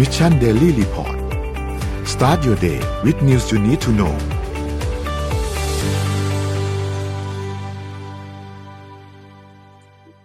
[0.00, 1.16] Mission Daily Report
[2.12, 4.14] start your day with news you need to know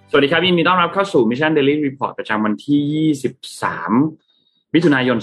[0.10, 3.12] สวัสดีครับยินดีต้อนรับเข้าสู่ Mission Daily Report ประจำวันที่
[3.98, 5.18] 23 มิถุนายน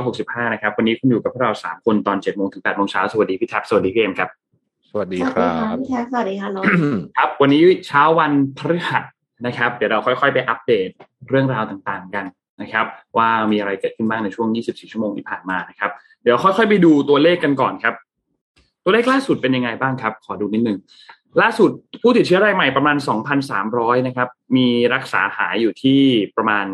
[0.00, 4.28] 2565 นะครับ วันนี้คุณอยู่กับพวกเรา 3 คนตอน7โมงถึง8โมงเช้า สวัสดีพี่แท็บ สวัสดีพี่เอมครับ
[4.90, 6.64] สวัสดีครับสวัสดีค่ะพี่แท็บสวัสดีค่ะน้อง
[7.16, 9.04] ครับ วันนี้เช้าวันพฤหัส
[9.46, 10.88] นะครับ เดี๋ยวเราค่อย ๆ ไปอัปเดต
[11.28, 12.26] เรื่องราวต่างๆกัน
[12.62, 15.90] นะครับว่ามีอะไรเกิดขึ้นบ้างในช่วง 24 ชั่วโมงที่ผ่านมานะครับ
[16.22, 17.94] เดี๋ยวค่อยๆไปดูตัวเลขกันก่อนครับ
[18.84, 20.78] ตัวเลขล่าสุดเป็นยังไงบ้างครับ ขอดูนิดนึง
[21.42, 21.70] ล่าสุด
[22.02, 22.96] ผู้ติดเชื้อรายใหม่ประมาณ
[23.52, 26.00] 2,300 นะครับ มีรักษาหายอยู่ที่
[26.36, 26.66] ประมาณ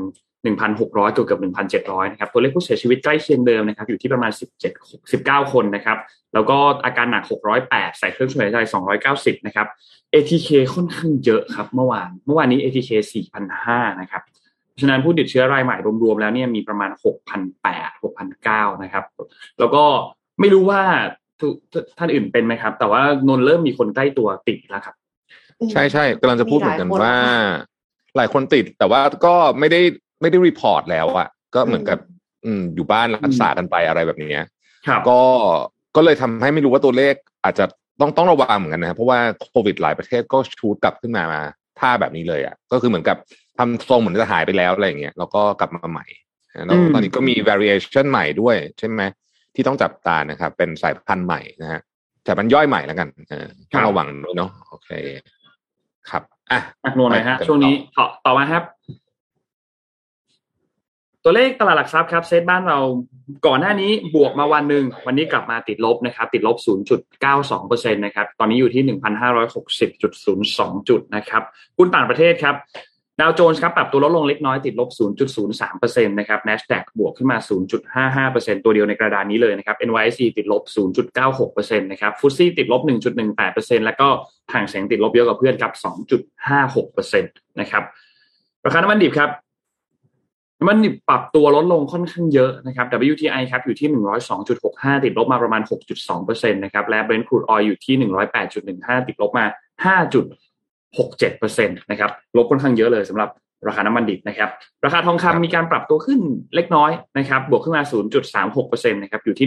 [0.49, 1.41] 1,600เกือบเกือบ
[1.77, 4.33] 1,700 นะครับ ตัวเลขผู้เสียชีวิตใกล้เคียงเดิมนะครับ อยู่ที่ประมาณ
[4.73, 5.99] 17 19 คนนะครับ
[6.35, 7.25] แล้วก็อาการหนัก
[7.61, 8.59] 608 ใส่เครื่องช่วยหายใจ
[9.03, 9.67] 290 นะครับ
[10.15, 12.91] ATK ค่อนข้างเยอะครับ เมื่อวาน เมื่อวานนี้ ATK
[13.47, 14.23] 4,500 นะครับ
[14.81, 16.91] ฉะนั้นผู้ติดเชื้อรายใหม่รวมๆแล้วเนี่ยมีประมาณ
[17.53, 19.05] 6,800 6,900 นะครับ
[19.59, 19.85] แล้วก็
[20.41, 20.83] ไม่รู้ว่า
[21.41, 21.55] ทุก
[21.99, 24.95] ท่านอื่นเป็นไหมครับ แต่ว่านนท์เริ่มมีคนใกล้ตัวติดแล้วครับ
[25.73, 27.17] ใช่ใช่กำลังจะพูดเหมือนกันมีหลายคนว่า
[28.17, 29.81] หลายคนติดแต่ว่าก็ไม่ได้
[30.21, 31.99] ไม่ได้รีพอร์ตแล้วอะก็เหมือนกับ
[32.45, 34.45] อืมอยู่บ้านรักษากันไปอะไรแบบเนี้ย
[34.87, 35.21] ครับก็
[35.97, 37.65] ก็เลยทำให้ไม่รู้ว่าตัวเลขอาจจะ
[38.01, 41.41] ต้องต้องระวังเหมือนกันนะครับเพราะว่าโควิดหลายประเทศก็ชูดกลับขึ้นมามา
[41.79, 43.17] ท่าแบบนี้เลยอะก็คือเหมือนกับ
[43.59, 46.07] ทำทรงเหมือนจะหายไปแล้วอะไรอย่างเงี้ยแล้วก็กลับมาใหม่
[46.67, 49.03] แล้วอืมตอนนี้ก็มี variation ใหม่ด้วย ใช่ไหม
[49.55, 51.81] ที่ต้องจับตานะครับ เป็นสายพันธุ์ใหม่นะฮะ
[52.27, 54.91] สายพันธุ์ย่อยใหม่แล้วกันเออต้องระวังด้วยเนาะโอเค
[56.11, 58.63] ครับอะอักนวลหน่อยฮะไปกันต่อช่วงนี้ต่อต่อมาครับ
[61.25, 62.79] ตัวเลขตลาดหลักทรัพย์ครับ เซตบ้านเรา
[63.47, 66.57] ก่อนหน้านี้บวกมาวันหนึ่งวันนี้กลับมาติดลบนะครับ ติดลบ
[67.25, 68.83] 0.92%นะครับ ตอนนี้อยู่ที่
[69.91, 71.43] 1,560.02 จุดนะครับ
[71.77, 72.55] หุ้นต่างประเทศครับ
[73.21, 74.89] ดาวโจนส์ครับปรับตัวลดลงเล็กน้อยติดลบ
[75.49, 77.39] 0.03%นะครับ NASDAQ บวกขึ้นมา
[78.27, 80.63] 0.55%ตัวเดียวในกระดานนี้เลยนะครับ NYSE ติดลบ
[81.19, 82.83] 0.96%นะครับฟุตซี่ติดลบ
[83.35, 84.09] 1.18%แล้วก็
[84.53, 85.73] ห่างแสงติดลบเยอะกว่าเพื่อนครับ
[86.43, 87.23] 2.56%
[87.61, 87.83] นะครับ
[88.65, 89.31] ราคาน้ำมันดิบครับ
[90.59, 93.89] น้ำมันดิบปรับตัวลดลงค่อนข้างเยอะนะครับ WTI ครับอยู่ที่
[94.47, 95.63] 102.65 ติดลบมาประมาณ
[96.07, 97.95] 6.2%นะครับและ Brent crude oil อยู่ที่
[98.53, 99.47] 108.15 ติดลบมา
[99.87, 100.15] 5
[100.97, 103.31] 5.67%นะครับลบค่อนข้างเยอะเลยสำหรับ
[103.69, 104.51] ราคาน้ำมันดิบนะครับ
[104.85, 106.21] ราคาทองคำมีการปรับตัวขึ้น
[106.55, 107.83] เล็กน้อยนะครับ บวกขึ้นมา
[108.37, 109.47] 0.36%นะครับอยู่ที่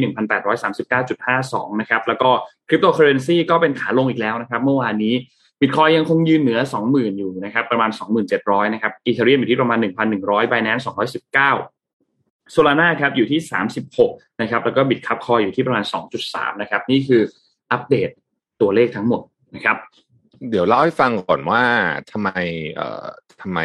[0.90, 2.30] 1,839.52 นะครับ แล้วก็
[2.68, 5.14] คริปโตเคอร์เรนซีก็เป็นขาลงอีกแล้วนะครับ เมื่อวานนี้
[5.62, 6.60] บิตคอยน์ยังคงยืนเหนือ
[6.90, 7.90] 20,000 อยู่นะครับ ประมาณ
[8.32, 9.78] 2,700 นะครับ Ethereum อยู่ที่ประมาณ
[10.20, 10.84] 1,100 Binance
[11.88, 13.40] 219 Solana ครับอยู่ที่
[13.90, 15.84] 36 นะครับ แล้วก็ Bitkub Coin อยู่ที่ประมาณ
[16.24, 17.22] 2.3 นะครับ นี่คือ
[17.72, 18.10] อัปเดต
[18.62, 19.22] ตัวเลขทั้งหมด
[19.56, 19.78] นะครับ
[20.50, 21.62] เดี๋ยวเล่าให้ฟังก่อนว่า
[22.12, 22.30] ทำไม
[22.76, 23.08] เอ่อ
[23.42, 23.60] ทำไม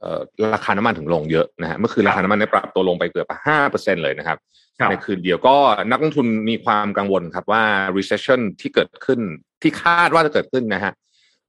[0.00, 0.20] เอ่อ
[0.54, 4.38] ราคาน้ำมันถึงลงเยอะนะฮะเมื่อคืนราคาน้ำมันได้ปรับตัวลงไปเกือบห้าเปอร์เซ็นต์เลยนะครับ
[4.78, 5.56] ครับในคืนเดียวก็
[5.90, 7.64] นักลงทุนมีความกังวลครับว่า
[7.96, 9.20] recession ที่เกิดขึ้น
[9.62, 10.92] ที่คาดว่าจะเกิดขึ้นนะฮะ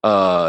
[0.04, 0.42] เอ่อ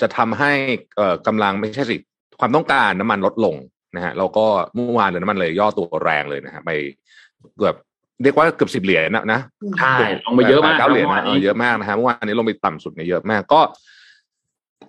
[0.00, 0.52] จะทำให้
[0.96, 1.96] เอ่อกำลังไม่ใช่สิ
[2.40, 3.56] ความต้องการน้ำมันลดลง
[3.96, 6.70] นะฮะแล้วก็เมื่อวานเลยน้ำมันเลยย่อตัวแรงเลยนะฮะไป
[7.58, 7.76] เกือบ
[8.22, 9.40] เรียกว่าเกือบสิบเหรียญนะนะ
[9.78, 13.60] ใช่ลงไปเยอะมากเก้าเหรียญเมื่อวานะนเอนี้อเยอะมากนะฮะเมื่อวานนี้ลงไปต่ำสุดเนี่ยเยอะมากก็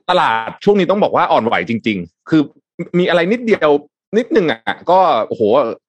[0.09, 2.41] ตลาดช่วงนี้ต้องบอกว่าอ่อนไหวจริง ๆ คือ
[2.99, 3.71] มีอะไรนิดเดียว
[4.17, 5.41] นิดหนึ่งอะก็โอ้โห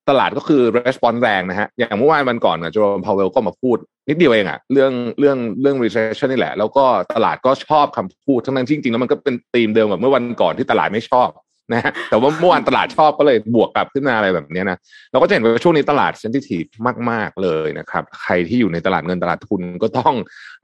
[0.08, 3.76] ตลาดก็คือ response แรงนะฮะ อย่างเมื่อวานวันก่อนนะโจมพาวเวลก็มาพูด
[4.08, 11.28] นิดเดียวเองอะ เรื่องเรื่องเรื่อง recession นี่แหละ แล้วก็ตลาดก็ชอบคำพูด ทั้งนั้นที่จริงๆแล้วมันก็เป็นธีมเดิมกับเมื่อวันก่อนที่ตลาดไม่ชอบ
[11.72, 14.78] นะฮะแต่ว่าเมื่อวานตลาดชอบก็เลยบวกกลับขึ้นมาอะไรแบบเนี้ยนะ
[15.12, 16.64] เราก็จะเห็นว่าช่วงนี้ตลาดเซนซิทีฟ
[17.10, 20.14] มาก ๆ เลยนะครับ ใครที่อยู่ในตลาดเงินตลาดทุนก็ต้อง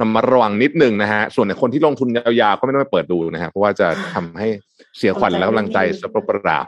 [0.00, 4.48] ระมัดระวังนิดนึงนะฮะส่วนในคนที่ลงทุนยาวๆก็ไม่ต้องไปเปิดดูนะฮะเพราะว่าจะทำให้
[4.98, 6.58] เสียขวัญและกำลังใจสเปรปรา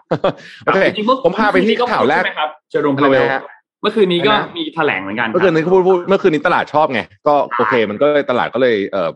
[0.64, 3.42] โอเคจริงๆเมื่อผมพาไปที่ข่าวแรกใช่ไหมครับเจอโรมอะไรพาเวลนะฮะ
[3.82, 9.10] เมื่อคืนนี้ก็อะไรนะมีแถลงเหมือนกัน เมื่อคืนนี้เขาพูดพูดเมื่อคืนนี้ตลาดชอบไง ก็โอเค มันก็เลยตลาดก็เลยเออ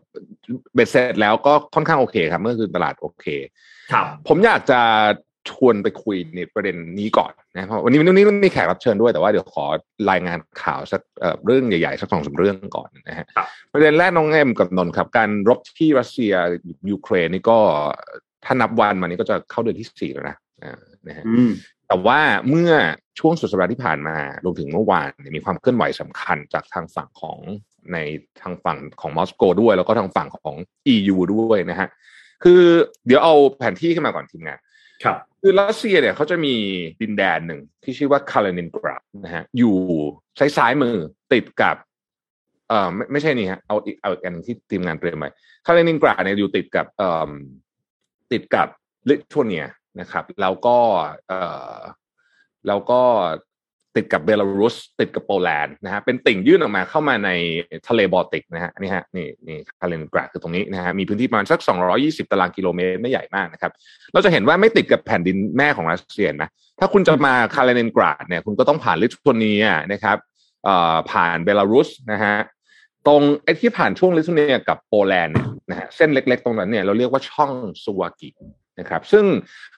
[0.74, 3.26] เบ็ดเสร็จแล้วก็ค่อนข้างโอเคครับ เมื่อคืนตลาดโอเค
[3.92, 4.80] ครับ ผมอยากจะ
[5.50, 9.64] ชวนไปคุยในประเด็นนี้ก่อนนะเพราะวันนี้วันนี้มีแขกรับเชิญด้วยแต่ว่าเดี๋ยวขอ
[10.10, 16.32] รายงานข่าวสักเอ่อเรื่องใหญ่ๆสักสองสามเรื่องก่อนนะฮะครับประเด็นแรกน้องเอ็มกับนนท์ครับ การรบที่รัสเซีย
[16.90, 17.58] ยูเครนนี่ก็
[18.44, 21.50] ถ้านับวันมานี้ก็จะเข้าเดือนที่สี่แล้วนะอ่านะฮะอืม
[21.88, 22.72] แต่ว่าเมื่อ
[23.18, 27.38] ช่วงสุดสัปดาห์ที่ผ่านมารวมถึงเมื่อวานเนี่ยมีความเคลื่อนไหวสำคัญจากทางฝั่งของ
[27.92, 27.98] ใน
[28.42, 30.56] ทางฝั่งของมอสโกด้วย แล้วก็ทางฝั่งของ
[30.94, 31.88] EU ด้วยนะฮะ
[32.42, 32.62] คือ
[33.06, 34.58] เดี๋ยวเอาแผนที่ขึ้นมาก่อนทีมงาน
[35.04, 36.54] ครับคือรัสเซียเนี่ยเขาจะมี
[37.00, 39.76] ดินแดนหนึ่งที่ชื่อว่าคาเลนินกราดนะฮะอยู่
[40.38, 40.96] ซ้ายซ้ายๆมือ
[41.32, 41.76] ติดกับ
[42.68, 45.30] เอ่อไม่ไม่ใช่นี่ฮะเอาอีกเอาอีกอันหนึ่งที่ทีมงานเตรียมไว้
[45.66, 47.30] คาลินินกราดเนี่ยอยู่ติดกับเอ่อ
[48.32, 48.68] ติดกับ
[49.08, 50.78] ลิทัวเนียะครับ แล้วก็
[51.28, 51.40] เอ่
[51.74, 51.78] อ
[52.66, 53.00] แล้วก็
[53.98, 57.30] ติดกับเบลารุสติดกับโปแลนด์นะฮะเป็นติ่งยื่นออกมาเข้ามาใน
[57.88, 61.60] ทะเลบอลติกนะฮะนี่ฮะนี่นี่คาลินินกราดคือตรงนี้นะฮะมีพื้นที่ประมาณสัก
[61.94, 63.72] 220 ตารางกิโลเมตรไม่ใหญ่มากนะครับ
[64.12, 66.50] เราจะเห็นว่าไม่ติดกับแผ่นดินแม่ของรัสเซียนะ
[66.80, 70.16] ถ้าคุณจะมาคาลินินกราดเนี่ยคุณก็ต้องผ่านลิทัวเนียนะครับ
[70.64, 72.36] เอ่อผ่านเบลารุสนะฮะ
[73.06, 77.52] ตรงไอ้ที่ผ่านช่วงลิทัวเนียกับโปแลนด์เนี่ยนะฮะเส้นเล็ก ๆ ตรงนั้นเนี่ยเราเรียกว่าช่อง
[77.84, 78.30] สวากิ
[78.80, 79.24] นะครับซึ่ง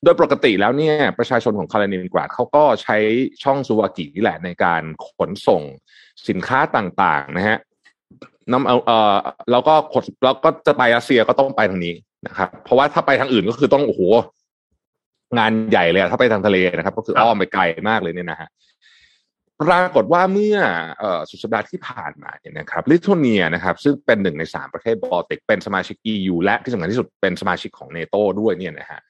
[0.05, 2.97] โดยปกติแล้วเนี่ยประชาชนของคาลินินกราดเขาก็ใช้
[3.43, 5.63] ช่องสวากินี่แหละในการขนส่ง
[6.29, 7.59] สินค้าต่างๆนะฮะ
[8.53, 9.17] น้ำเอาเออ
[9.51, 11.95] แล้วก็ขดแล้วก็จะไปรัสเซียก็ต้องไปทางนี้
[12.27, 14.03] นะครับ เพราะว่าถ้าไปทางอื่นก็คือต้องโอ้โห
[15.39, 18.49] งานใหญ่เลยถ้าไปทางทะเลนะครับ ก็คืออ้อมไปไกลมากเลยเนี่ยนะฮะ
[19.63, 20.59] ปรากฏว่าเมื่อ
[21.03, 29.01] อสุดสัปดาห์ที่ผ่านมาเนี่ยนะครับลิทัวเนียนะครับซึ่งเป็นหนึ่งในสามประเทศบอลติก เป็นสมาชิก EU และที่สำคัญที่สุดเป็นสมาชิกของเนโตด้วยเนี่ยนะฮะ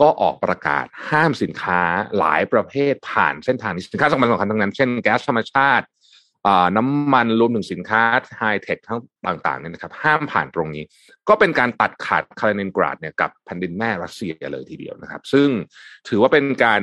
[0.00, 1.80] ก็ออกประกาศห้ามสินค้า
[2.18, 5.84] หลายประเภทผ่านเส้นทางนี้สินค้าสำคัญสำคัญทั้งนั้น เช่นแก๊สธรรมชาติ
[6.76, 8.02] น้ำมันรวมถึงสินค้า
[8.38, 8.98] ไฮเทคทั้ง
[9.46, 10.84] ต่างๆเนี่ยนะครับ ห้ามผ่านตรงนี้
[11.28, 15.48] ก็เป็นการตัดขาดคาลินินกราดเนี่ยกับแผ่นดินแม่รัสเซียเลยทีเดียวนะครับ ซึ่ง
[16.08, 16.82] ถือว่าเป็นการ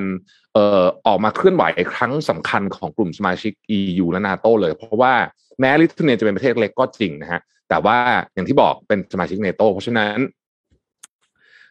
[0.53, 1.63] เอ่อออกมาเคลื่อนไหว
[1.93, 5.13] ครั้งสำคัญของกลุ่มสมาชิก EU และนาโตเลย เพราะว่า
[5.59, 7.97] แม้ลิทัวเนียจะเป็นประเทศเล็กก็จริงนะฮะแต่ว่า
[8.33, 10.19] อย่างที่บอกเป็นสมาชิกนาโตเพราะฉะนั้น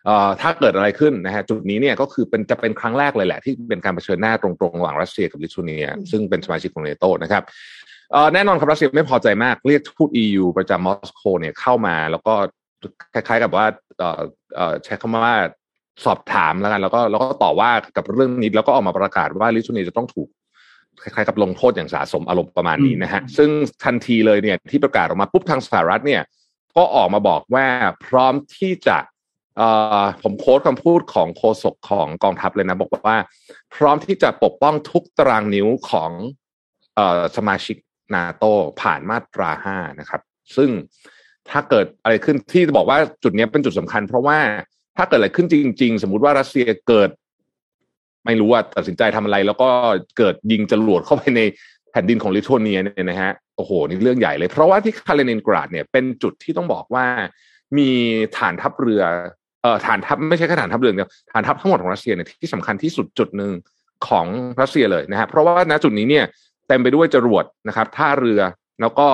[0.06, 7.42] เอ่อถ้าเกิดอะไรขึ้นนะฮะจุดนี้เนี่ยก็คือเป็นจะเป็นครั้งแรกเลยแหละ ที่เป็นการเผชิญหน้าตรงๆระหว่างรัสเซียกับลิทัวเนีย ซึ่งเป็นสมาชิกของเนโตนะครับ
[8.34, 12.32] แน่นอนครับรัสเซียไม่พอใจมากเรียกทูต EU ประจำมอสโกเนี่ยเข้ามา แล้วก็
[13.12, 13.64] คล้ายๆกับว่า
[13.98, 14.20] เอ่อ
[14.56, 15.34] เอ่อใช้คำว่า
[16.04, 20.28] สอบถามแล้วกัน แล้วก็แล้วก็ต่อว่ากับเรื่องนี้แล้วก็ออกมาประกาศว่าลิทัวเนียจะต้องถูก
[21.02, 23.50] คล้ายๆกับลงโทษอย่างสาสมอารมณ์ประมาณนี้นะฮะ ซึ่ง
[23.84, 26.22] ทันทีเลยเนี่ยที่ประกาศออกมาปุ๊บทางสหรัฐเนี่ย
[26.76, 27.66] ก็ออกมาบอกว่า
[28.06, 28.98] พร้อมที่จะ
[29.56, 29.68] เอ่
[30.02, 33.16] อผมโค้ดคำพูดของโฆษกของกองทัพเลยนะ บอกว่า
[33.74, 36.10] พร้อมที่จะปกป้องทุกตารางนิ้วของ
[36.96, 37.76] เอ่อสมาชิก
[38.14, 38.44] นาโต
[38.80, 40.20] ผ่านมาตราห้านะครับ
[40.56, 40.70] ซึ่ง
[41.50, 44.38] ถ้าเกิดอะไรขึ้นที่จะบอกว่าจุดนี้เป็นจุดสำคัญ เพราะว่า
[44.96, 47.10] ถ้าเกิดอะไรขึ้นจริง ๆ สมมุติว่ารัสเซียเกิด
[48.26, 49.68] ไม่รู้ว่าตัดสินใจทำอะไร แล้วก็
[50.18, 51.40] เกิดยิงจรวดเข้าไปใน
[51.90, 57.06] แผ่นดินของลิทัวเนียเนี่ยนะฮะโอ้โหนี่เรื่องใหญ่เลย เพราะว่าที่คาเลนินกราดเนี่ยเป็นจุดที่ต้องบอกว่า
[57.78, 57.90] มี
[58.38, 59.02] ฐานทัพเรือ
[59.62, 63.52] เอ่อฐานทัพไม่ใช่แค่ฐานทัพเรือเดียวฐานทัพทั้งหมดของรัสเซียเนี่ยที่สำคัญที่สุดจุดหนึ่ง
[64.08, 64.26] ของ
[64.60, 66.24] รัสเซียเลยนะฮะเพราะว่าณจุดนี้เนี่ย
[66.68, 68.40] เต็มไปด้วยจรวดนะครับท่าเรือ
[68.80, 69.08] แล้วก็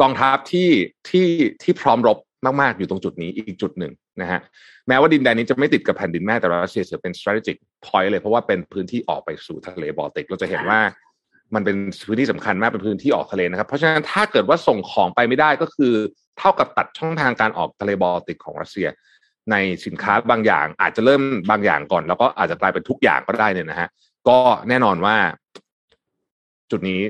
[0.00, 0.68] กองทัพที่
[1.08, 1.28] ที่
[1.62, 2.18] ที่พร้อมรบ
[2.60, 4.40] มากๆอยู่ตรงจุดนี้อีกจุดหนึ่งนะฮะ
[4.88, 10.80] แม้ว่าดินแดนนี้จะไม่ติดกับแผ่นดินแม่แต่รัสเซียถือเป็น strategic point เลยเพราะว่าเป็นพื้นที่ออกไปสู่ทะเลบอลติกเราจะเห็นว่า
[11.54, 11.76] มันเป็น
[12.06, 15.92] พื้นที่สำคัญมากเป็นพื้นที่ออกทะเลนะครับ เพราะฉะนั้นถ้าเกิดว่าส่งของไปไม่ได้ก็คือ
[16.38, 18.88] เท่ากับตัดช่องทางการออกทะเลบอลติกของรัสเซีย
[19.50, 23.88] ในสินค้าบางอย่างอาจจะเริ่มบางอย่างก่อน แล้วก็อาจจะกลายเป็นทุกอย่างก็ได้เนี่ยนะฮะ
[24.28, 24.38] ก็
[24.68, 25.16] แน่นอนว่า
[26.72, 27.00] จุดนี้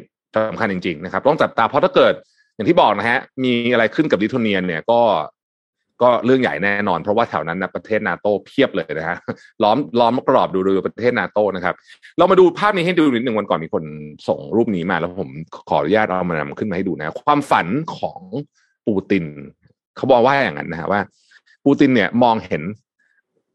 [0.51, 2.15] สำคัญจริงๆนะครับต้องจับตาเพราะถ้าเกิด
[2.55, 5.01] อย่างที่บอกนะฮะมีอะไรขึ้นกับลิทัวเนียเนี่ยก็
[6.03, 9.19] ก็เรื่องใหญ่แน่นอน เพราะว่าแถวนั้นนะประเทศนาโตเพียบเลยนะฮะ
[9.63, 11.75] ล้อมล้อมกรอบดูดูประเทศนาโตนะครับ
[12.19, 13.85] เรามาดูภาพนี้ให้ดูนิดหนึ่งวันก่อนมีคน
[14.29, 15.31] ส่งรูปนี้มา แล้วผม
[15.69, 17.67] ขออนุญาตเอามานำขึ้นมาให้ดูนะ ความฝัน
[17.97, 18.21] ของ
[18.87, 19.25] ปูติน
[19.97, 21.01] เขาบอกว่าอย่างนั้นนะฮะว่า
[21.65, 22.63] ปูตินเนี่ยมองเห็น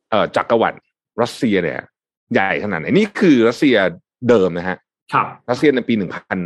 [0.09, 0.77] เอ่อจักรวรรดิ
[1.21, 1.79] รัสเซียเนี่ย
[2.33, 3.75] ใหญ่ขนาดไหนนี่คือรัสเซีย
[4.29, 4.77] เดิมนะฮะ
[5.13, 6.39] ครับรัสเซียในปีหนึ่งพัน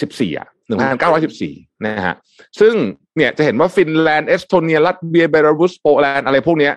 [0.00, 1.54] สิบสี่อะหนึ่งพันเก้าร้อยสิบสี่
[1.86, 2.14] นะฮะ
[2.60, 2.74] ซึ่ง
[3.16, 6.74] เนี่ยจะเห็นว่าฟินแลนด์เอสโตเนีย ลัตเวียเบลารุสโปแลนด์อะไรพวกเนี้ย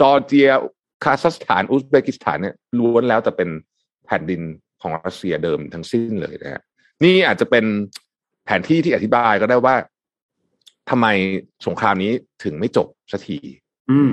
[0.00, 0.50] จอร์เจีย
[1.04, 3.48] คาซัคสถานอุซเบกิสถานเนี่ยล้วนแล้วแต่เป็น
[4.06, 4.40] แผ่นดิน
[4.80, 6.62] ของรัสเซียเดิมทั้งสิ้นเลยนะฮะ
[7.04, 7.64] นี่อาจจะเป็น
[8.44, 9.76] แผนที่ที่อธิบายก็ได้ว่า
[10.90, 11.06] ทำไม
[11.66, 12.12] สงครามนี้
[12.44, 13.38] ถึงไม่จบสักที
[13.90, 14.10] อืม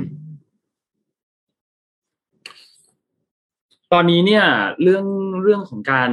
[3.98, 4.46] ตอนนี้เนี่ย
[4.82, 5.06] เรื่อง
[5.44, 6.12] เรื่องของการ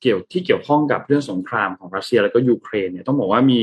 [0.00, 3.62] เกี่ยวที่เกี่ยวข้องกับเรื่องสงครามของรัสเซียแล้วก็ยูเครนเนี่ยต้องบอกว่ามี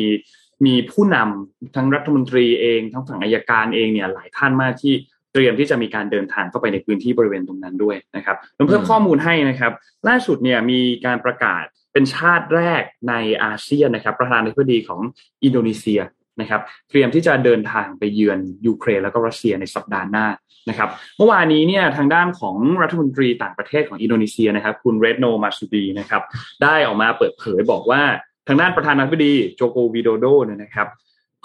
[0.66, 4.94] มีผู้นำทั้งรัฐมนตรีเองทั้งฝั่งอายการเองเนี่ยหลายท่านมากที่
[5.34, 9.72] เตรียมที่จะมีการเดินทางเข้าไปในพื้นที่บริเวณตรงนั้นด้วยนะครับเพิ่มข้อมูลให้นะครับ
[10.08, 15.02] ล่าสุดเนี่ยมีการประกาศเป็นชาติแรกในอาเซียนนะครับ ประธานาธิบดีของ
[15.44, 16.02] อินโดนีเซีย
[16.42, 20.26] นะครับเตรียมที่จะเดินทางไปเยือนยูเครนแล้วก็รัสเซียในสัปดาห์หน้า
[20.70, 26.22] นะครับเมื่อวานนี้เนี่ยทางด้านของรัฐมนตรีต่างประเทศของอินโดนีเซียนะครับคุณเร็ตโนมาร์ซูดีนะครับ
[26.64, 28.02] ได้ออกมาเปิดเผยบอกว่า
[28.48, 30.88] ทางด้านประธานาธิบดีโจโกวิโดโดเนี่ยนะครับ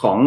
[0.02, 0.18] ของ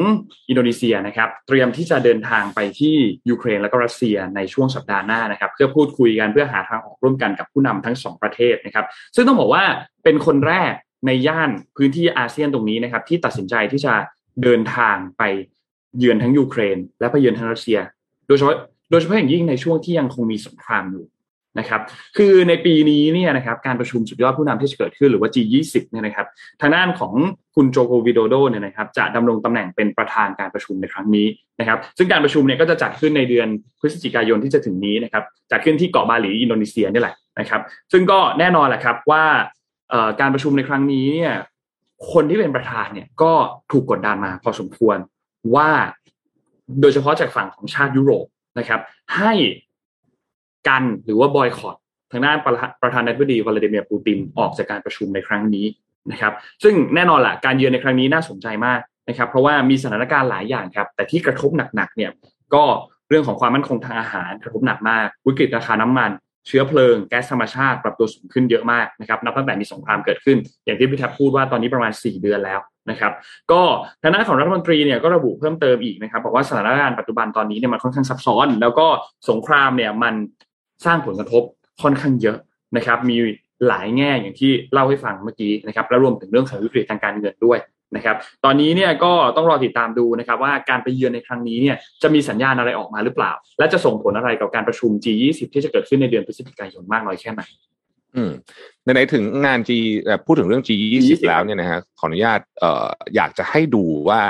[0.50, 2.96] อินโดนีเซียนะครับเตรียมที่จะเดินทางไปที่
[3.30, 9.64] ยูเครนและก็รัสเซียในช่วงสัปดาห์หน้านะครับเพื่อพูดคุยกันเพื่อหาทางออกร่วมกันกับผู้นำทั้งสองประเทศนะครับซึ่งต้องบอกว่า
[10.04, 10.74] เป็นคนแรก
[11.06, 13.94] ในย่านพื้นที่อาเซียนตรงนี้นะครับที่ตัดสินใจที่จะ
[14.44, 15.24] เดินทางไป
[16.00, 17.80] เยือนทั้งยูเครน และไปเยือนทั้งรัสเซีย
[18.28, 18.58] โดยเฉพาะ
[18.90, 21.06] โดยเฉพาะอย่างยิ่งในช่วงที่ยังคงมีสงครามอยู่
[21.60, 21.82] นะครับ
[22.18, 26.28] คือในปีนี้เนี่ยนะครับการประชุมสุดยอดผู้นำที่จะเกิดขึ้นหรือว่า G20 เนี่ยนะครับ
[26.62, 27.14] ทางด้านของ
[27.56, 31.28] คุณโจโควิโดโดเนี่ยนะครับ จะดำรงตำแหน่งเป็นประธานการประชุมในครั้งนี้
[31.60, 33.48] นะครับ ซึ่งการประชุมเนี่ยก็จะจัดขึ้นในเดือน
[33.80, 37.62] พฤศจิกายนที่จะถึงนี้นะครับ จัดขึ้นที่เกาะบาหลีอินโดนีเซียนี่แหละนะครับ
[37.92, 39.24] ซึ่งก็แน่นอนแหละครับว่า
[40.22, 41.34] การประชุมในครั้งนี้เนี่ย
[42.12, 43.34] คนที่เป็นประธานเนี่ยก็
[43.72, 44.98] ถูกกดดันมาพอสมควร
[45.56, 45.70] ว่า
[46.82, 48.26] โดยเฉพาะจากฝั่งของชาติยุโรป
[48.60, 48.80] นะครับ
[49.18, 49.34] ให้
[50.68, 51.76] กันหรือว่าบอยคอร
[52.12, 52.38] ทางด้าน
[52.82, 55.66] ประธานาธิบดีวลาดิเมียร์ปูตินออกจากการประชุมในครั้งนี้
[56.12, 58.80] นะครับ ซึ่งแน่นอนแหละการเยือนในครั้งนี้น่าสนใจมาก
[59.10, 62.12] นะครับ เพราะว่ามีสถานการณ์หลายอย่างครับ แต่ที่กระทบหนักๆเนี่ย
[62.54, 62.64] ก็
[63.10, 66.12] เรื่องของความมั่นคงทางอาหารกระทบหนักมาก วิกฤตราคาน้ำมัน
[66.48, 73.12] เชื้อเพลิงแก๊สธรรมชาติปรับตัวสูงขึ้นเยอะมากนะครับนับตั้งแต่มีสงครามเกิดขึ้น อย่างที่พี่แทบพูดว่าตอนนี้ประมาณ 4 เดือนแล้วนะครับ
[73.52, 73.62] ก็
[74.02, 78.88] ทางด้านของรัฐมนตรีเนี่ยก็ระบุเพิ่มเติมอีกนะครับบอกว่าสถานการณ์ปัจจุบันตอนนี้เนี่ยมันค่อนข้างซับซ้อน แล้วก็
[79.30, 80.14] สงครามเนี่ยมัน
[80.86, 81.44] สร้างผลกระทบ
[81.84, 82.38] ค่อนข้างเยอะ
[82.78, 83.18] นะครับมี
[83.68, 87.60] หลายแง่อย่างที่เล่าให้ฟังเมื่อกี้นะครับและรวมถึงเรื่องของวิกฤตทางการเงินด้วย
[87.96, 97.42] นะครับ ตอนนี้เนี่ยก็ต้องรอติดตามดูนะครับ ว่าการไปเยือนในครั้งนี้เนี่ยจะมีสัญญาณอะไรออกมาหรือเปล่า และจะส่งผลอะไรกับการประชุม G20 ที่จะเกิดขึ้นในเดือนพฤศจิกายนมากน้อยแค่ไหน
[98.16, 98.32] อืม
[98.84, 99.70] ในถึงงาน G
[100.26, 104.22] พูดถึงเรื่อง G20 แล้วเนี่ยนะฮะขออนุญาตเอ่ออยากจะให้ดูว่า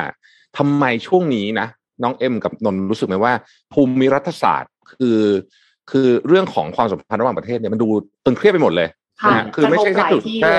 [0.57, 1.67] ทำไมช่วงนี้นะ
[2.03, 3.33] น้องเอ็มกับนนรู้สึกไหมว่า
[3.73, 5.19] ภูมิรัฐศาสตร์คือ
[5.91, 7.87] คือเรื่องของความสัมพันธ์ระหว่างประเทศเนี่ยมันดู
[8.25, 8.87] ตึงเครียดไปหมดเลย
[9.29, 10.55] นะฮะคือไม่ใช่แค่จุดแค่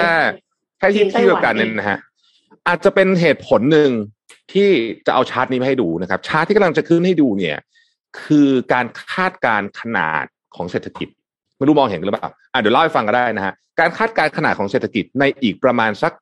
[0.78, 1.98] แค่ที่ที่เดียวกันเนี่ยนะฮะ
[2.68, 3.90] อาจจะเป็นเหตุผลหนึ่ง
[4.52, 4.68] ที่
[5.06, 7.58] จะเอาชาร์ตนี้มาให้ดูนะครับ ชาร์ตที่กำลังจะขึ้นให้ดูเนี่ย
[8.22, 10.24] คือการคาดการขนาด
[10.56, 11.08] ของเศรษฐกิจ
[11.56, 16.12] ไม่รู้มองเห็นหรือเปล่าอะเดี๋ยวเล่าให้ฟังก็ได้นะฮะการคาดการขนาดของเศรษฐกิจในอีกประมาณสัก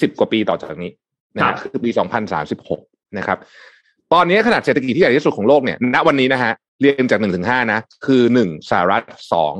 [0.00, 0.90] สิบกว่าปีต่อจากนี้
[1.36, 2.80] นะคือปีสองพันสามสิบหก
[3.18, 3.38] นะครับ
[4.12, 9.54] ตอนนี้ขนาดเศรษฐกิจที่ใหญ่ที่สุดของโลกเนี่ยณวันนี้นะฮะเรียงจากหนึ่งถึงห้านะ คือหนึ่งสหรัฐสอง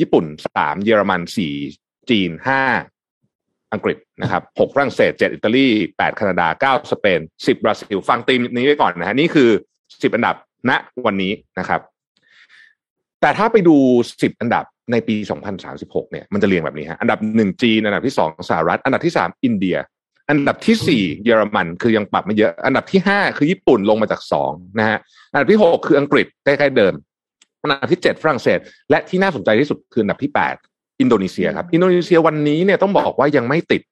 [0.00, 1.54] ญี่ปุ่นสามเยอรมันสี่
[2.10, 2.62] จีนห้า
[3.72, 9.50] อังกฤษนะครับหกฝรั่งเศสเจ็ดอิตาลีแปดแคนาดาเก้าสเปนสิบบราซิล ฟังตีมนี้ไว้ก่อนนะฮะนี่คือ
[10.02, 10.36] สิบอันดับ
[10.70, 10.72] ณ
[11.06, 11.80] วันนี้นะครับ
[13.20, 13.76] แต่ถ้าไปดู
[14.22, 19.76] สิบอันดับในปีสองพันสามสิบหกเนี่ยมันจะเรียงแบบนี้ฮะอันดับหนึ่งจีน อันดับที่สองสหรัฐ อันดับที่สามอินเดีย
[20.30, 24.98] อันดับที่สี่เยอรมันคือยังปรับไม่เยอะ อันดับที่ห้าคือญี่ปุ่นลงมาจากสองนะฮะ
[25.32, 26.94] อันดับที่หกคืออังกฤษใกล้ๆเดิม
[27.62, 28.58] อันดับที่เจ็ดฝรั่งเศส
[28.90, 30.56] และที่น่าสนใจที่สุดคืออันดับที่แปด
[31.00, 33.82] อินโดนีเซียครับ อินโดนีเซียวันนี้เนี่ยต้องบอกว่ายังไม่ติด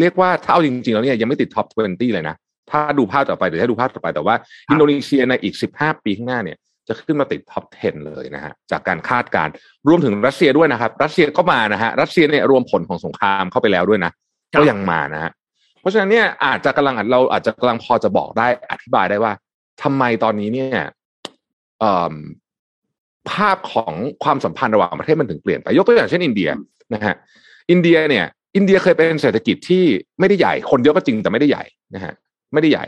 [0.00, 2.36] เรียกว่าถ้าเอาจริงๆแล้วเนี่ยยังไม่ติด top 20เลยนะ
[2.70, 4.34] ถ้าดูภาพต่อไปเดี๋ยวให้ดูภาพต่อไปแต่ว่า
[4.70, 6.56] อินโดนีเซียในอีก 15 ปีข้างหน้าเนี่ย
[6.88, 9.48] จะขึ้นมาติดท็อป 10 เลยนะฮะจากการคาดการ
[9.88, 14.12] รวมถึงรัสเซียด้วยนะครับ รัสเซียก็มานะฮะรัสเซียเนี่ยรวมผลของสงครามเข้าไปแล้วด้วยนะ
[14.58, 15.32] ก็ยังมานะฮะ
[15.80, 19.32] เพราะฉะนั้นเนี่ยอาจจะกำลังเราอาจจะกำลังพอจะบอกได้อธิบายได้ว่า
[19.82, 20.80] ทำไมตอนนี้เนี่ย
[23.32, 23.92] ภาพของ
[24.24, 26.50] ความสัมพันธ์ระหว่างประเทศมันถึงเปลี่ยนไปยกตัวอย่างเช่นอินเดีย
[26.94, 27.14] นะฮะ
[27.70, 28.24] อินเดียเนี่ย
[28.56, 29.84] อินเดียเคยเป็นเศรษฐกิจที่
[30.20, 31.64] ไม่ได้ใหญ่คนเยอะก็จริงแต่ไม่ได้ใหญ่
[31.94, 32.12] นะฮะ
[32.52, 32.86] ไม่ได้ใหญ่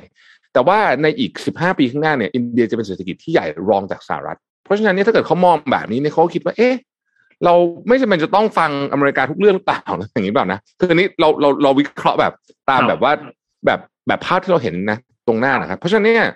[0.53, 6.75] แต่ว่าในอีกสิบห้าปีข้างหน้าเนี่ยอินเดียจะเป็นเศรษฐกิจที่ใหญ่รองจากสหรัฐ เพราะฉะนั้นเนี่ยถ้าเกิดเขามองแบบนี้เนี่ยเขาคิดว่าเอ๊ะ
[7.45, 7.55] เรา
[7.89, 9.81] ไม่จำเป็นจะต้องฟังอเมริกาทุกเรื่องหรือเปล่า
[10.13, 12.33] อย่างนี้เปล่านะคืออันนี้เราเราเราวิเคราะห์แบบ
[12.71, 13.13] ตามแบบว่า
[13.67, 16.29] แบบแบบภาพที่เราเห็นนะ ตรงหน้านะครับ เพราะฉะนั้นเนี่ย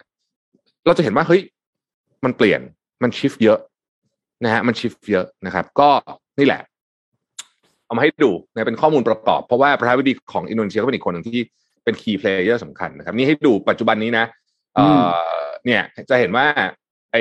[0.87, 1.43] เราจะเห็นว่าเฮ้ย
[2.25, 2.61] มันเปลี่ยน
[3.03, 3.59] มันชิฟเยอะ
[4.45, 5.89] นะฮะมันชิฟเยอะนะครับ ก็
[6.39, 6.63] นี่แหละ
[7.87, 11.41] เอามาให้ดูนะเป็นข้อมูลประกอบ เพราะว่าประธานาธิบดีของอินโดนีเซียก็เป็นอีกคนหนึ่งที่
[11.85, 14.25] เป็น key player สำคัญนะครับ นี่ให้ดูปัจจุบันนี้นะ
[14.75, 15.11] เอ่อ
[15.65, 16.47] เนี่ยจะเห็นว่า
[17.13, 17.17] ไอ้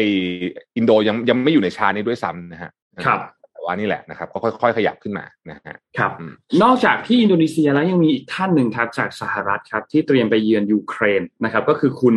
[0.77, 2.71] อินโดยังยังไม่อยู่ในชานี้ด้วยซ้ำนะฮะ
[3.05, 3.19] ครับ
[3.51, 6.11] แต่ว่านี่แหละนะครับ ก็ค่อยๆ ขยับขึ้นมานะฮะครับ
[6.63, 12.15] นอกจากที่อินโดนีเซียแล้วยังมีอีกท่านหนึ่งครับจากสหรัฐครับ ที่เตรียมไปเยือนยูเครนนะครับ ก็คือคุณ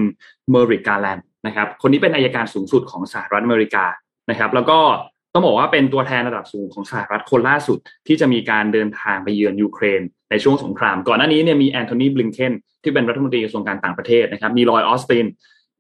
[0.51, 3.85] เมอร์ริคการ์แลนด์นะครับ คนนี้เป็นอัยการสูงสุดของสหรัฐอเมริกา
[4.31, 4.79] นะครับ แล้วก็
[5.35, 10.01] ต้องบอกว่าเป็นตัวแทนระดับสูงของสหรัฐคนล่าสุดที่จะมีการเดินทางไปเยือนยูเครน
[10.31, 12.53] ในช่วงสงคราม ก่อนหน้านี้เนี่ยมีแอนโทนีบลิงเคน
[12.83, 15.27] ที่เป็นรัฐมนตรีกระทรวงการต่างประเทศนะครับ มีลอยด์ออสติน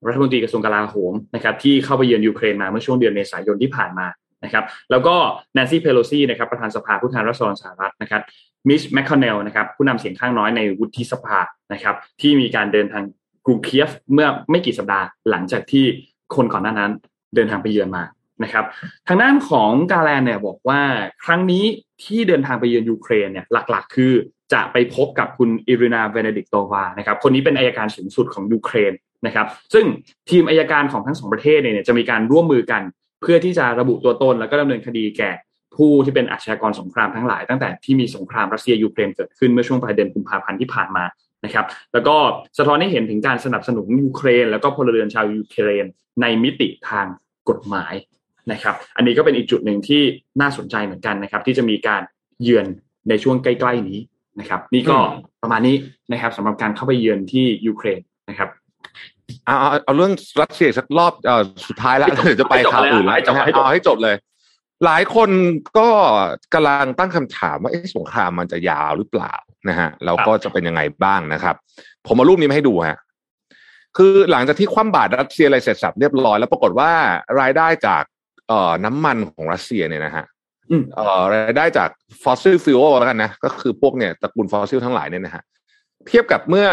[0.07, 4.07] รัฐมนตรีกระทรวงกลาโหมนะครับที่เข้าไปเยือนยูเครนมาเมื่อช่วงเดือนเมษายนที่ผ่านมา
[4.45, 5.17] นะครับแล้วก็
[5.55, 8.23] แนนซี่เพโลซีนะครับประธานสภาผู้แทนราษฎรสหรัฐนะครับ
[8.69, 11.41] มิตช์แมคคอนเนลล์นะครับผู้นำเสียงข้างน้อยในวุฒิสภา
[11.73, 13.05] นะครับที่มีการเดินทาง
[13.47, 15.85] กรุงเคียฟเมื่อไม่กี่สัปดาห์หลังจากที่
[16.35, 16.93] คนก่อนหน้านั้น
[17.35, 18.05] เดินทางไปเยือนมา
[18.43, 18.64] นะครับ
[19.09, 20.81] ทางด้านของการ์แลนด์เนี่ยบอกว่า
[21.25, 21.64] ครั้งนี้
[22.05, 24.12] ที่เดินทางไปเยือนยูเครนเนี่ยหลักๆ คือ
[24.53, 28.93] จะไปพบกับคุณอิรินาเวเนดิกโตวานะครับคนนี้เป็นอัยการสูงสุดของยูเครน
[29.26, 29.85] นะครับซึ่ง
[30.31, 32.83] ทีมอัยการของทั้งสองประเทศเนี่ยจะมีการร่วมมือกัน
[33.21, 35.31] เพื่อที่จะระบุตัวตนแล้วก็ดำเนินคดีแก่
[35.76, 41.05] ผู้ที่เป็นอาชญากรสงครามทั้งหลายตั้งแต่ที่มีสงครามรัสเซียยูเครนเกิดขึ้นเมื่อช่วงปลายเดือนกุมภาพันธ์ที่ผ่านมา
[41.45, 42.17] นะครับแล้วก็
[42.59, 45.87] สะท้อนให้เห็นถึงการสนับสนุนยูเครน แล้วก็พลเรือนชาวยูเครน
[46.21, 47.07] ในมิติทาง
[47.49, 47.95] กฎหมาย
[48.53, 50.03] นะครับ อันนี้ก็เป็นอีกจุดหนึ่งที่
[50.41, 52.03] น่าสนใจเหมือนกันนะครับ ที่จะมีการ
[52.43, 52.67] เยือน
[53.09, 54.01] ในช่วงใกล้ๆนี้
[54.41, 54.97] นะครับ นี่ก็
[55.43, 55.77] ประมาณนี้
[56.13, 58.49] นะครับสำหรับการเข้าไปเยือนที่ยูเครนนะครับ
[59.47, 64.17] เอาเอาเอาเรื่องรัสเซียสักรอบเอ่อสุดท้ายแล้วเดี๋ยวจะไปข่าวอื่นแล้วให้จบนะฮะให้จบเอาให้จบเลย
[64.85, 65.31] หลายคน
[65.79, 65.89] ก็
[66.55, 69.35] กำลังตั้งคำถามว่าเอ๊ะสงครามมันจะยาวหรือเปล่า
[69.69, 71.55] นะฮะแล้วก็จะเป็นยังไงบ้างนะครับ
[72.07, 72.99] ผมเอารูปนี้มาให้ดูฮะ
[73.97, 76.91] คือหลังจากที่คว่ำบาตรรัสเซียอะไรเสร็จสรรพเรียบร้อยแล้วปรากฏว่า
[77.41, 78.03] รายได้จาก
[78.49, 80.25] เอ่อน้ำมันของรัสเซียเนี่ยนะฮะ
[80.71, 81.91] อืมเอ่อรายได้จาก
[82.25, 85.43] fossil fuel แล้วกันนะ ก็คือพวกเนี่ยตระกูลฟอสซิลทั้งหลายเนี่ยนะฮะ
[86.09, 86.67] เทียบกับเมื่อ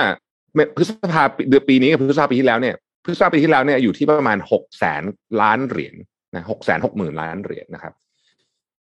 [0.77, 5.03] พฤษภาเดือนปีนี้กับพฤษภาปีที่แล้วเนี่ยพฤษภาปีที่แล้วเนี่ยอยู่ที่ประมาณหกแสน
[5.41, 5.95] ล้านเหรียญ
[6.35, 7.93] นะหกแสนหกหมื่นล้านเหรียญนะครับ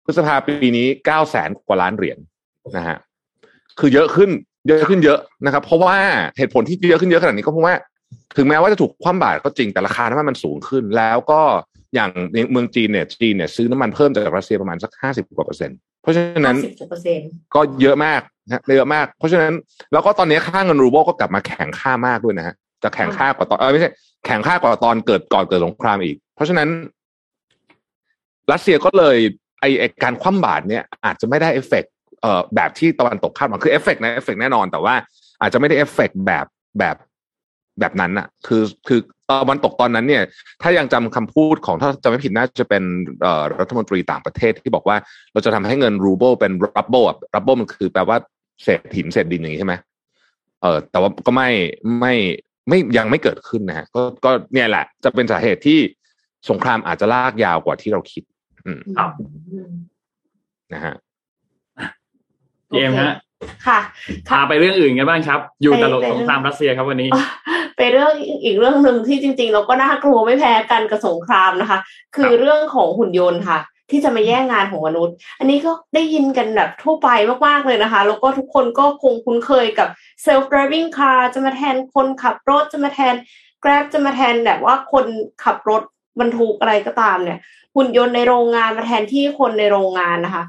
[0.04, 2.18] พฤษภาปีนี้เก้าแสนกว่าล้านเหรียญ
[2.76, 2.96] นะฮะ
[3.78, 4.30] คือเยอะขึ้น
[4.68, 5.96] เยอะขึ้นเยอะนะครับ เพราะว่า
[6.38, 7.74] เหตุผลที่เยอะขึ้นเยอะขนาดนี้ก็เพราะว่า
[8.36, 11.42] ถึงแม้ว่าจะถูกคว่ำบาตรก็จริงแต่ราคาน้ำมันมันสูงขึ้น แล้วก็
[11.94, 19.52] อย่างในเมืองจีนเนี่ยจีนเนี่ยซื้อน้ำมันเพิ่มจากรัสเซียประมาณสักห้าสิบกว่าเปอร์เซ็นต์เพราะฉะนั้นสิบเปอร์เซ็นต์ก็เยอะมากนะเยอะมาก เพราะฉะนั้น
[19.92, 23.90] แล้วก็ตอนนี้ค่าเงินรูเบิลก็กลับมาแข็งค่ามากด้วยนะฮะจะแข็งค่ากว่าตอนเออไม่ใช่
[24.26, 26.68] แข็งค่ากว่าตอนเกิดก่อนเกิดสงครามอีก เพราะฉะนั้น
[28.52, 29.16] รัสเซียก็เลย
[29.60, 34.94] ไอไอการคว่ำบาตรเนี่ยอาจจะไม่ได้เอฟเฟกต์เอ่อแบบที่ตะวันตกคาดหวังคือเอฟเฟกต์นะเอฟเฟกต์แน่นอน แต่ว่า
[35.40, 36.46] อาจจะไม่ได้เอฟเฟกต์แบบ
[36.78, 36.96] แบบ
[37.80, 40.22] แบบนั้นอะคือคือ ตะวันตกตอนนั้นเนี่ย
[40.62, 42.82] ถ้ายังจำคำพูดของถ้าจำไม่ผิดน่าจะเป็น
[43.22, 44.96] เอ่อรัฐมนตรีต่างประเทศที่บอกว่า
[45.32, 48.16] เราจะทำให้เงินรูเบิลเป็น rubble อะ rubble มันคือแปลว่า
[48.62, 49.74] เศษหินเศษดินอย่างนี้ใช่ไหม
[50.62, 51.50] เออแต่ว่าก็ไม่
[52.00, 52.14] ไม่
[52.68, 55.78] ไม่ยังไม่เกิดขึ้นนะฮะก็ก็เนี่ยแหละ จะเป็นสาเหตุที่
[56.50, 58.22] สงครามอาจจะลากยาวกว่าที่เราคิด
[58.66, 59.10] อืมครับ
[60.72, 60.94] นะฮะ
[62.68, 63.14] พี่เอ็มฮะ
[63.66, 63.78] ค่ะ
[64.28, 67.08] พาไปเรื่องอื่นกันบ้างครับ อยู่แต่ไปไปสงครามรัสเซียครับวันนี้
[67.76, 71.78] เป็นเรื่องอีกเรื่องหนึ่งที่จริง ๆ เราก็น่ากลัวไม่แพ้กันกับสงครามนะคะ
[72.16, 73.58] คือเรื่องของหุ่นยนต์ค่ะ
[73.90, 77.08] ที่จะมาแย่งงานของมนุษย์ อันนี้ก็ได้ยินกันแบบทั่วไป
[77.46, 79.88] มากๆเลยนะคะ แล้วก็ทุกคนก็คงคุ้นเคยกับ
[80.24, 83.14] self driving car จะมาแทนคนขับรถจะมาแทน
[83.64, 85.06] Grab จะมาแทนแบบว่าคน
[85.44, 85.82] ขับรถ
[86.20, 87.38] บรรทุกอะไรก็ตามเนี่ย
[87.76, 90.44] หุ่นยนต์ในโรงงานมาแทนที่คนในโรงงานนะคะ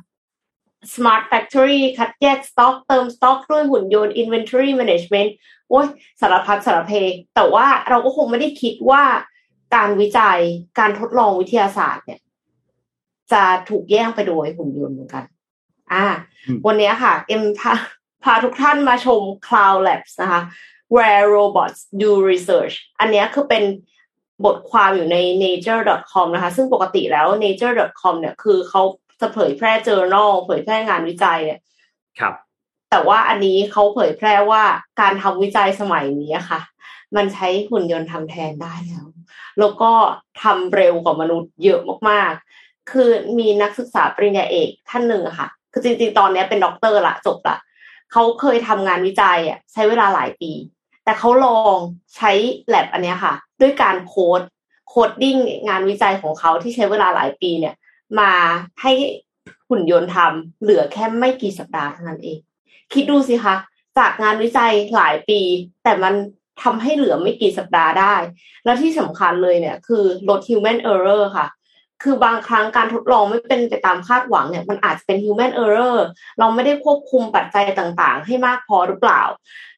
[0.94, 5.30] Smart Factory คัดแยกสต็อกเติมสต็อกด้วยหุ่นยนต์ Inventory Management
[5.70, 5.88] โอ้ย
[6.22, 6.91] สารพัดสารเพ
[7.36, 9.04] แต่ว่าเราก็คงไม่ได้คิดว่า
[9.76, 10.39] การวิจัย
[10.80, 12.20] การทดลองวิทยาศาสตร์เนี่ย
[13.32, 15.24] จะถูกแย่งไปโดยหุ่นยนต์เหมือนกัน
[15.94, 16.06] อ่า
[16.48, 17.74] อืมวันนี้ค่ะ เอ็มพา
[18.24, 20.41] พาทุกท่านมาชม Cloud Labs นะคะ
[20.96, 23.63] where robots do research อันเนี้ยคือเป็น
[24.46, 28.82] บทความอยู่ใน nature.com นะคะ ซึ่งปกติแล้ว nature.com เนี่ยคือเขา
[29.22, 31.60] จะเผยแพร่ journal เผยแพร่งานวิจัยเนี่ย
[32.20, 32.34] ครับ
[32.92, 34.64] แต่ว่าอันนี้เขาเผยแพร่ว่า
[35.02, 36.62] การทำวิจัยสมัยนี้ค่ะ
[37.16, 39.06] มันใช้หุ่นยนต์ทำแทนได้แล้ว
[39.60, 39.92] แล้วก็
[40.42, 47.58] ทำเร็วกว่ามนุษย์เยอะมากๆ คือมีนักศึกษาปริญญาเอกท่านหนึ่งอะค่ะ คือจริงๆ ตอนนี้เป็นด็อกเตอร์ละจบละ
[48.12, 50.52] เขาเคยทำงานวิจัยอะใช้เวลาหลายปี
[51.04, 51.78] แต่เขาลอง
[52.16, 52.32] ใช้
[52.68, 54.41] แลบอันเนี้ยค่ะ ด้วยการ code
[54.89, 55.38] coding
[55.68, 57.76] งานวิจัยของเขาที่ใช้เวลาหลายปีเนี่ย
[58.19, 58.32] มา
[58.82, 58.91] ให้
[59.69, 62.38] หุ่นยนต์ทำเหลือแค่ไม่กี่สัปดาห์เท่านั้นเอง
[62.93, 63.56] คิดดูสิคะ
[63.97, 65.39] จากงานวิจัยหลายปี
[65.84, 66.13] แต่มัน
[66.63, 68.15] ทำให้เหลือไม่กี่สัปดาห์ได้
[68.65, 71.47] แล้วที่สำคัญเลยเนี่ย คือลด human error ค่ะ
[72.04, 75.97] คือบางครั้งการทดลองไม่เป็นไปตามคาดหวังเนี่ย มันอาจจะเป็น human error
[76.39, 79.21] เราไม่ได้ควบคุมปัจจัยต่างๆ ให้มากพอหรือเปล่า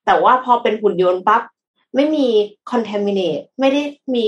[0.05, 1.41] แต่ว่าพอเป็นหุ่นยนต์ปั๊บ
[1.95, 2.27] ไม่มี
[2.71, 3.81] contaminate ไม่ได้
[4.15, 4.25] มี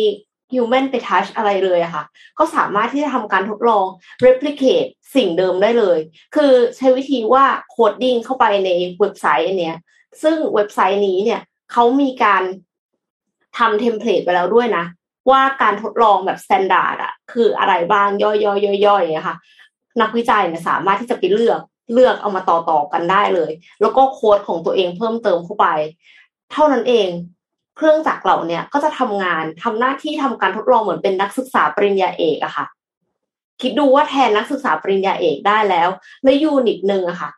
[0.53, 2.03] human ไป touch อะไรเลยอะค่ะ
[2.39, 3.85] ก็สามารถที่จะทำการทดลอง
[4.25, 5.99] replicate สิ่งเดิมได้เลย
[6.35, 9.77] คือใช้วิธีว่า coding เข้าไปในเว็บไซต์อันเนี้ย
[10.23, 12.43] ซึ่งเว็บไซต์นี้เนี่ยเขามีการ
[13.57, 14.85] ทำ template ไปแล้วด้วยนะ
[15.29, 19.35] ว่าการทดลองแบบ standard อะคืออะไรบ้างย่อยๆย่อยๆอะค่ะ
[20.01, 21.61] นักวิจัยเนี่ยสามารถที่จะไปเลือก
[21.93, 25.67] เลือกเอามาต่อต่อๆกันได้เลย แล้วก็โค้ดของตัวเองเพิ่มเติมเข้าไป
[26.51, 27.07] เท่านั้นเอง
[27.75, 32.65] เครื่องจักรเหล่าเนี้ยก็จะทำงานทำหน้าที่ทำการทดลองเหมือนเป็นนักศึกษาปริญญาเอกอะค่ะ
[33.61, 35.89] คิดดูว่าแทนนักศึกษาปริญญาเอกได้แล้ว
[36.23, 37.31] และยูนิตหนึ่งอะค่ะ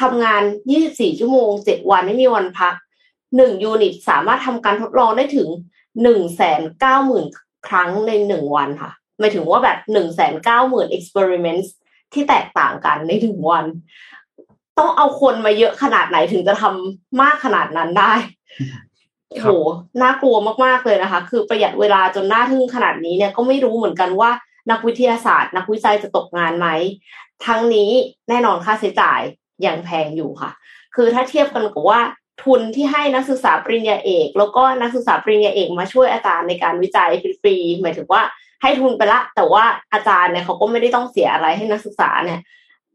[0.00, 0.42] ทำงาน
[0.80, 2.74] 24 ชั่วโมง 7 วันไม่มีวันพัก
[3.36, 5.48] หนึ่งยูนิตสามารถทำการทดลองได้ถึง
[6.12, 9.78] 190,000 ครั้งในหนึ่งวันค่ะหมายถึงว่าแบบ
[10.36, 11.68] 190,000 experiments
[12.12, 13.64] ที่แตกต่างกันในหนึ่งวัน
[14.78, 18.12] ต้องเอาคนมาเยอะขนาดไหนถึงจะทำมากขนาดนั้นได้
[19.40, 19.46] โห
[20.02, 24.30] น่ากลัวมากๆเลยนะคะ คือประหยัดเวลาจนน่าทึ่งขนาดนี้เนี่ยก็ไม่รู้เหมือนกันว่า
[24.70, 26.68] นักวิทยาศาสตร์ นักวิจัยจะตกงานไหม
[27.46, 27.90] ทั้งนี้
[28.28, 29.20] แน่นอนค่าใช้จ่าย
[29.66, 30.50] ยังแพงอยู่ค่ะ
[30.94, 32.00] คือถ้าเทียบกันกับว่า
[32.42, 37.10] ทุนที่ให้นักศึกษาปริญญาเอก แล้วก็นักศึกษาปริญญาเอกมาช่วยอาจารย์ในการวิจัย
[37.42, 38.22] ฟรีๆหมายถึงว่า
[38.62, 42.40] ให้ทุนไปละ แต่ว่าอาจารย์เนี่ยเขาก็ไม่ได้ต้องเสียอะไรให้นักศึกษาเนี่ย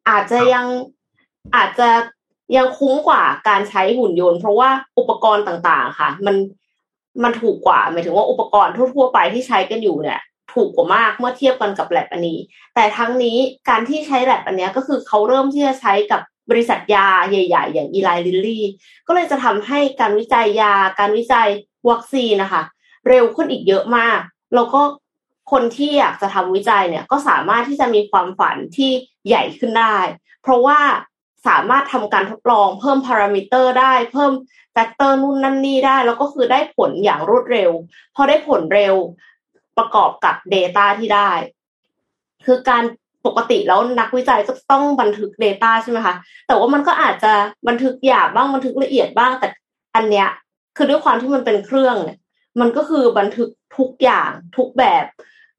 [0.10, 0.66] อาจจะยัง
[1.56, 1.90] อาจจะ
[2.56, 6.36] ยังคุ้มกว่าการใช้หุ่นยนต์ เพราะว่าอุปกรณ์ต่างๆ ค่ะ มัน
[7.24, 10.20] มันถูกกว่าหมายถึงว่าอุปกรณ์ทั่ว ๆ ไปที่ใช้กันอยู่เนี่ย
[10.54, 12.40] ถูกกว่ามากเมื่อเทียบกันกับแลบอันนี้
[12.76, 13.38] แต่ทั้งนี้
[13.70, 18.66] การที่ใช้แลบอันนี้ก็คือเขาเริ่มที่จะใช้กับบริษัทยาใหญ่ ๆ อย่างอีไลลิลลี่
[19.08, 21.50] ก็เลยจะทำให้การวิจัยยา การวิจัย
[21.90, 22.64] วัคซีนนะคะ
[23.08, 24.20] เร็วขึ้นอีกเยอะมาก
[24.56, 24.82] แล้วก็
[25.52, 28.92] คนที่อยากจะทำวิจัยเนี่ยก็สามารถที่จะมีความฝันที่
[29.28, 29.98] ใหญ่ขึ้นได้
[30.42, 30.80] เพราะว่า
[31.48, 34.32] สามารถทำการทดลอง เพิ่มพารามิเตอร์ได้ เพิ่ม
[34.74, 37.72] factor นู่นนั่นนี่ได้ แล้วก็คือได้ผลอย่างรวดเร็ว
[38.16, 38.96] พอได้ผลเร็ว
[39.78, 41.32] ประกอบกับ Data ที่ได้
[42.46, 42.84] คือการ
[43.26, 46.16] ปกติแล้วนักวิจัยก็ต้องบันทึก Data ใช่ไหมคะ
[46.48, 47.34] แต่ว่ามันก็อาจจะ
[47.68, 49.48] บันทึกหยาบบ้างบันทึกละเอียดบ้าง แต่
[49.96, 50.28] อันเนี้ย
[50.78, 52.18] คือด้วยความที่มันเป็นเครื่องเนี่ย
[52.60, 55.06] มันก็คือบันทึกทุกอย่างทุกแบบ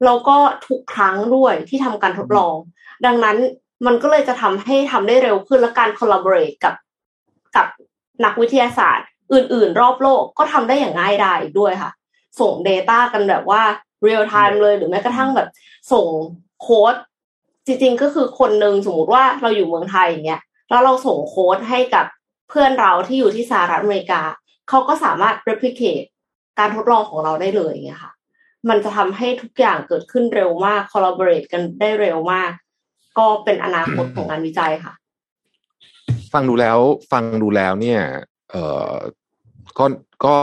[0.04, 0.36] แล้วก็
[0.68, 2.56] ทุกครั้งด้วยที่ทำการทดลอง
[3.06, 3.36] ดังนั้น
[3.86, 6.74] มันก็เลยจะทำให้ทำได้เร็วขึ้นและการ collaborate กับ
[7.56, 7.66] กับ
[8.24, 11.92] นักวิทยาศาสตร์ อื่น ๆ รอบโลกก็ทำได้อย่างง่ายดายด้วยค่ะ
[12.40, 13.62] ส่ง Data กันแบบว่า
[14.06, 15.48] real time เลยหรือแม้กระทั่งแบบ
[15.92, 16.06] ส่ง
[16.62, 16.94] โค้ด
[17.66, 22.06] จริงๆก็คือคนหนึ่งสมมติว่าเราอยู่เมืองไทยอย่างเงี้ยแล้วเราส่งโค้ดให้กับ
[22.48, 24.22] เพื่อนเราที่อยู่ที่สหรัฐอเมริกา
[24.68, 26.06] เขาก็สามารถ replicate
[26.58, 28.12] การทดลองของเราได้เลยอย่างเงี้ยค่ะ
[28.68, 32.50] มันจะทำให้ทุกอย่างเกิดขึ้นเร็วมาก collaborate กันได้เร็วมาก
[33.18, 34.92] ก็เป็นอนาคตของงานวิจัยค่ะ
[36.32, 36.78] ฟังดูแล้ว
[37.12, 38.00] ฟังดูแล้วเนี่ย
[38.50, 38.56] เอ
[38.92, 38.94] อ
[39.78, 39.84] ก็
[40.24, 40.34] ก็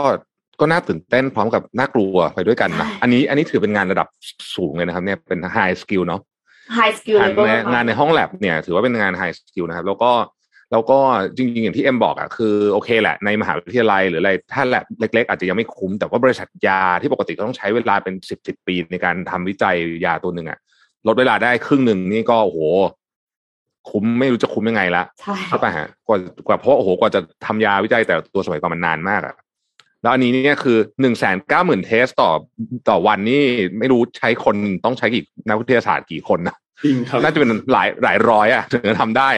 [0.60, 4.08] ก็น่าตื่นเต้นพร้อมกับน่ากลัวไปด้วยกันนะอันนี้อันนี้ถือเป็นงานระดับ
[4.54, 6.20] สูงเลยนะครับ เนี่ยเป็น high skill เนาะ
[6.78, 10.12] high skill งานงานในห้องแลบเนี่ย ถือว่าเป็นงาน high skill นะครับ แล้วก็
[10.72, 10.98] แล้วก็
[11.36, 20.58] จริงๆ อย่างที่เอ็มบอกอะคือโอเคแหละในมหาวิทยาลัยหรืออะไรถ้าแลบเล็ก ๆ อาจจะยังไม่คุ้ม แต่ว่าบริษัทยาที่ปกติก็ต้องใช้เวลาเป็นสิบสิบปีในการทำวิจัยยาตัวหนึ่งอะ
[21.06, 22.58] ลดเวลาได้ครึ่งหนึ่งนี่ก็โอ้โห
[23.90, 29.34] คุ้มไม่รู้จะคุ้มยังไงละใช่ใช่ป่ะฮะกว่ากว่าเพราะโอ้โหกว่าจะทำยาวิจัยแต่ตัวสมัยก่อนมันนานมากอะ
[30.02, 32.30] แล้วอันนี้เนี่ยคือหนึ่งแสนเก้าหมื่นเทสต่อ
[32.88, 33.42] ต่อวันนี่
[33.78, 39.30] ไม่รู้ใช้คนต้องใช้กี่นักวิทยาศาสตร์กี่คนนะจริงครับน่าจะเป็นหลายหลายร้อยอะถึงจะทำได้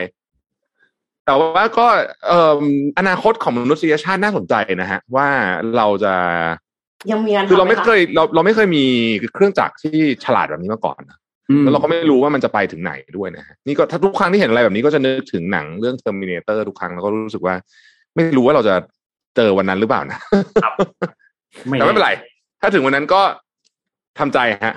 [1.26, 1.86] แต่ว่าก็
[2.26, 2.62] เอ่อ
[2.98, 5.28] อนาคตของมนุษยชาติน่าสนใจนะฮะ ว่า
[5.76, 6.14] เราจะ
[7.10, 8.84] ยังมีงานคือเราไม่ทำหะเคยเราเราไม่เคยมี
[9.34, 11.18] เครื่องจักรที่ฉลาดแบบนี้มาก่อนนะ
[11.62, 17.54] แล้วเราก็ไม่รู้ว่ามันจะไปถึงไหนด้วยนะฮะนี่ก็ถ้าทุกครั้งที่เห็นอะไรแบบนี้ก็จะนึกถึงหนังเรื่อง Terminator ทุกครั้งแล้วก็รู้สึกว่า
[18.16, 18.74] ไม่รู้ว่าเราจะ
[19.36, 20.18] เจอวันนั้นหรือเปล่านะ
[21.80, 22.12] แต่ไม่เป็นไร
[22.60, 23.20] ถ้าถึงวันนั้นก็
[24.18, 24.74] ทำใจฮะ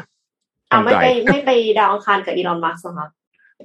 [0.71, 3.07] อ่าทำไม่ใจไปไม่ไปดาวอังคารกับอีลอนมัสก์นะคะ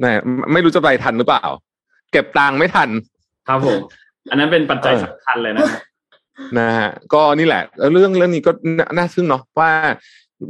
[0.02, 0.20] นะ
[0.52, 1.44] ไม่รู้จะไปทันหรือเปล่า
[2.12, 2.88] เก็บตังค์ไม่ทัน
[3.48, 3.80] ครับผม
[4.30, 5.62] อันนั้นเป็นปัจจัยเออสำคัญเลยนะ
[6.58, 9.70] นะฮะก็นี่แหละแล้วเรื่องเรื่องนี้ก็น่าน่าทึ่งเนาะว่า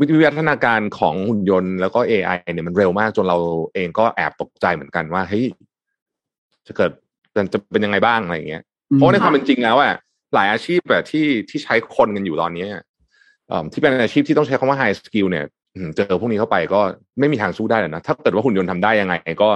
[0.01, 3.39] วิวัฒนาการของหุ่นยนต์แล้วก็ AI เนี่ยมันเร็วมากจนเรา
[3.75, 5.45] เองก็แอบตกใจเหมือนกันว่าเฮ้ย
[6.67, 6.91] จะเกิด
[7.37, 8.63] มันจะเป็นยังไงบ้างอะไรอย่างเงี้ย
[8.95, 9.95] เพราะในความเป็นจริงแล้วอะ
[10.35, 12.83] หลายอาชีพแบบที่ที่ใช้คนกันอยู่ตอนนี้อะ
[13.49, 15.45] เอิ่มที่เป็นอาชีพที่ต้องใช้คำว่า high skill เนี่ย
[15.75, 16.81] อืมเจอพวกนี้เข้าไปก็
[17.19, 19.49] ไม่มีทางสู้ได้เลยนะ ถ้าเกิดว่าหุ่นยนต์ทำได้ยังไง ก็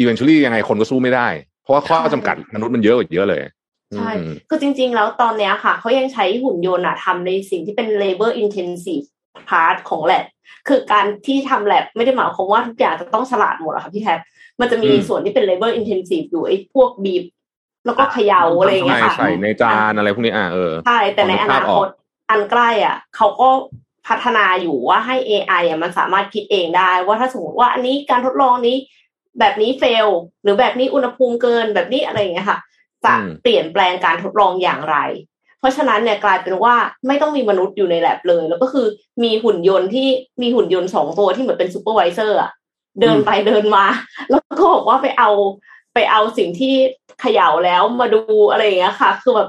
[0.00, 1.28] eventually ยังไงคนก็สู้ไม่ได้
[1.62, 3.40] เพราะว่าข้อใช่จำกัดมนุษย์มันเยอะกว่าเยอะเลย
[3.96, 9.06] ใช่อืมคือจริง ๆ แล้วตอนเนี้ยค่ะ เขายังใช้หุ่นยนต์อะทำในสิ่งที่เป็น labor intensive
[9.48, 10.24] part ของ lab
[10.68, 14.18] คือการที่ทำ lab ไม่ได้หมายความว่าทุกอย่างจะต้องฉลาดหมดหรอกค่ะพี่แท็บ
[14.60, 17.24] มันจะมีอืมส่วนที่เป็น labor intensive อยู่ไอ้พวกบีบ
[17.86, 21.88] แล้วก็เขย่าอะไรอย่างเงี้ใช่ยค่ะใส่ในจานอะไรพวกนี้อะเออใช่แต่ในพอนึอกภานาพอคอกต
[22.30, 23.50] อันใกล้อะเขาก็
[24.08, 28.76] พัฒนาอยู่ว่าให้ AI อะมันสามารถคิดเองได้ ว่าถ้าสมมติว่าอันนี้การทดลองนี้
[29.38, 30.08] แบบนี้เฟล
[30.42, 32.58] หรือแบบนี้อุณหภูมิเกินแบบนี้อะไรอย่างเงี้ยค่ะ
[33.04, 34.96] จะอืมเปลี่ยนแปลงการทดลองอย่างไร
[35.62, 36.74] เพราะฉะนั้นเนี่ยกลายเป็นว่า
[37.06, 38.86] ไม่ต้องมีมนุษย์อยู่ในแลบเลย แล้วก็คือ
[39.22, 40.08] มีหุ่นยนต์ที่
[40.42, 42.50] มีหุ่นยนต์สองตัวที่เหมือนเป็น supervisor อะ
[43.00, 43.84] เดินไปเดินมา
[44.30, 45.30] แล้วก็บอกว่าไปเอา
[45.94, 46.74] ไปเอาสิ่งที่
[47.20, 48.20] เขย่าแล้วมาดู
[48.50, 49.48] อะไรอย่างเงี้ยค่ะ คือแบบ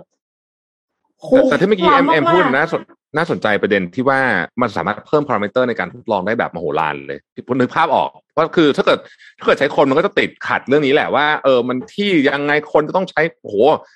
[1.19, 2.81] โหแต่แต่ที่เมื่อกี้เอ็มเอ็มว้าวพูดมากๆนะสน
[3.17, 4.19] น่าสนใจประเด็นที่ว่า
[4.61, 8.99] มันสามารถเพิ่มพารามิเตอร์ในการทดลองได้แบบมโหฬารเลยผมนึกภาพออกเพราะคือถ้าเกิด
[9.37, 13.55] ถ้าเกิดใช้คนมันก็จะติดขัดเรื่องนี้แหละว่าเออมันที่ยังไงคนจะต้องใช้โอ้โห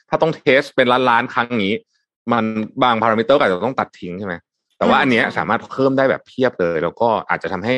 [0.10, 1.74] ถ้าต้อง test เป็นล้านล้านๆครั้งนี้
[2.32, 2.44] มัน
[2.84, 4.36] บางพารามิเตอร์ก็อาจจะต้องตัดทิ้งใช่ไหม
[4.78, 7.76] แต่ว่าอันเนี้ยสามารถเพิ่มได้แบบเพียบเลย แล้วก็อาจจะทำให้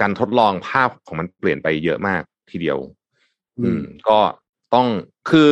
[0.00, 2.78] การทดลองภาพของมันเปลี่ยนไปเยอะมากทีเดียว
[3.60, 4.18] อืม ก็
[4.74, 4.86] ต้อง
[5.30, 5.50] คือ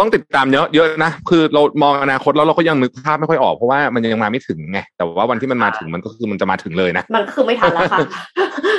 [0.00, 7.98] ต้องติดตามเยอะเยอะนะ คือเรามองอนาคตแล้วเราก็ยังนึกภาพไม่ค่อยออกเพราะว่ามันยังมาไม่ถึงไง แต่ว่าวันที่มันมาถึงมันก็คือมันจะมาถึงเลยนะ มันคือไม่ทันแล้วค่ะ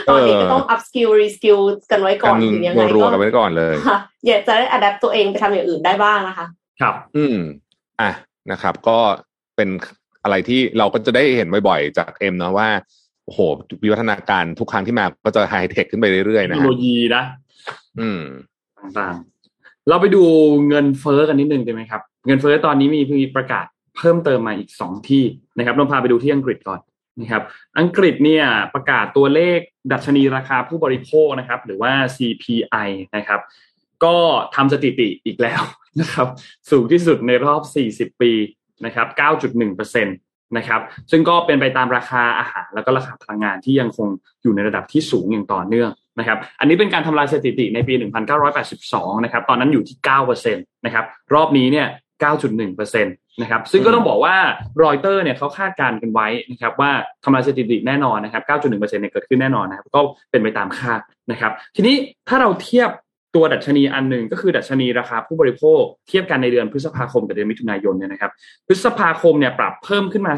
[0.07, 1.59] ตอนนี้ก็ต้อง up skill re skill
[1.91, 6.45] กันไว้ก่อนถึงยังไงรัวก็ๆกันไว้ก่อนเลยค่ะอยากจะได้ adapt ตัวเองไปทำอย่างอื่นได้บ้างนะคะ
[6.81, 7.37] ครับ อืม
[8.01, 8.11] อะ
[8.51, 8.97] นะครับ ก็
[9.55, 9.69] เป็น
[10.23, 12.69] อะไรที่เราก็จะได้เห็นบ่อยๆจากเอ็มเนาะว่า
[13.25, 13.39] โอ้โห
[13.83, 17.23] วิวัฒนาการทุกครั้งที่มาก็จะไฮเทคขึ้นไปเรื่อยๆเทนะคโนฮะโลยีนะ
[17.99, 18.21] อืม
[18.79, 20.23] ต่างๆ เราไปดู
[20.67, 23.65] เงินเฟ้อกันนิดนึงได้ไหมครับ เงินเฟ้อตอนนี้มีมีประกาศ
[23.97, 25.23] เพิ่มเติมมาอีกสองที่
[25.57, 26.79] นะครับเราพาไปดูที่อังกฤษก่อน
[27.21, 27.43] นะครับ
[27.79, 29.59] อังกฤษเนี่ยประกาศตัวเลข
[29.91, 33.41] ดัชนีราคาผู้บริโภคนะครับ หรือว่า CPI นะครับ
[34.03, 34.17] ก็
[34.55, 35.61] ทำสถิติอีกแล้ว
[36.01, 36.27] นะครับ
[36.69, 37.61] สูงที่สุดในรอบ
[38.11, 38.31] 40 ปี
[38.85, 39.07] นะครับ
[39.61, 40.81] 9.1%นะครับ
[41.11, 44.07] ซึ่งก็เป็นไปตามราคาอาหารแล้วก็ราคาพลังงานที่ยังคง
[44.43, 47.93] อยู่ในระดับที่สูงอย่างต่อเนื่องนะครับอันนี้เป็นการทำลายสถิติในปี
[48.59, 49.97] 1982 นะครับตอนนั้นอยู่ที่
[50.41, 51.87] 9%นะครับรอบนี้เนี่ย
[52.23, 54.35] 9.1%นะครับซึ่งก็ต้องบอกว่า
[54.83, 56.91] รอยเตอร์เนี่ยเขาคาดการณ์กันไว้นะครับว่า
[57.23, 60.99] ทำลายสถิติแน่นอนนะครับ 9.1%เนี่ยเกิดขึ้นแน่นอนนะครับก็เป็นไปตามคาด
[61.31, 61.95] นะครับทีนี้
[62.27, 62.89] ถ้าเราเทียบ
[63.35, 68.31] ตัวดัชนีอันหนึ่งก็คือดัชนีราคาผู้บริโภคเทียบกันในเดือนพฤษภาคมกับเดือนมิถุนายนเนี่ยนะครับ
[68.67, 70.33] พฤษภาคมเนี่ยปรับเพิ่มขึ้นมา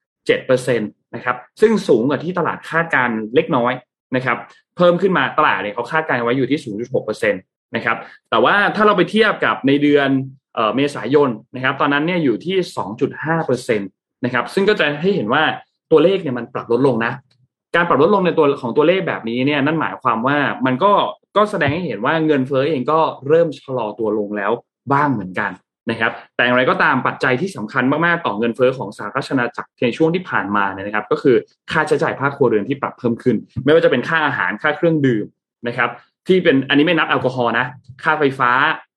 [0.00, 3.72] 0.7%นะครับซึ่งสูงกว่าที่ตลาดคาดการณ์เล็กน้อย
[4.16, 4.36] นะครับ
[4.76, 6.60] เพิ่มขึ้นมาตลาดเนี่ยเขาคาดการณ์ไว้อยู่ที่
[7.16, 7.96] 0.6%นะครับ
[8.30, 10.08] แต่ว่าถ้าเราไปเทียบกับในเดือน
[10.54, 12.56] เอ่อเมษายนนะครับตอนนั้นเนี่ยอยู่ที่
[13.16, 15.42] 2.5%นะครับซึ่งก็จะให้เห็นว่า
[15.90, 17.12] ตัวเลขเนี่ยมันปรับลดลงนะ
[17.74, 20.92] การปรับลดลงในตัวของตัวเลขแบบนี้เนี่ยนั่นหมายความว่ามันก็
[21.36, 24.52] ก็แสดงให้เห็นว่าเงินเฟ้อเองก็เริ่มชะลอตัวลงแล้ว
[24.92, 25.50] บ้างเหมือนกัน
[25.90, 31.36] นะครับ แต่อย่างไรก็ตามปัจจัยที่สำคัญมากๆต่อเงินเฟ้อของสหรัฐอาณาจักรในช่วงที่ผ่านมาเนี่ยนะครับ ก็คือ
[31.72, 35.26] ค่าใช้จ่ายภาคครัวเรือนที่ปรับเพิ่มขึ้น ไม่ว่าจะเป็นค่าอาหารค่าเครื่องดื่ม
[35.66, 35.90] นะครับ
[36.26, 37.66] ที่เป็นอันนี้ไม่นับแอลกอฮอล์นะ
[38.02, 38.50] ค่าไฟฟ้า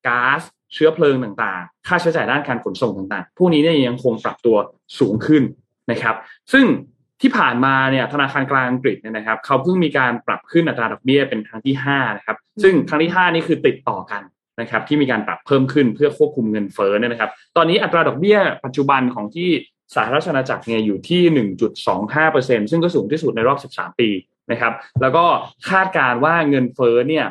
[0.07, 0.41] ก๊าซ
[0.73, 4.55] เชื้อเพลิงต่างๆ ค่าใช้จ่ายด้านการขนส่งต่างๆ พวกนี้เนี่ยยังคงปรับตัว
[4.99, 5.43] สูงขึ้น
[5.91, 6.15] นะครับ
[6.53, 6.65] ซึ่ง
[7.21, 14.21] ที่ผ่านมาเนี่ยธนาคารกลางอังกฤษเนี่ยนะครับเขาเพิ่งมีการปรับขึ้นอัตราดอกเบี้ยเป็นครั้งที่5นะครับซึ่งครั้งที่ 5 นี่คือติดต่อกัน
[14.61, 19.49] นะครับที่มีการปรับเพิ่มขึ้นเพื่อควบคุมเงินเฟ้อเนี่ยนะครับ ตอนนี้อัตราดอกเบี้ยปัจจุบันของที่
[19.95, 21.21] สหรัฐอาณาจักรเนี่ยอยู่ที่
[21.97, 24.09] 1.25%ซึ่งก็สูงที่สุดในรอบ 13 ปี
[24.51, 25.25] นะครับ แล้วก็
[25.69, 27.25] คาดการณ์ว่าเงินเฟ้อเนี่ย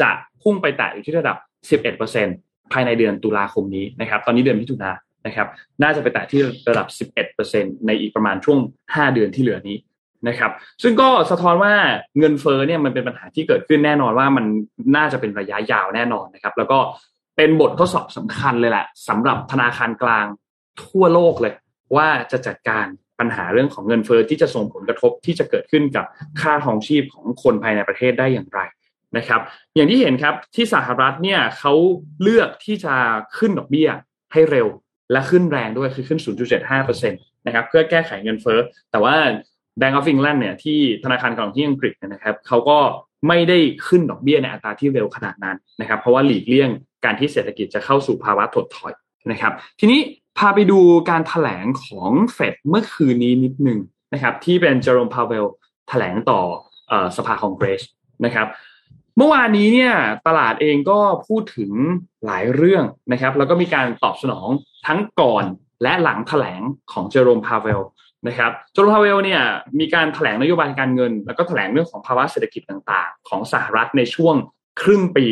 [0.00, 0.10] จะ
[0.42, 1.36] พุ่งไปแตะอยู่ที่ระดับ
[2.04, 4.94] 11%ภายในเดือนตุลาคมนี้นะครับ ตอนนี้เดือนมิถุนาย
[5.26, 5.48] นะครับ
[5.82, 6.86] น่าจะไปแตะที่ระดับ
[7.36, 8.58] 11%ในอีกประมาณช่วง
[8.88, 9.76] 5 เดือนที่เหลือนี้
[10.28, 11.74] นะครับ ซึ่งก็สะท้อนว่า
[12.18, 14.44] เงินเฟ้อเนี่ยมันเป็นปัญหาที่เกิดขึ้นแน่นอนว่ามัน
[14.96, 16.78] น่าจะเป็นระยะยาวแน่นอนนะครับ แล้วก็
[17.36, 20.26] เป็นบททดสอบสำคัญเลยแหละสำหรับธนาคารกลาง
[20.82, 21.54] ทั่วโลกเลย
[21.96, 22.86] ว่าจะจัดการ
[23.20, 26.04] ปัญหาเรื่องของเงินเฟ้อที่จะส่งผลกระทบที่จะเกิดขึ้นกับ
[26.40, 28.60] ค่าครองชีพของคนภายในประเทศได้อย่างไร
[29.16, 29.40] นะครับ
[29.74, 31.72] อย่างที่เห็นครับที่สหรัฐเนี่ยเขา
[32.22, 32.94] เลือกที่จะ
[33.38, 33.88] ขึ้นดอกเบี้ย
[34.32, 34.66] ให้เร็ว
[35.12, 36.20] และขึ้นแรงด้วยคือขึ้น
[36.66, 38.58] 0.75%นะครับเพื่อแก้ไขเงินเฟ้อ
[38.90, 39.16] แต่ว่า
[39.80, 42.78] Bank of England เนี่ยที่ธนาคารกลางที่อังกฤษนะครับเขาก็
[43.28, 46.70] ไม่ได้ขึ้นดอกเบี้ยในอัตราที่เร็วขนาดนั้นนะครับ เพราะว่าหลีกเลี่ยง
[47.04, 48.92] การที่เศรษฐกิจจะเข้าสู่ภาวะถดถอย
[49.30, 50.00] นะครับ ทีนี้
[50.38, 50.78] พาไปดู
[51.10, 53.78] การแถลงของเฟดเมื่อคืนนี้นิดนึง
[54.12, 55.44] นะครับ ที่เป็นเจอโรมพาวเวล
[55.88, 56.40] แถลงต่อ
[57.16, 57.82] สภาคองเกรส
[58.24, 58.46] นะครับ
[59.16, 59.94] เมื่อวานนี้เนี่ย
[60.26, 61.72] ตลาดเองก็พูดถึง
[62.24, 64.48] หลายเรื่องนะครับ แล้วก็มีการตอบสนอง
[64.86, 65.44] ทั้งก่อน
[65.82, 67.80] และหลังแถลงของเจอโรมพาวเวล
[68.28, 69.42] นะครับเจอโรมพาวเวลเนี่ย
[69.80, 74.34] มีการแถลงนโยบายการเงิน แล้วก็แถลงเรื่องของภาวะเศรษฐกิจต่างๆ ของสหรัฐในช่วง
[74.82, 75.26] ครึ่งปี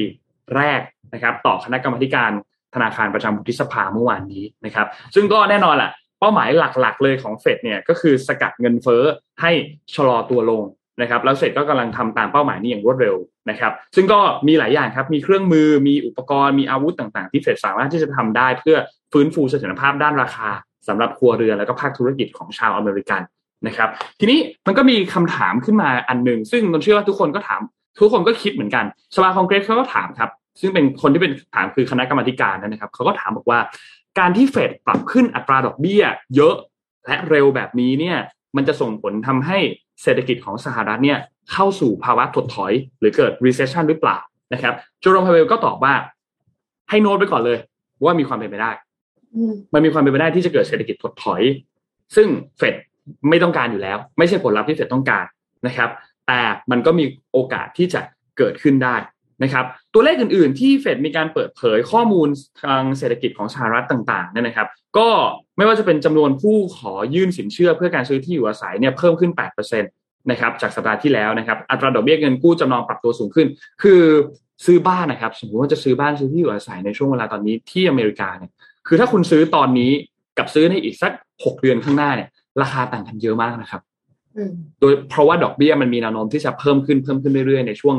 [0.56, 0.80] แรก
[1.14, 2.30] นะครับต่อคณะกรรมการ
[2.74, 5.90] ธนาคารประจำวุฒิสภาเมื่อวานนี้นะครับ ซึ่งก็แน่นอนแหละ
[6.20, 9.02] เป้าหมายหลักๆ เลยของเฟดเนี่ยก็คือสกัดเงินเฟ้อ
[9.42, 9.52] ให้
[9.94, 10.62] ชะลอตัวลง
[11.00, 13.16] นะครับแล้วเสร็จก็กำลังทำตามเป้าหมายนี้อย่างรวดเร็ว
[13.50, 18.76] นะครับ ซึ่งก็มีหลายอย่างครับ มีเครื่องมือ มีอุปกรณ์ มีอาวุธต่างๆ ที่เฟดสามารถที่จะทำได้เพื่อ
[19.12, 20.48] ฟื้นฟูเสถียรภาพด้านราคา
[20.88, 23.22] สำหรับครัวเรือนแล้วก็ภาคธุรกิจของชาวอเมริกัน
[23.66, 23.88] นะครับ
[24.20, 27.60] ทีนี้มันก็มีคำถามขึ้นมาอันหนึ่งซึ่งนนเชื่อว่าทุกคนก็ถาม
[28.00, 33.58] ทุกคนก็คิดเหมือนกัน สภาคองเกรสเขาก็ถามครับ ซึ่งเป็นคนที่เป็นถามคือคณะกรรมการนะครับ เขาก็ถามบอกว่า
[34.18, 36.02] การที่เฟดปรับขึ้นอัตราดอกเบี้ย
[36.36, 36.54] เยอะ
[37.06, 38.16] และเร็วแบบนี้เนี่ย
[38.56, 39.58] มันจะส่งผลทำให้
[40.02, 41.18] เศรษฐกิจของสหรัฐเนี่ย
[41.52, 44.18] เข้าสู่ภาวะถดถอย หรือเกิด recession หรือเปล่า
[44.52, 45.94] นะครับโจโรมพาเวลก็ตอบว่า
[46.90, 47.58] ให้โน้ตไปก่อนเลย
[48.04, 48.70] ว่ามีความเป็นไปได้
[49.74, 51.42] มันมีความเป็นไปได้ที่จะเกิดเศรษฐกิจถดถอย
[52.16, 52.28] ซึ่ง
[52.58, 52.74] เฟด
[53.30, 55.24] ไม่ต้องการอยู่แล้ว ไม่ใช่ผลลัพธ์ที่เฟดต้องการ
[55.66, 55.90] นะครับ
[56.26, 58.00] แต่มันก็มีโอกาสที่จะ
[58.38, 58.96] เกิดขึ้นได้
[59.42, 62.28] นะครับตัวเลขอื่นๆ ที่เฟดมีการเปิดเผยข้อมูล
[62.62, 65.08] ทางเศรษฐกิจของสหรัฐต่างๆเนี่ยนะครับ ก็
[65.56, 73.46] ไม่ว่าจะเป็นจำนวนผู้ขอยื่นสินเชื่อเพื่อการซื้อที่อยู่อาศัยเนี่ยเพิ่มขึ้น 8% นะครับจากสัปดาห์ที่แล้วนะครับอัตราดอกเบี้ยเงินกู้จำนองปรับตัวสูงขึ้น
[73.82, 74.02] คือ
[74.64, 78.52] ซื้อบ้านนะครับ สมมติว่าจะซื้อบ้านซื้อที่อยู่อาศัยในช่วงเวลาตอนนี้ที่อเมริกาเนี่ย
[78.86, 79.90] คือถ้าคุณซื้อตอนนี้
[80.38, 81.12] กับซื้อในอีกสัก
[81.44, 82.28] หกเดือนข้างหน้าเนี่ย
[82.62, 83.82] ราคาต่างกันเยอะมากนะครับ
[84.80, 87.96] โดยเพราะว่าดอกเบี้ยมันมีแนวโน้มที่จะเพิ่มขึ้นเพิ่มขึ้นเรื่อยๆ ในช่วง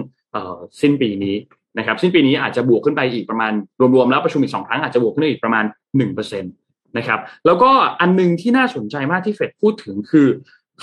[0.82, 1.36] สิ้นปีนี้
[1.78, 3.52] นะครับ สิ้นปีนี้อาจจะบวกขึ้นไปอีกประมาณ
[3.96, 5.64] รวมๆแล้วประชุมอีกสองครั้งอาจจะบวกขึ้นอีกประมาณ
[5.98, 6.50] หนึ่งเปอร์เซ็นต
[6.98, 10.28] นะครับแล้วก็อันนึงที่น่าสนใจมากที่เฟดพูดถึงคือ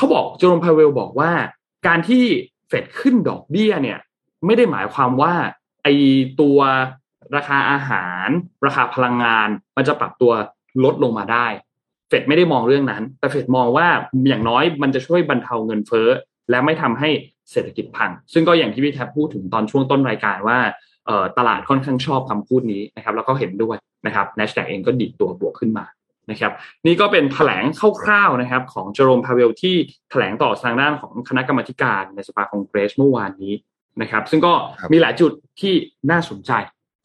[0.00, 1.30] เขาบอกโจอร์มพาเวลบอกว่า
[1.86, 2.24] การที่
[2.68, 3.98] เฟดขึ้นดอกเบี้ยเนี่ย
[4.46, 5.34] ไม่ได้หมายความว่า
[5.82, 5.88] ไอ
[6.40, 6.58] ตัว
[7.36, 8.28] ราคาอาหาร
[8.66, 10.32] ราคาพลังงาน มันจะปรับตัว
[10.84, 11.46] ลดลงมาได้
[12.08, 13.86] เฟดไม่ได้มองเรื่องนั้น แต่เฟดมองว่า
[14.28, 16.08] อย่างน้อยมันจะช่วยบรรเทาเงินเฟ้อ
[16.50, 17.08] และไม่ทำให้
[17.50, 20.58] เศรษฐกิจพัง ซึ่งก็อย่างที่พี่แทบพูดถึงตอนช่วงต้นรายการว่า
[21.38, 25.84] ตลาดค่อนข้างชอบคำพูดนี้นะครับ แล้วก็เห็นด้วยนะครับ n a s d a q เองก็ดิดตัวบวกขึ้นมา
[26.30, 26.52] นะครับ
[26.86, 27.64] นี่ก็เป็นแถลง
[28.02, 29.74] คร่าวๆนะครับ ของเจอโรมพาเวลที่
[30.10, 33.54] แถลงต่อทางด้านของคณะกรรมการในสภาคองเกรสเมื่อวานนี้
[34.02, 34.52] นะครับ ซึ่งก็
[34.92, 35.74] มีหลายจุดที่
[36.10, 36.52] น่าสนใจ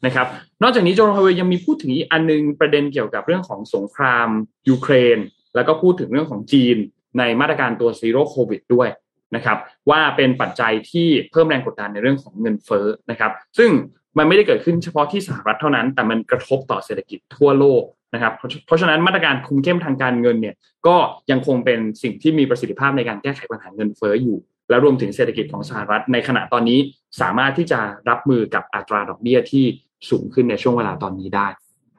[0.05, 0.27] นะครับ
[0.63, 4.27] นอกจากนี้โจโรมพาเวลยังมีพูดถึงอีกอันนึงประเด็นเกี่ยวกับเรื่องของสงคราม
[4.69, 5.17] ยูเครน
[5.55, 6.77] แล้วก็พูดถึงเรื่องของจีน
[7.19, 8.89] ในมาตรการตัวซีโร่โควิดด้วย
[9.35, 9.57] นะครับ
[9.89, 13.69] ว่าเป็นปัจจัยที่เพิ่มแรงกดดันในเรื่องของเงินเฟ้อนะครับ ซึ่ง
[14.17, 17.83] มันไม่ได้เกิดขึ้นเฉพาะที่สหรัฐเท่านั้น แต่มันกระทบต่อเศรษฐกิจทั่วโลก
[18.15, 18.33] นะครับ
[18.67, 20.55] เพราะฉะนั้นมาตรการคุมเข้มทางการเงินเนี่ย
[20.87, 20.95] ก็
[21.31, 24.37] ยังคงเป็นสิ่งที่มีประสิทธิภาพในการแก้ไขปัญหาเงินเฟ้ออยู่
[24.69, 26.79] และรวมถึงเศรษฐกิจของสหรัฐ ในขณะตอนนี้
[27.21, 29.65] สามารถที่จะรับมือกับอัตราดอกเบี้ยที่
[30.09, 31.47] สูงขึ้นในช่วงเวลาตอนนี้ได้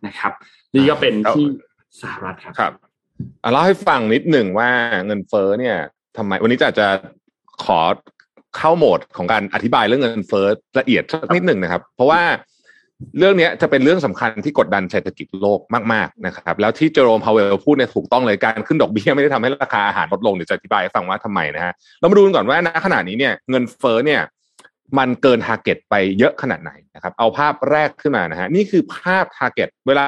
[0.06, 0.32] นะครับ
[0.74, 1.44] นี่ก็เป็นที่
[2.02, 2.72] สหรัฐครับครับ
[3.52, 4.70] เล่าให้ฟังนิดหนึ่งว่า
[5.06, 5.76] เงินเฟ้อเนี่ย
[6.16, 6.88] ทำไมวันนี้จะจะ
[7.64, 7.80] ขอ
[8.56, 10.46] เข้าโหมดของการอธิบายเรื่องเงินเฟ้อ
[10.78, 12.22] ละเอียดสักนิดหนึ่งนะครับ เพราะว่า
[13.18, 15.60] เรื่องนี้จะเป็นเรื่องสำคัญที่กดดันเศรษฐกิจโลก
[15.92, 24.22] มากๆนะครับ แล้วที่เจอโรมพาวเวลพูดเนี่ยถูกต้องเลยการขึ้นดอกเบี้ยไม่ได้ทำให้ราคาอาหารลดลงเดี๋ยวจะอธิบายให้ฟังว่าทำไมนะฮะเรามาดูกันก่อนว่าณขณะนี้เนี่ยเงินเฟ้อเนี่ย
[24.98, 30.04] มันเกิน target ไปเยอะขนาดไหนนะครับ เอาภาพแรกขึ้นมานะฮะนี่คือภาพ target เวลา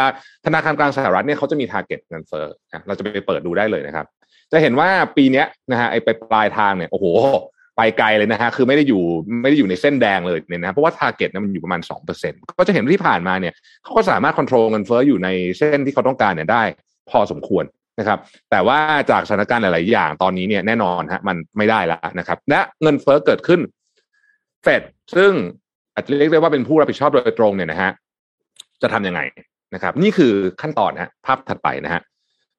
[0.46, 2.46] ธนาคารกลางสหรัฐเนี่ยเขาจะมี target เงินเฟ้อ
[2.87, 4.07] เราจะไปเปิดดูได้เลยนะครับ
[4.53, 7.07] จะเห็นว่าปีนี้นะฮะไอไปปลายทางเนี่ยโอ้โห
[7.79, 9.03] ไปไกลเลยนะฮะคือไม่ได้อยู่
[9.43, 16.62] ไม่ได้อยู่ในเส้นแดงเลยเนี่ยนะเพราะว่า target นั้นมันอยู่ประมาณสองเปอร์เซ็นต์ก็จะเห็นที่ผ่านมาเนี่ยเขาก็สามารถควบคุมเงินเฟ้ออยู่ในเส้นที่เขาต้องการเนี่ยได้
[17.11, 17.64] พอสมควร
[17.99, 18.19] นะครับ
[18.51, 18.79] แต่ว่า
[19.11, 23.61] จากสถานการณ์หลาย ๆ อย่างตอนนี้เนี่ยแน่นอนฮะมันไม่ได้แล้วนะครับและเงินเฟ้อเกิดขึ้น
[24.62, 24.83] เฟด
[25.17, 25.33] ซึ่ง
[25.95, 27.91] อาจจะเรียกได้ว่าเป็นผู้รับผิดชอบโดยตรงเนี่ยนะฮะ
[28.83, 29.21] จะทํำยังไง
[29.75, 32.03] นะครับ นี่คือขั้นตอนนะภาพถัดไปนะฮะ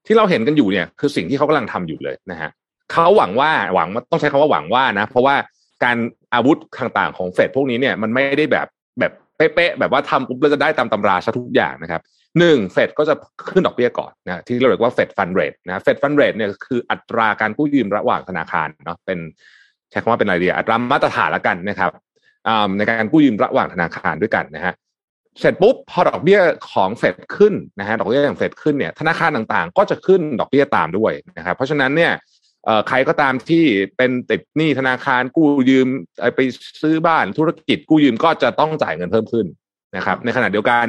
[0.05, 2.49] ที่เราเห็นกันอยู่เนี่ยคือสิ่งที่เขากำลังทำอยู่เลยนะฮะ
[2.91, 5.35] เขาหวังว่าหวังต้องใช้คำว่าหวังว่านะ เพราะว่า
[5.83, 5.97] การ
[6.33, 8.67] อาวุธต่างๆของเฟดพวกนี้เนี่ยมันไม่ได้แบบ
[8.99, 12.01] แบบเป๊ะๆแบบว่าทำปุ๊บแล้วจะได้ตามตำราซะทุกอย่างนะครับ
[12.39, 13.13] หนึ่งเฟดก็จะ
[13.49, 19.19] ขึ้นดอกเบี้ยก่อนนะที่เราเรียกว่า Fed Fund Rate นะ Fed Fund Rate เนี่ยคืออัตราการกู้ยืมระหว่างธนาคารเนาะเป็น
[19.91, 21.91] ใช้คำว่าเป็นอะไรดีอัตรามาตรฐานละกันนะครับ
[22.77, 24.73] ในการกู้ยืมระหว่างธนาคารด้วยกันนะฮะ
[25.39, 26.39] เสร็จปุ๊บพอดอกเบี้ย
[26.71, 32.11] ของเฟดขึ้นนะฮะดอกเบี้ยของเฟดขึ้นเนี่ยธนาคารต่างๆ ก็จะขึ้นดอกเบี้ยตามด้วยนะครับเพราะฉะนั้นเนี่ย
[32.87, 33.63] ใครก็ตามที่
[33.97, 35.87] เป็นติดหนี้ธนาคารกู้ยืม
[36.35, 36.39] ไป
[36.81, 39.45] ซื้อบ้านธุรกิจกู้ยืมก็จะต้องจ่ายเงินเพิ่มขึ้น
[39.95, 40.85] นะครับ ในขณะเดียวกัน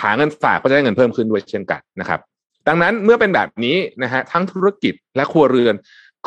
[0.00, 2.20] ขาเงินฝากก็จะได้เงินเพิ่มขึ้นด้วยเช่นกันนะครับ
[2.68, 5.74] ดังนั้นเมื่อเป็นแบบนี้นะฮะทั้งธุรกิจและครัวเรือน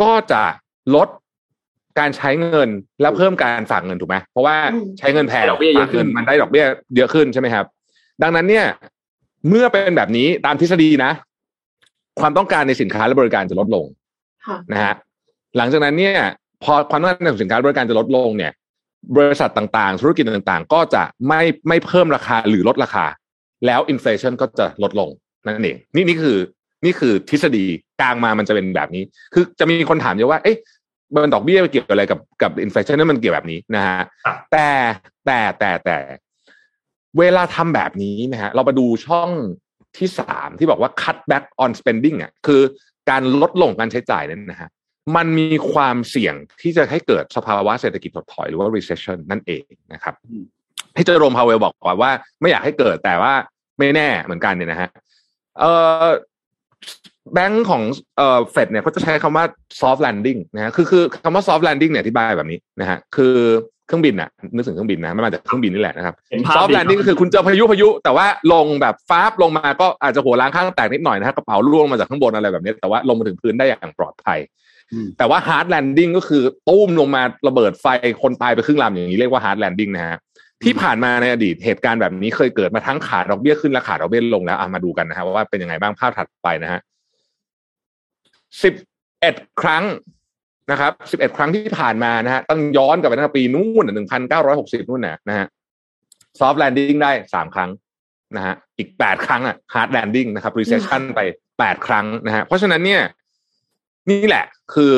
[0.02, 0.43] ก็จะ
[0.95, 1.08] ลด
[2.00, 2.69] การใช้เงิน
[3.02, 4.56] และเพิ่มการฝากเงินถูกไหมเพราะว่า
[5.00, 6.65] ใช้เงินแพงดอกเบี้ยเยอะขึ้นมันได้ดอกเบี้ย
[6.97, 7.65] เยอะขึ้นใช่ไหมครับ
[8.23, 8.65] ดังนั้นเนี่ย
[9.50, 11.12] เมื่อเป็นแบบนี้ตามทฤษฎีนะ
[12.19, 13.86] ความต้องการในสินค้าและบริการจะลดลง
[14.71, 14.93] นะฮะ
[15.57, 16.17] หลังจากนั้นเนี่ย
[16.63, 18.51] พอความต้องการในสินค้าบริการจะลดลงเนี่ย
[19.17, 23.05] บริษัทต่างๆ ธุรกิจต่างๆ ก็จะไม่ไม่เพิ่มราคาหรือลดราคา
[23.65, 25.10] แล้ว inflation ก็จะลดลง
[25.45, 26.38] นั่นเองนี่นี่คือ
[26.86, 27.65] นี่คือทฤษฎี
[28.01, 30.57] กลางมามันจะเป็นแบบนี้ คือจะมีคนถามเยอะว่า เอ๊ะ
[31.13, 33.99] มันดอกเบี้ยเกี่ยวอะไรกับกับ inflation นั่นมันเกี่ยวแบบนี้นะฮะ
[34.51, 34.69] แต่
[35.25, 35.97] แต่แต่แต่
[37.19, 39.29] เวลาทำแบบนี้นะฮะเราไปดูช่อง
[39.97, 42.62] ที่สามที่บอกว่า cut back on spending อะคือ
[43.09, 44.69] การลดลงการใช้จ่ายนั้นนะฮะ
[45.15, 50.15] มันมีความเสี่ยงที่จะให้เกิดสภาวะเศรษฐกิจถดถอยหรือว่า recession นั่นเองนะครับ
[50.95, 53.33] ที่เจอโรมพาวเวลบอกก่อนว่า ไม่อยากให้เกิดแต่ว่า
[53.77, 54.89] ไม่แน่เหมือนกันเนี่ยนะฮะ
[55.59, 55.71] เอ่
[56.03, 56.05] อ
[57.33, 57.81] แบงค์ของ
[58.17, 59.45] เอ่อเฟดเนี่ยเขาจะใช้คำว่า
[59.79, 63.35] soft landing นะฮะคือคือคำว่า soft landing เนี่ยอธิบายแบบนี้นะฮะคือ
[63.87, 66.15] เครื่องบินอะนึกถึงเครื่องบินนะไม่มาจากเครื่องบินนี่แหละนะครับ
[66.55, 74.39] soft landing ก็คือคุณเจอพายุพายุ แต่ว่าลงแบบฟ้าลงมาก็อาจจะหัวร้างข้างแตกนิดหน่อยนะฮะกระเป๋าร่วงมาจากข้างบนอะไรแบบนี้ แต่ว่าลงมาถึงพื้นได้อย่างปลอดภัย
[75.17, 77.85] แต่ว่า hard landing ก็คือตู้มลงมาระเบิดไฟ
[78.21, 80.17] คนตายไปครึ่งลำอย่างนี้เรียกว่า hard landing นะฮะ
[80.63, 86.79] ที่ผ่านมาในอดีตเหตุการณ์แบบนี้เคยเกิดมาทั้งขาดอกเบี้ยขึ้นและขาดอกเบี้ยลงแล้วมาดูกันนะฮะว่าเป็นยังไงบ้างภาพถัดไปนะฮะ
[88.63, 88.73] สิบ
[89.21, 89.83] เอ็ดครั้ง
[90.71, 95.47] นะครับสิบเอ็ดครั้งที่ผ่านมานะฮะต้องย้อนกลับไปตั้งแต่ปีนู้นหนึ่งพันเก้าร้อยหกสิบนู่นนะนะฮะ
[96.39, 97.69] soft landing ได้สามครั้ง
[98.35, 101.19] นะฮะอีกแปดครั้งอะ hard landing นะครับ recession ไป
[101.60, 103.01] แปดครั้งนะฮะเพราะฉะนั้นเนี่ย
[104.10, 104.93] นี่แหละคือ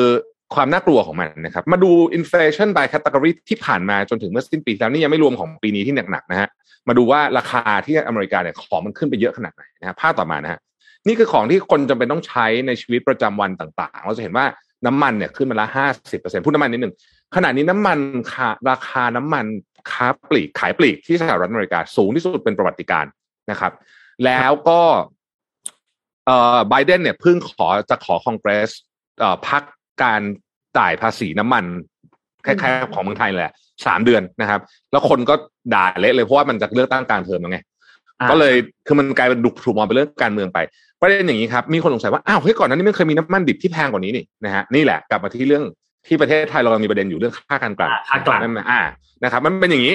[0.54, 6.48] ความน่ากลัวของมันนะครับ มาดูอินฟลชัน by category ที่ผ่านมาจนถึงเมื่อสิ้นปีแล้วนี่ยังไม่รวมของปีนี้ที่หนักๆนะฮะ
[6.88, 10.60] มาดูว่าราคาที่อเมริกาเนี่ยของมันขึ้นไปเยอะขนาดไหนนะฮะภาพต่อมานะฮะ
[11.06, 14.46] นี่คือของที่คนจำเป็นต้องใช้ในชีวิตประจำวันต่าง ๆ เราจะเห็นว่า
[14.86, 16.94] น้ำมันเนี่ยขึ้นมาละห้าสิบเปอร์เซ็นพูดน้ำมันนิดหนึ่ง
[17.36, 17.98] ขณะนี้น้ำมัน
[18.32, 19.44] ค่าราคาน้ำมัน
[19.90, 23.04] ค้าปลีกขายปลีกที่สหรัฐอเมริกาสูงที่สุดเป็นประวัติการ
[23.50, 23.72] นะครับ
[24.24, 24.80] แล้วก็
[26.26, 28.70] เอ่อไบเดนเนี่ยเพิ่งขอจะขอคอนเกรส
[29.20, 29.62] เอ่อพัก
[30.02, 30.22] การ
[30.78, 31.64] จ่ายภาษีน้ำมัน
[32.46, 33.54] คล้ายๆของเมืองไทยแหละ
[33.86, 35.34] สามเดือนนะครับ แล้วคนก็
[35.74, 37.58] ด่าเละเลยเพราะว่ามันจะเลือกตั้งกลางเทอมแล้วไง
[38.30, 38.54] ก็เลย
[38.86, 40.58] คือมันกลายเป็นดุถูกมองเป็นเรื่องการเมืองไป
[41.00, 45.64] ประเด็นอย่างนี้ครับ มีคนสงสัยว่า อ้าว เฮ้ย ก่อนหนั้านนี่มันเคยมีน้ำมันดิบที่แพงกว่านี้นี่นะฮะ นี่แหละ กลับมาที่เรื่อง
[46.06, 48.80] ที่ประเทศไทยเรากำลังมีประเด็นอยู่เรื่องค่าการกลั่นอ่าค่ากลั่นนั่นนะอ่า
[49.24, 49.94] นะครับ มันเป็นอย่างนี้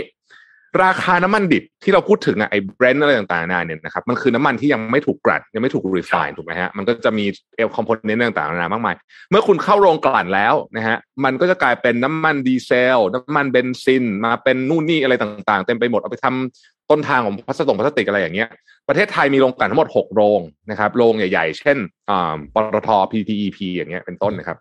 [0.83, 7.25] ราคาน้ำมันดิบที่เราพูดถึงอะไอ้ Brent อะไรต่างๆนานาเนี่ยนะครับ มันคือน้ำมันที่ยังไม่ถูกกลั่นยังไม่ถูก refine ถูกไหมฮะ มันก็จะมี
[7.57, 8.95] เอ่อ component ต่างๆนานามากมาย
[9.29, 18.49] เมื่อคุณเข้าโรงกลั่นแล้วนะฮะ มันก็จะกลายเป็นน้ำมันดีเซล น้ำมันเบนซิน มาเป็นนู่นนี่อะไรต่างๆ เต็มไปหมดเอาไปทำ ต้นทางของพลาสติกพลาสติกอะไรอย่างเงี้ย
[18.87, 20.39] ประเทศไทยมีโรงกลั่นทั้งหมดหกโรง
[20.71, 21.77] นะครับ โรงใหญ่ๆ เช่น
[22.53, 24.57] ปตท PTEP อย่างเงี้ย เป็นต้นนะครับ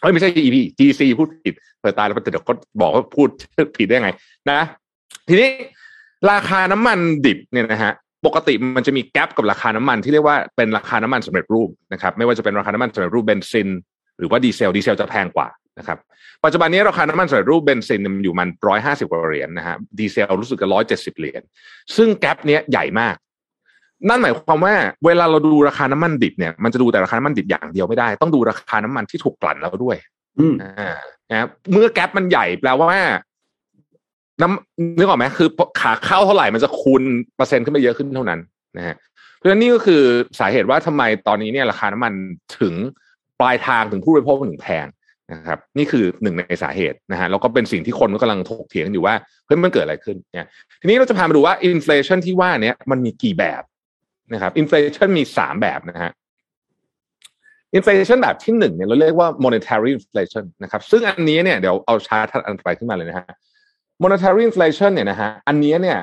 [0.00, 3.28] เอ้ยไม่ใช่ EP GC พูดผิดเปิดตายแล้วเดี๋ยวก็บอกว่าพูด
[3.76, 4.10] ผิดได้ไง
[4.50, 4.60] นะ
[5.28, 5.48] ทีนี้
[6.30, 7.92] ราคาน้ำมันดิบเนี่ยนะฮะ
[8.26, 13.68] ปกติมันจะมี gap กับราคาน้ำมันที่เรียกว่าเป็นราคาน้ำมันสำเร็จรูปนะครับ ไม่ว่าจะเป็นราคาน้ำมันสำเร็จรูปเบนซิน
[14.18, 15.98] หรือว่าดีเซลดีเซลจะแพงกว่า นะครับ
[16.44, 21.42] ปัจจุบันนี้ราคาน้ำมันสำเร็จรูปเบนซินมันอยู่มันร้อยห้าสิบกว่าเหรียญนะฮะดีเซลรู้สึกจะร้อยเจ็ดสิบเหรียญ
[21.96, 23.16] ซึ่ง gap เนี้ยใหญ่มาก
[24.08, 24.74] นั่นหมายความว่า
[25.06, 29.96] เวลาเราดูราคาน้ำมันดิบเนี่ยมันจะดูแต่ราคาน้ำมันดิบอย่างเดียวไม่ได้ ต้องดูราคาน้ำมันที่ถูกกลั่นแล้วด้วย
[30.38, 30.96] อืมอ่า
[31.30, 33.00] นะครับเมื่อแกลบมันใหญ่แปลว่า
[34.42, 35.48] น้ำนึกออกไหมคือ
[35.80, 37.02] ขาเข้าเท่าไหร่มันจะคูณ
[37.36, 38.40] เปอร์เซ็นต์ขึ้นไปเยอะขึ้นเท่านั้น
[38.76, 38.96] นะฮะ
[39.36, 40.02] เพราะฉะนั้นนี่ก็คือ
[40.40, 42.12] สาเหตุว่าทำไมตอนนี้เนี่ยราคาน้ำมัน
[42.60, 42.74] ถึง
[43.40, 44.86] ปลายทางถึงผู้บริโภคถึงแพง
[45.32, 49.14] นะครับนี่คือหนึ่งในสาเหตุนะฮะแล้วก็เป็นสิ่งที่คนก็กำลังถกเถียงอยู่ว่า
[49.46, 50.48] เฮ้ยมันเกิดอะไรขึ้นเนี่ย
[50.80, 53.62] ทีนี้เราจะพามาดูว่า inflation ที่ว่าเนี้ยมันมีกี่แบบ
[54.32, 56.12] นะครับ inflation มีสามแบบนะฮะ
[57.74, 63.26] inflation แบบที่หนึ่งเนี่ยเราเรียกว่า monetary inflation นะครับซึ่งอันนี้เนี่ยเดี๋ยวเอาชาร์ตอันไปขึ้นมาเลยนะฮะ
[64.02, 65.98] monetary inflation เนี่ยนะฮะอันนี้เนี่ย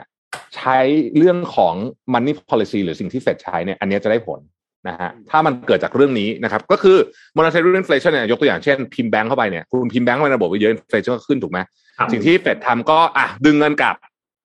[0.55, 0.77] ใช้
[1.17, 1.75] เรื่องของ
[2.13, 4.39] money policy หรือสิ่งที่เฟดใช้เนี่ยอันนี้จะได้ผล
[4.87, 6.97] นะฮะถ้ามันเกิดจากเรื่องนี้นะครับ ก็คือ
[7.37, 11.59] monetary inflation เนี่ยยกตัวอย่างเช่นพิมพ์แบงค์เข้าไปเนี่ยคุณพิมพ์แบงค์เข้าไปในระบบไว้เยอะ inflation ก็ขึ้นถูกไหม
[11.97, 13.95] ครับสิ่งที่เฟดทำก็อะดึงเงินกลับ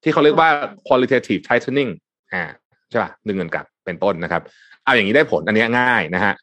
[0.03, 0.49] ที่เขาเรียกว่า
[0.86, 1.91] qualitative tightening
[2.32, 2.45] อ่า
[2.91, 4.43] ใช่ป่ะดึงเงินกลับเป็นต้นนะครับ
[4.84, 6.34] เอาอย่างนี้ได้ผลอันนี้ง่ายนะฮะ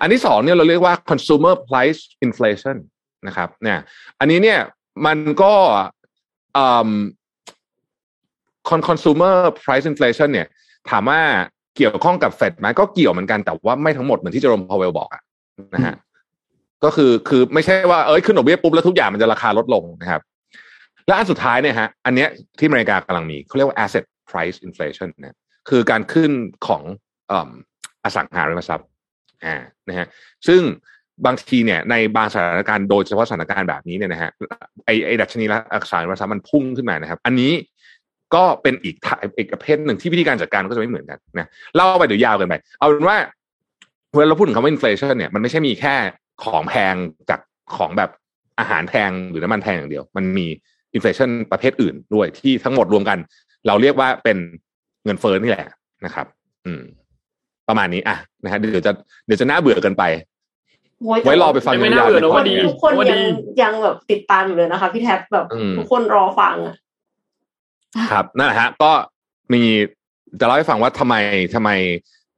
[0.00, 2.76] อันที่สองเนี่ยเราเรียกว่า consumer price inflation
[3.26, 3.78] นะครับเนี่ย
[4.20, 4.60] อันนี้เนี่ย
[5.06, 5.54] มันก็
[6.56, 6.90] อืม
[8.68, 10.46] con consumer price inflation เนี่ย
[10.90, 11.20] ถามว่า
[11.78, 15.22] เกี่ยวข้องกับเฟดไหมก็เกี่ยวเหมือนกันแต่ว่าไม่ทั้งหมดเหมือนที่เจอร์มพาวเวลบอกอะ
[15.74, 15.94] นะฮะ
[16.84, 20.22] ก็คือคือไม่ใช่ว่าเอ้ยขึ้นดอกเบี้ยปุ๊บแล้วทุกอย่างมันจะราคาลดลงนะครับ
[21.06, 25.36] และอันสุดท้ายเนี่ยฮะอันเนี้ยที่อเมริกากำลังมีเขาเรียกว่า asset price inflation นะ
[25.68, 26.30] คือการขึ้น
[26.66, 26.82] ของ
[27.30, 27.50] อืม
[28.04, 28.88] อสังหาริมทรัพย์
[29.44, 29.56] อ่า
[29.88, 30.06] นะฮะ
[30.46, 30.62] ซึ่ง
[31.26, 34.30] บางทีเนี่ยในบางสถานการณ์โดยเฉพาะสถานการณ์แบบนี้เนี่ยนะฮะ
[34.84, 37.52] ไอไอดัชนีละอักษรภาษามันพุ่งขึ้นมานะครับ อันนี้
[38.34, 43.18] ก็เป็นอีกท่าอีกประเภทหนึ่งที่วิธีการจัดการก็จะไม่เหมือนกันนะเล่าไปเดี๋ยวยาวเกินไปเอาเป็นว่า
[44.14, 45.94] เวลาเราพูดถึงคำว่า inflation เนี่ยมันไม่ใช่มีแค่
[46.44, 46.94] ของแพง
[47.30, 47.40] จาก
[47.76, 48.10] ของแบบ
[48.58, 50.46] อาหารแพงหรือน้ำมันแพงอย่างเดียว มันมี
[50.96, 53.18] inflation ประเภทอื่นด้วยที่ทั้งหมดรวมกัน
[53.66, 54.38] เราเรียกว่าเป็น
[55.04, 55.66] เงินเฟ้อนี่แหละ
[56.04, 56.26] นะครับ
[56.66, 56.82] อืม
[57.68, 58.92] ประมาณนี้อะนะฮะเดี๋ยวจะ
[59.26, 60.04] เดี๋ยวจะน่าเบื่อกันไป
[61.00, 63.22] โอ้ยไว้รอไปฟังไม่น่ายาวเบื่อๆนะคว่านดีทุกคนว่ายัดีง
[63.62, 66.76] ยังแบบติดตามอยู่เลยนะคะ พี่แท็บแบบอืมทุกคนรอฟังอะ
[68.12, 68.90] ครับนั่นแหละฮะก็
[69.52, 69.62] มี
[70.40, 71.14] จะเล่าให้ฟังว่าทำไม
[71.54, 71.70] ทำไม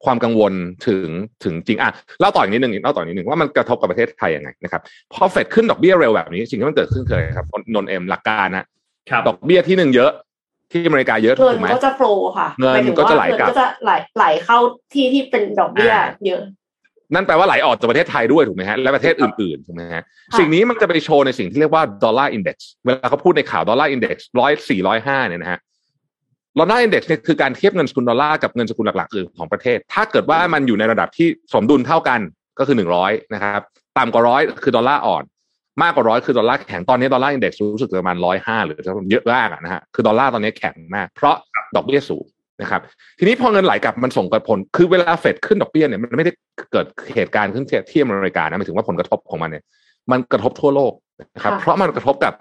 [0.05, 0.53] ความกังวล
[0.87, 1.07] ถึง
[1.45, 1.91] ถึงจริงอะ
[2.21, 4.83] เล่าต่ออีกนิดหนึ่งเล่าต่ออีกนิดหนึ่งว่ามันกระทบกับประเทศไทยยังไงนะครับ
[5.13, 8.65] พอเฟดขึ้นดอกเบี้ยเร็วแบบนี้สิ่งที่มันเกิดขึ้นคืออะไรครับน้องเอ็มหลักการนะ
[9.11, 10.11] ครับดอกเบี้ยที่หนึ่งเยอะ
[10.73, 12.07] ที่อเมริกาเยอะเงินถูกไหมก็จะ flow
[12.39, 14.59] ค่ะเงินหมายถึงก็จะว่าไหลเงินกลับก็จะไหลไหลเข้า
[14.93, 16.43] ที่ที่เป็นดอกเบี้ยอ่าเยอะ
[17.15, 20.03] นั่นแปลว่าไหลออกจากประเทศไทยด้วยถูกไหมฮะและประเทศอื่นๆถูกไหมฮะ
[20.33, 25.61] ค่ะสิ่งนี้มันจะไปโชว์ในสิ่งที่เรียกว่า dollar index เวลาเขาพูดในข่าว dollar index ร้อยสี่ร้อยห้าเนี่ยนะฮะ
[26.59, 32.21] dollar index เนี่ยคือการเทียบเงินสกุลดอลลาร์กับเงินสกุลหลักๆอื่นของประเทศ ถ้าเกิดว่ามันอยู่ในระดับที่สมดุลเท่ากัน
[32.59, 33.61] ก็คือหนึ่งร้อยนะครับ
[33.99, 35.25] ต่ำกว่าร้อยคือดอลลาร์อ่อน
[35.83, 38.79] มากกว่าร้อยคือดอลลาร์แข็งตอนนี้ dollar index รู้สึกประมาณร้อยห้าหรือ
[39.11, 41.37] เยอะมากอะนะฮะคือดอลลาร์ตอนนี้แข็งมากเพราะ
[41.75, 42.25] ดอกเบี้ยสูง
[42.61, 42.81] นะครับ
[43.19, 46.33] ทีนี้พอเงินไหลกลับมันส่งผล คือเวลาเฟดขึ้นดอกเบี้ยเนี่ยมันไม่ได้
[46.73, 49.65] เกิดเหตุการณ์ขึ้นที่ที่อเมริกานะหมายถึงว่าผลกระทบของมันเนี่ย
[50.11, 50.93] มันกระทบทั่วโลก
[51.35, 52.33] นะครับค่ะเพราะมันกระทบกับ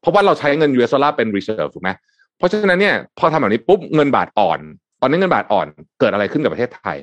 [0.00, 1.90] เพราะว่าเราใช้เงิน US dollar เป็น reserve ถูกไหม
[2.38, 4.60] เพราะฉะนั้นเนี่ยพอทำแบบนี้ปุ๊บเงินบาทอ่อน
[5.00, 5.66] ตอนนี้เงินบาทอ่อน
[6.00, 6.96] เกิดอะไรขึ้นกับประเทศไทย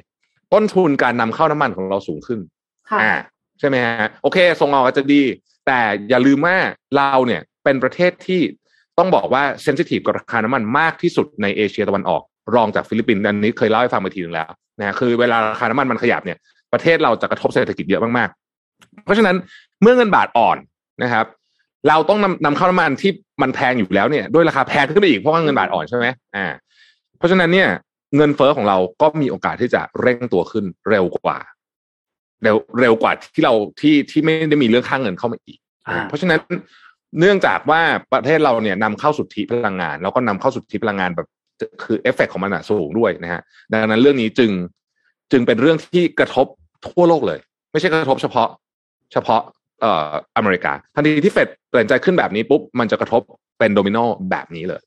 [0.53, 2.39] ต้นทุนการนำเข้าน้ำมันของเราสูงขึ้น
[2.89, 3.13] ค่ะอ่า
[3.59, 5.21] ใช่ไหมฮะโอเคส่งออกอาจจะดี
[5.67, 6.55] แต่อย่าลืมว่า
[6.95, 8.41] เราเนี่ยเป็นประเทศที่
[8.97, 12.23] ต้องบอกว่า sensitive กับราคาน้ำมันมากที่สุดในเอเชียตะวันออก
[12.55, 16.37] รองจากฟิลิปปินส์อันนี้เคยเล่าให้ฟังไปทีนึงแล้วนะคือเวลาราคาน้ำมันมันขยับเนี่ย
[16.73, 18.29] ประเทศเราจะกระทบเศรษฐกิจเยอะมาก
[19.03, 19.35] เพราะฉะนั้น
[19.81, 20.57] เมื่อเงินบาทอ่อน
[21.03, 21.25] นะครับ
[21.89, 26.45] เราต้องนำนำเข้าน้ำมันที่มันแพงอยู่แล้วเนี่ยด้วยราคาแพงขึ้นไปอีกเพราะว่าเงินบาทอ่อนใช่ไหมอ่า
[27.17, 27.69] เพราะฉะนั้นเนี่ย
[28.15, 31.37] เงินเฟอ้อของเราก็มีโอกาสที่จะเร่งตัวขึ้นเร็วกว่า
[32.43, 36.39] เร็วเร็วกว่าที่เราที่ที่ไม่ได้มีเรื่องค่างเงินเข้ามาอีกอ่าเพราะฉะนั้น
[37.19, 37.81] เนื่องจากว่า
[38.13, 41.27] ประเทศเราเนี่ยนำเข้าสุทธิพลังงาน แล้วก็นำเข้าสุทธิพลังงานแบบ
[41.83, 43.41] คือเอฟเฟกของมันอะสูงด้วยนะฮะ
[43.71, 44.51] ดังนั้นเรื่องนี้จึง
[45.31, 46.47] จึงเป็นเรื่องที่กระทบ
[46.87, 47.39] ทั่วโลกเลย
[47.71, 48.49] ไม่ใช่กระทบเฉพาะ
[49.13, 49.41] เฉพาะ
[49.81, 53.21] เอ่ออเมริกา ทันทีที่เฟดเปลี่ยนใจขึ้นแบบนี้ปุ๊บมันจะกระทบ
[53.59, 53.97] เป็นโดมิโน
[54.31, 54.81] แบบนี้เลย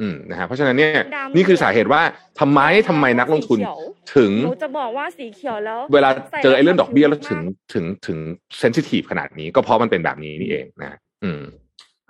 [0.00, 2.02] อืมนะฮะเพราะฉะนั้นเนี่ยดำนี่คือสาเหตุว่า
[2.40, 3.80] ทำไมทำไมนักลงทุนสีเขียว
[4.16, 6.10] ถึงหนูจะบอกว่าสีเขียวแล้ว เวลา
[6.42, 7.40] เจอไอ้เรื่องใส่ดอกเบี้ยแล้วมากถึง
[7.72, 8.18] ถึงถึง
[8.58, 11.42] เซนซิทีฟขนาดนี้ ก็เพราะมันเป็นแบบนี้นี่เองนะ อืม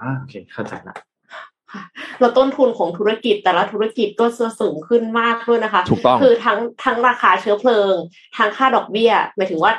[0.00, 0.96] อ่าโอเคเข้าใจละ
[2.20, 7.94] แล้วต้นทุนของธุรกิจแต่ละธุรกิจก็จะสูงขึ้นมากด้วยนะคะถูกต้องคือทั้งทั้งราคาเชื้อเพลิง
[8.36, 9.72] ทั้งค่าดอกเบี้ยหมายถึงว่า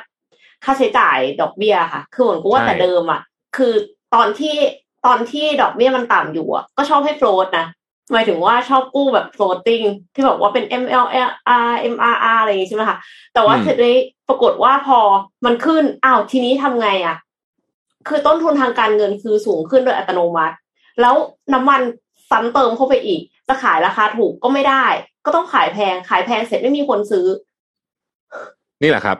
[0.64, 3.22] ค่าใช้จ่ายดอกเบี้ยค่ะ คือเหมือนกับว่าใช่แต่เดิมอะ
[3.58, 3.74] คือ
[4.16, 4.56] ตอนที่
[5.06, 7.68] ตอนที่ดอกเบี้ยมันต่ำอยู่อะก็ชอบให้โฟลตนะ
[8.14, 11.30] หมายถึงว่าชอบกู้แบบ floating ที่บอกว่าเป็น MLR
[11.94, 12.98] MRR อะไรอย่างงี้ใช่ไหมคะ
[13.34, 13.96] แต่ว่าอืมเสร็จเลย
[14.30, 15.00] ปรากฏว่าพอ
[15.46, 17.18] มันขึ้น อ้าวทีนี้ทำไงอะ
[18.08, 20.56] คือต้นทุนทางการเงินคือสูงขึ้นโดยอัตโนมัติ
[21.02, 21.16] แล้ว
[21.54, 21.82] น้ำมัน
[22.32, 24.86] ซ้ำเติมเข้าไปอีก จะขายราคาถูกก็ไม่ได้
[25.26, 27.28] ก็ต้องขายแพง ขายแพงเสร็จไม่มีคนซื้อ
[28.84, 29.18] นี่แหละครับ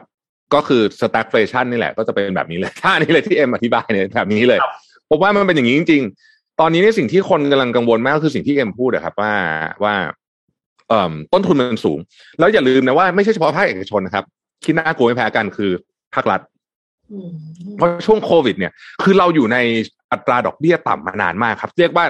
[0.54, 4.60] ก็คือ stagflation นี่แหละก็จะเป็นแบบนี้เลยท่านี้เลยที่เอ็มอธิบายเนี่ยแบบนี้เลย
[5.10, 9.32] ผมว่ามันเป็นอย่างนี้จริง ๆ ตอนนี้เนี่ยสิ่งที่คนกำลังกังวลมากก็คือสิ่งที่เอ็มพูดอะครับ ว่า
[9.84, 9.94] ว่า
[10.88, 11.98] เอ่อต้นทุนมันสูง
[12.38, 14.24] แล้วอย่าลืมนะว่าไม่ใช่เฉพาะภาคเอกชนนะครับ
[14.64, 15.70] ที่น่ากลัวไม่แพ้กันคือ
[16.14, 16.40] ภาครัฐ
[17.12, 17.30] อืม
[17.76, 19.56] เพราะช่วงโควิด เนี่ย คือเราอยู่ใน
[20.12, 22.04] อัตราดอกเบี้ยต่ำมานานมากครับ เรียกว่า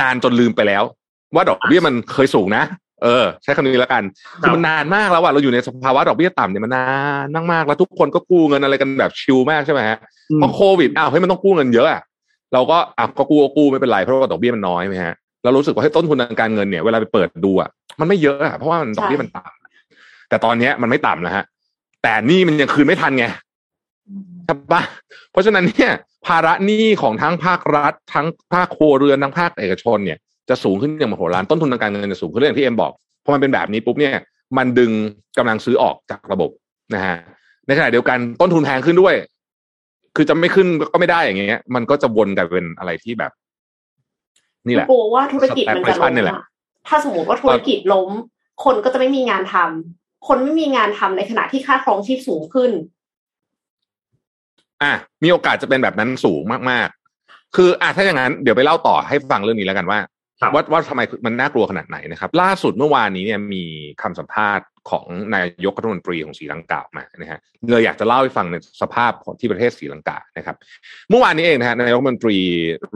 [0.00, 0.82] นานจนลืมไปแล้ว
[1.34, 2.64] ว่าดอกเบี้ยมันเคยสูงนะ
[3.02, 4.02] เออใช้คำนี้แล้วกัน
[4.42, 6.86] คือมันนานมากแล้วอะเราอยู่ในสภาวะดอกเบี้ยต่ำเนี่ยมันนา
[7.24, 9.98] นมากๆแล้วทุกคนก็กู้เงินอะไรกันแบบชิลมากใช่ไหมฮะ
[10.30, 12.02] อืมพอโควิดอ้าวเฮ้ยมันต้องกู้เงินเยอะอะ
[12.54, 15.14] เราก็อะก็กู้ก็กู้ไม่เป็นไรเพราะว่าดอกเบี้ยมันน้อยไหมฮะ
[15.44, 17.68] เรารู้สึกว่าให้ยต้นทุนทางการเงินเนี่ยเวลาไปเปิดดูอะ
[18.00, 21.44] มันไม่เยอะอะเพราะว่ามันดอกเบี้ยมันต่ำแต่ตอนเนี้ยมันไม่ต่ำแล้วฮะ
[22.02, 23.24] แต่หนี่มันยังคืนไม่ทันไง
[24.44, 24.82] ใช่ปะ
[25.30, 25.92] เพราะฉะนั้นเนี่ย
[26.26, 30.18] ภาระหนี้ของทั้งภาครัฐ ทั้งภาคครัวเรือนทั้งภาคเอกชนเนี่ย
[30.48, 32.92] จะสูงขึ้นอย่างมโหฬารต้นทุนทางการเงินจะสูงขึ้นเรื่องที่เอ็มบอก
[33.24, 34.14] พอมันเป็นแบบนี้ปุ๊บเนี่ย
[34.56, 34.92] มันดึง
[35.38, 36.50] กำลังซื้อออกจากระบบ
[36.94, 37.16] นะฮะ
[37.66, 39.14] ในขณะเดียวกันต้นทุนแพงขึ้นด้วย
[40.16, 43.32] คือจะไม่ขึ้นก็ไม่ได้อย่างเงี้ย มันก็จะวนกลายเป็นอะไรที่แบบ
[44.66, 46.34] นี่แหละกลัวว่าธุรกิจมันจะล้มนี่แหละ
[46.88, 48.10] ถ้าสมมติว่าธุรกิจล้ม
[48.64, 52.70] คนก็จะไม่มีงานทำคนไม่มีงานทำในขณะที่ค่าครองชีพสูงขึ้น
[54.82, 59.98] อะมีโอกาสจะเป็นแบบนั้นสูงมากๆ คืออะถ้าอย่างนั้นเดี๋ยวไปเล่าต่อให้ฟังเรื่องนี้แล้วกันว่า
[60.54, 63.64] ว่าว่าทำไมมันน่ากลัวขนาดไหนนะครับ ล่าสุดเมื่อวานนี้เนี่ยมี
[64.02, 67.40] คำสัมภาษณ์ของนายกรัฐมนตรีของศรีลังกาออกมานะฮะ
[67.70, 70.56] เลยอยากจะเล่าให้ฟังในสภาพที่ประเทศศรีลังกานะครับ
[71.10, 72.38] เมื่อวานนี้เองนะฮะนายกรัฐมนตรี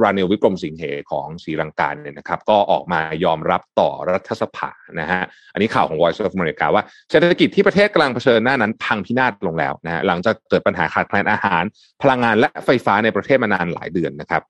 [0.02, 4.70] รานิลวิกรมสิงห์เหของศรีลังกาเนี่ยนะครับ ก็ออกมายอมรับต่อรัฐสภา
[5.00, 5.22] นะฮะ
[5.52, 11.62] อันนี้ข่าวของ Voice of America ว่าเศรษฐกิจที่ประเทศกำลังเผชิญหน้านั้นพังพินาศลงแล้วนะฮะหลังจากเกิดปัญหาขาดแคลนอาหาร
[12.02, 14.42] พลังงานและไฟฟ้าในประเทศมานานหลายเดือนนะครับ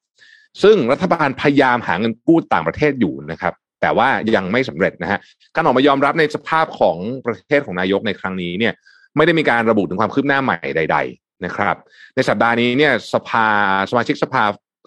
[0.62, 5.18] ซึ่งรัฐบาลพยายามหาเงินกู้ต่างประเทศอยู่นะครับ แต่ว่ายังไม่สำเร็จนะฮะ
[5.54, 6.96] การออกมายอมรับในสภาพของ
[7.26, 8.72] ประเทศของนายกในครั้งนี้เนี่ย
[9.16, 11.76] ไม่ได้มีการระบุถึงความคืบหน้าใหม่ใด ๆ นะครับ
[12.14, 13.46] ในสัปดาห์นี้เนี่ยสภา
[13.90, 14.44] สมาชิกสภา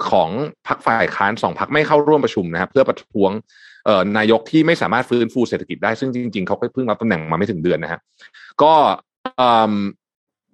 [0.09, 0.29] ของ
[0.67, 3.31] พรรคฝ่ายค้านสองพรรคไม่เข้าร่วมประชุมนะครับ เพื่อประท้วง
[3.85, 7.99] เอ่อนายกที่ไม่สามารถฟื้นฟูเศรษฐกิจได้ซึ่งจริง ๆ เขาเพิ่งรับตำแหน่งมาไม่ถึงเดือนนะฮะ
[8.61, 8.73] ก็
[9.37, 9.73] เอิ่ม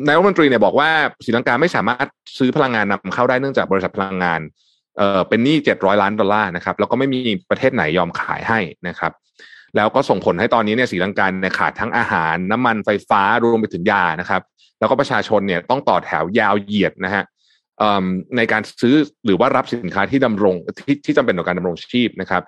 [0.08, 0.90] นายกรัฐมนตรีเนี่ยบอกว่า
[1.26, 2.08] ศรีลังกาไม่สามารถ
[2.38, 4.40] ซื้อพลังงานนำเข้าได้เนื่องจากบริษัทพลังงาน
[4.98, 7.20] เออเป็นหนี้เจ็ดร้อยล้านดอลลาร์นะครับแล้วก็ไม่มี
[7.50, 9.12] ประเทศไหนยอมขายให้นะครับ
[9.76, 14.42] แล้วก็ส่งผลให้ตอนนี้เนี่ยศรีลังกาเนี่ยขาดทั้งอาหารน้ำมันไฟฟ้ารวมไปถึงยานะครับ
[14.80, 17.24] แล้วก็ประชาชนเนี่ยต้องต่อแถวยาวเหยียดนะฮะ
[18.38, 22.42] ในการซื้อหรือว่ารับสินค้าที่ดำรงที่ที่จำเป็นต่อการดำรงชีพนะครับ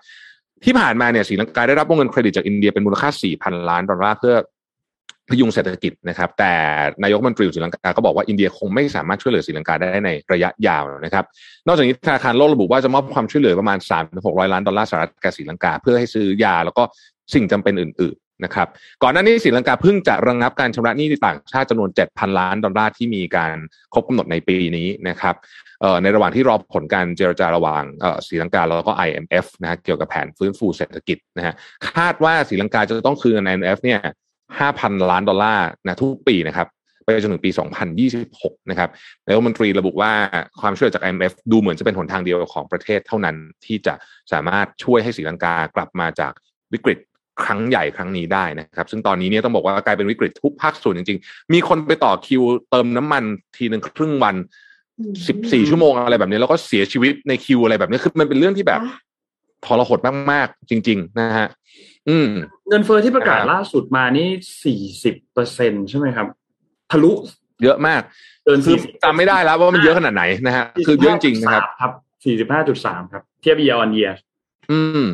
[0.66, 4.36] ที่ผ่านมาเนี่ยศรีลังกาได้รับวงเงินเครดิตจากอินเดียเป็นมูลค่า 4,000 ล้านดอลลาร์เพื่อ
[5.30, 6.54] พยุงเศรษฐกิจนะครับ แต่
[7.04, 11.26] นายกรัฐมนตรีของศรีลังกาก็บอกว่าอินเดียคงไม่สามารถช่วยเหลือศรีลังกาได้ในระยะยาวนะครับ
[11.68, 13.78] นอกจากนี้ธนาคารโลกระบุว่าจะมอบความช่วยเหลือประมาณ
[14.16, 16.84] 3-600 ล้านดอลลาร์สหรัฐแก่ศรีลังกา เพื่อให้ซื้อยาแล้วก็
[17.34, 18.68] สิ่งจำเป็นอื่นๆนะครับ
[19.04, 23.56] ก่อนหน้านี้ศรีลังกาเพิ่งจะระงงับการชำระหนี้ต่างชาติจำนวน 7,000 ล้านดอลลาร์ที่มีการ
[23.94, 25.36] ครบกำหนดในปีนี้นะครับ
[26.02, 31.54] ในระหว่างที่รอผลการเจรจาระหว่างเอ่อศรีลังกาแล้วก็ IMF นะฮะเกี่ยวกับแผนฟื้นฟูเศรษฐกิจนะฮะ
[31.90, 34.00] คาดว่าศรีลังกาจะต้องคืนเงิน IMF เนี่ย
[34.56, 36.68] 5,000 ล้านดอลลาร์นะทุกปีนะครับ
[37.04, 37.52] ไปจนถึงปี
[38.10, 38.90] 2026 นะครับ
[39.26, 40.12] นายกรัฐมนตรีระบุว่า
[40.62, 43.36] ความช่วยเหลือจาก IMF ดูเหมือนจะเป็นหนทางเดียวของประเทศเท่านั้น
[43.66, 43.94] ที่จะ
[44.32, 46.34] สามารถช่วยให้ศรีลังกากลับมาจาก
[46.74, 46.98] วิกฤต
[47.44, 53.24] ครั้งใหญ่ครั้งนี้ได้นะครับ ซึ่งตอนนี้เนี่ยต้องบอกว่ากลายเป็นวิกฤตทุกภาคส่วนจริง ๆ มีคนไปต่อคิวเติมน้ำมัน
[53.58, 54.36] ทีหนึ่งครึ่งวัน
[55.28, 58.82] สิบสี่ชั่วโมงอะไรแบบนี้แล้วก็เสียชีวิตในคิวอะไรแบบนี้คือมันเป็นเรื่องที่แบบ
[59.66, 60.00] ทรหด
[60.32, 61.48] มากๆ จริง ๆ นะฮะ
[62.10, 62.30] อืม
[62.70, 64.28] เงินเฟ้อที่ประกาศล่าสุดมานี่
[64.64, 66.28] สี่สิบเปอร์เซ็นใช่ไหมครับ
[66.92, 67.12] ทะลุ
[67.64, 68.02] เยอะมาก
[68.44, 71.92] เกินคือสี่สิบจำไม่ได้แล้วว่ามันเยอะขนาดไหนนะฮะคือเยอะจริงๆนะครับครับ
[72.26, 74.14] สี่สิบห้าจุดสามครับ เทียบ year on year
[74.72, 75.06] อืม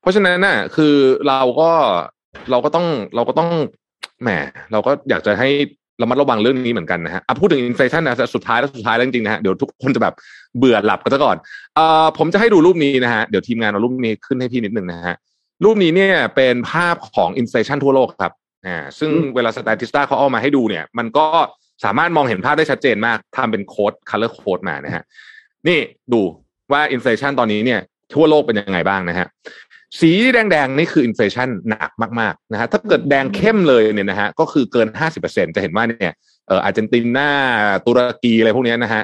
[0.00, 0.94] เพราะฉะนั้นน่ะ คือ
[1.28, 1.70] เราก็
[2.50, 2.86] เราก็ต้อง
[3.16, 3.50] เราก็ต้อง
[4.22, 4.28] แหม
[4.72, 5.48] เราก็อยากจะให้
[6.02, 10.14] ระมัดระวังเรื่องนี้เหมือนกันนะฮะอะพูดถึง inflation นะสุดท้ายแล้วสุดท้ายแล้วจริงๆนะฮะเดี๋ยวทุกคนจะแบบ
[10.58, 11.36] เบื่อหลับกันซะก่อน
[11.74, 15.16] เอ่อผมจะให้ดูรูปนี้นะฮะเดี๋ยวทีมงานเอารูปนี้ขึ้นให้พี่นิดนึงนะฮะ
[15.64, 18.32] รูปนี้เนี่ยเป็นภาพของ inflation ทั่วโลกครับ
[18.66, 21.26] อ่าซึ่งอืมเวลา Statista เขาเอามาให้ดูเนี่ย มันก็
[21.84, 25.04] สามารถมองเห็นภาพได้ชัดเจนมากทำเป็น code color code มานะฮะ
[25.68, 25.78] นี่
[26.12, 26.22] ดู
[26.72, 27.80] ว่า inflation ตอนนี้เนี่ย
[28.14, 29.26] ทั่วโลกเป็นยังไงบ้างนะฮะ
[30.00, 31.90] สีแดงๆ นี่คือ inflation หนัก
[32.20, 36.12] มากๆนะฮะถ้าเกิดแดงเข้มเลยเนี่ยนะฮะก็คือเกินห้าสิบเปอร์เซ็นจะเห็นว่าเนี่ย
[36.48, 37.30] เอออาร์เจนตินา
[37.86, 39.02] ตุรกีอะไรพวกเนี้ยนะฮะ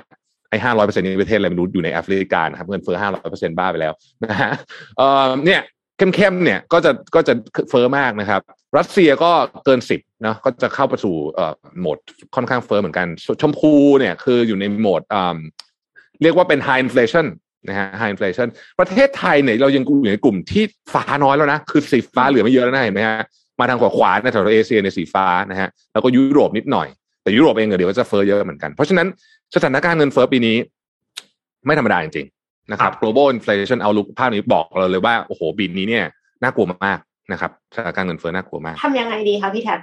[0.51, 3.93] ไอ้ห้าร้อยเปอร์เซ็นต์นี้ประเทศอะไรไม่รู้อยู่ในแอฟริกานะครับเงินเฟ้อห้าร้อยเปอร์เซ็นต์บ้าไปแล้ว
[4.25, 4.51] นะฮะ
[4.97, 5.61] เออเนี่ย
[6.15, 7.35] เข้มๆเนี่ยก็จะก็จะ
[7.71, 8.41] เฟ้อมากนะครับ
[8.79, 9.31] รัสเซียก็
[9.65, 11.99] เกินสิบเนาะก็จะเข้าไปสู่เอ่อโหมด
[12.35, 13.07] ค่อนข้างเฟ้อเหมือนกัน
[13.41, 15.39] ชมพูเนี่ยคืออยู่ในโหมดอ่า
[16.23, 17.27] เรียกว่าเป็น high inflation
[17.69, 18.49] นะฮะ high inflation
[18.79, 23.19] ประเทศไทยเนี่ยเรายังอยู่ในกลุ่มที่ฟ้าน้อยแล้วนะ คือสีฟ้าเหลือไม่เยอะแล้วนะเห็นไหมฮะ
[23.61, 26.89] มาทางขวาขวาในแถวเอเชียในสีฟ้านะฮะแล้วก็ยุโรปนิดหน่อย
[27.23, 29.07] แต่ยุโรปเองเดี๋ยวจะเฟ้อเยอะเหมือนกัน เพราะฉะนั้น
[29.55, 30.57] สถานการณ์เงินเฟ้อปีนี้
[31.67, 32.27] ไม่ธรรมดาจริง
[32.71, 36.05] นะครับ global inflation outlook ภาพนี้บอกเราเลยว่าโอ้โหปีนี้เนี่ย
[36.43, 36.99] น่ากลัวมาก
[37.33, 39.79] นะครับสถานการณ์เงินเฟ้อน่ากลัวมากทำยังไงดีคะพี่แท็บ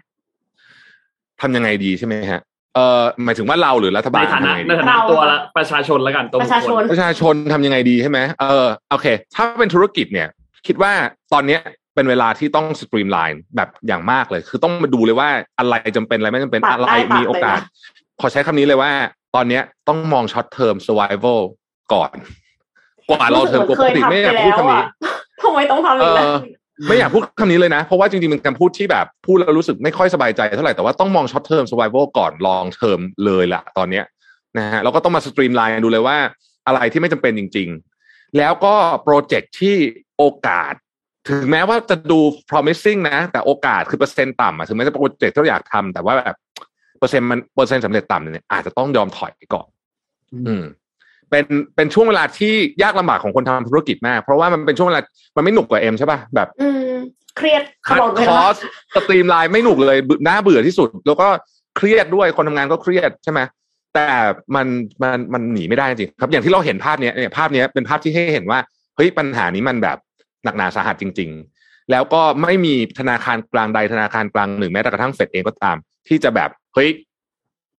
[1.42, 2.42] ทำยังไงดีใช่ไหมฮะ
[2.76, 10.28] เอ่อหมายถึงว่าเราหรือรัฐบาในลฐานะทำยังไงในดีฐานะตัวละประชาชนแล้วกันตัวประชาชนประชาชนทำยังไงดีใช่ไหมเออโอเค ถ้าเป็นธุรกิจเนี่ย
[10.68, 10.92] คิดว่า
[11.34, 11.62] ตอนเนี้ย
[11.96, 17.70] เป็นเวลาที่ต้อง streamline แบบอย่างมากเลย คือต้องมาดูเลยว่าอะไรจำเป็นอะไรไม่จำเป็นตัดอะไรได้ตัดมีโอกาสเลย
[18.22, 18.92] ขอใช้คำนี้เลยว่า
[19.36, 21.40] ตอนเนี้ยต้องมองช็อตเทอม survival
[21.94, 22.12] ก่อน
[23.10, 24.82] กว่า long term ปกติไม่อยากพูดคำนี้
[25.44, 26.32] ทำไมต้องทำเออีกแล้วอ
[26.88, 34.06] ไม่อยากพูดคำนี้เลยนะ เพราะว่าจริงๆเป็นคำพูดที่แบบพูดแล้วรู้สึกไม่ค่อยสบายใจเท่าไหร่แต่ว่าต้องมองช็อตเทอม survival ก่อนลองเทอมเลยละตอนเนี้ย
[34.58, 36.18] นะฮะแล้วก็ต้องมา streamline ดูเลยว่า
[36.68, 37.70] อะไรที่ไม่จำเป็นจริง
[38.02, 39.76] ๆ แล้วก็ project ที่
[40.18, 40.74] โอกาส
[41.30, 46.36] ถึงแม้ว่าจะดู promising นะ แต่โอกาสคือเปอร์เซ็นต์ต่ำอะถึงแม้จะ project ที่เราอยากทำแต่ว่าแบบ
[47.00, 49.68] เปอร์เซ็นต์มันเปอร์เซ็นต์สำเร็จต่ำเนี่ยอาจจะต้องยอมถอยไปก่อน
[50.48, 50.64] อืม
[51.30, 52.54] เป็นเป็นช่วงเวลาที่
[52.84, 55.02] ยากลำบากของคนทำธุรกิจมาก เพราะว่ามันเป็นช่วงเวลา
[55.36, 56.92] มันไม่หนุกกว่าเอ็มใช่ป่ะแบบอืม
[57.38, 58.58] เครียดตลอดเวลา cut cost
[58.96, 61.28] streamline ไม่หนุกเลยเบื่อน่าเบื่อที่สุด แล้วก็
[61.78, 63.40] เครียดด้วยคนทำงานก็เครียดใช่ไหม
[63.94, 64.08] แต่
[64.56, 64.68] มัน
[65.02, 68.60] มันมันหนีไม่ได้จริงครับอย่างที่เราเห็นภาพเนี้ยเนี่ยภาพเนี้ยเป็นภาพที่ให้เห็นว่า
[68.96, 69.98] เฮ้ยปัญหานี้มันแบบ
[70.44, 76.90] หนักหนาสาหัสจริง ๆ แล้วก็ไม่มีธนาคารกลางใดธนาคารกลางหนึ่งแม้แต่กระทั่งเฟดเองก็ตาม ที่จะแบบเฮ้ย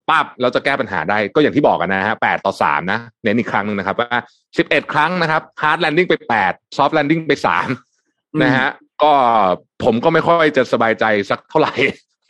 [0.08, 4.18] ปั๊บเราจะแก้ปัญหาได้ก็อย่างที่บอกกันนะฮะแปดต่อสามนะเน้นอีกครั้งหนึ่งนะครับว่า
[4.58, 7.68] สิบเอ็ดครั้งนะครับ hard landing ไปแปด soft landing ไปสาม
[8.42, 8.68] นะฮะ
[9.02, 9.12] ก็
[9.84, 11.72] ผมก็ไม่ค่อยจะสบายใจสักเท่าไหร่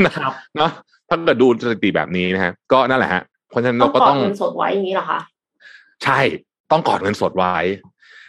[0.06, 0.70] นะครับเนาะ
[1.08, 5.20] ถ้าเกิดดูสถิติแบบนี้นะฮะก็นั่นแหละฮะเพราะฉะนั้นเราก็ต้อเรางกอต้ดเงินสดไว้อย่างนี้เหรอคะ
[6.04, 6.20] ใช่
[6.70, 7.56] ต้องกอดเงินสดไว้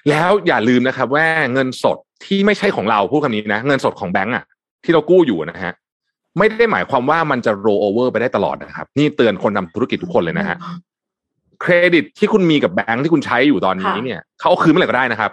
[0.10, 4.43] แล้วอย่าลืมนะครับว่าเงินสดที่ไม่ใช่ของเราพูดคำนี้นะ เงินสดของแบงก์อะ
[4.84, 5.74] ที่เรากู้อยู่นะฮะ
[6.38, 10.58] ไม่ได้หมายความว่ามันจะ roll over ไปได้ตลอดนะครับ นี่เตือนคนทำธุรกิจทุกคนเลยนะฮะ
[11.62, 15.32] เครดิตที่คุณมีกับแบงก์ที่คุณใช้อยู่ตอนนี้เนี่ยเขาเอาคืนเมื่อไหร่ก็ได้นะครับ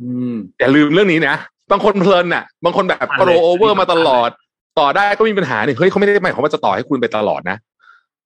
[0.00, 1.36] อืมอย่าลืมเรื่องนี้นะ
[1.70, 4.30] บางคนเพลินน่ะ บางคนแบบผ่านก็เลยโรเวอร์มาตลอด
[4.78, 7.56] ต่อได้ก็มีปัญหาเนี่ยเฮ้ยเขาไม่ได้หมายความว่าจะต่อให้คุณไปตลอดนะ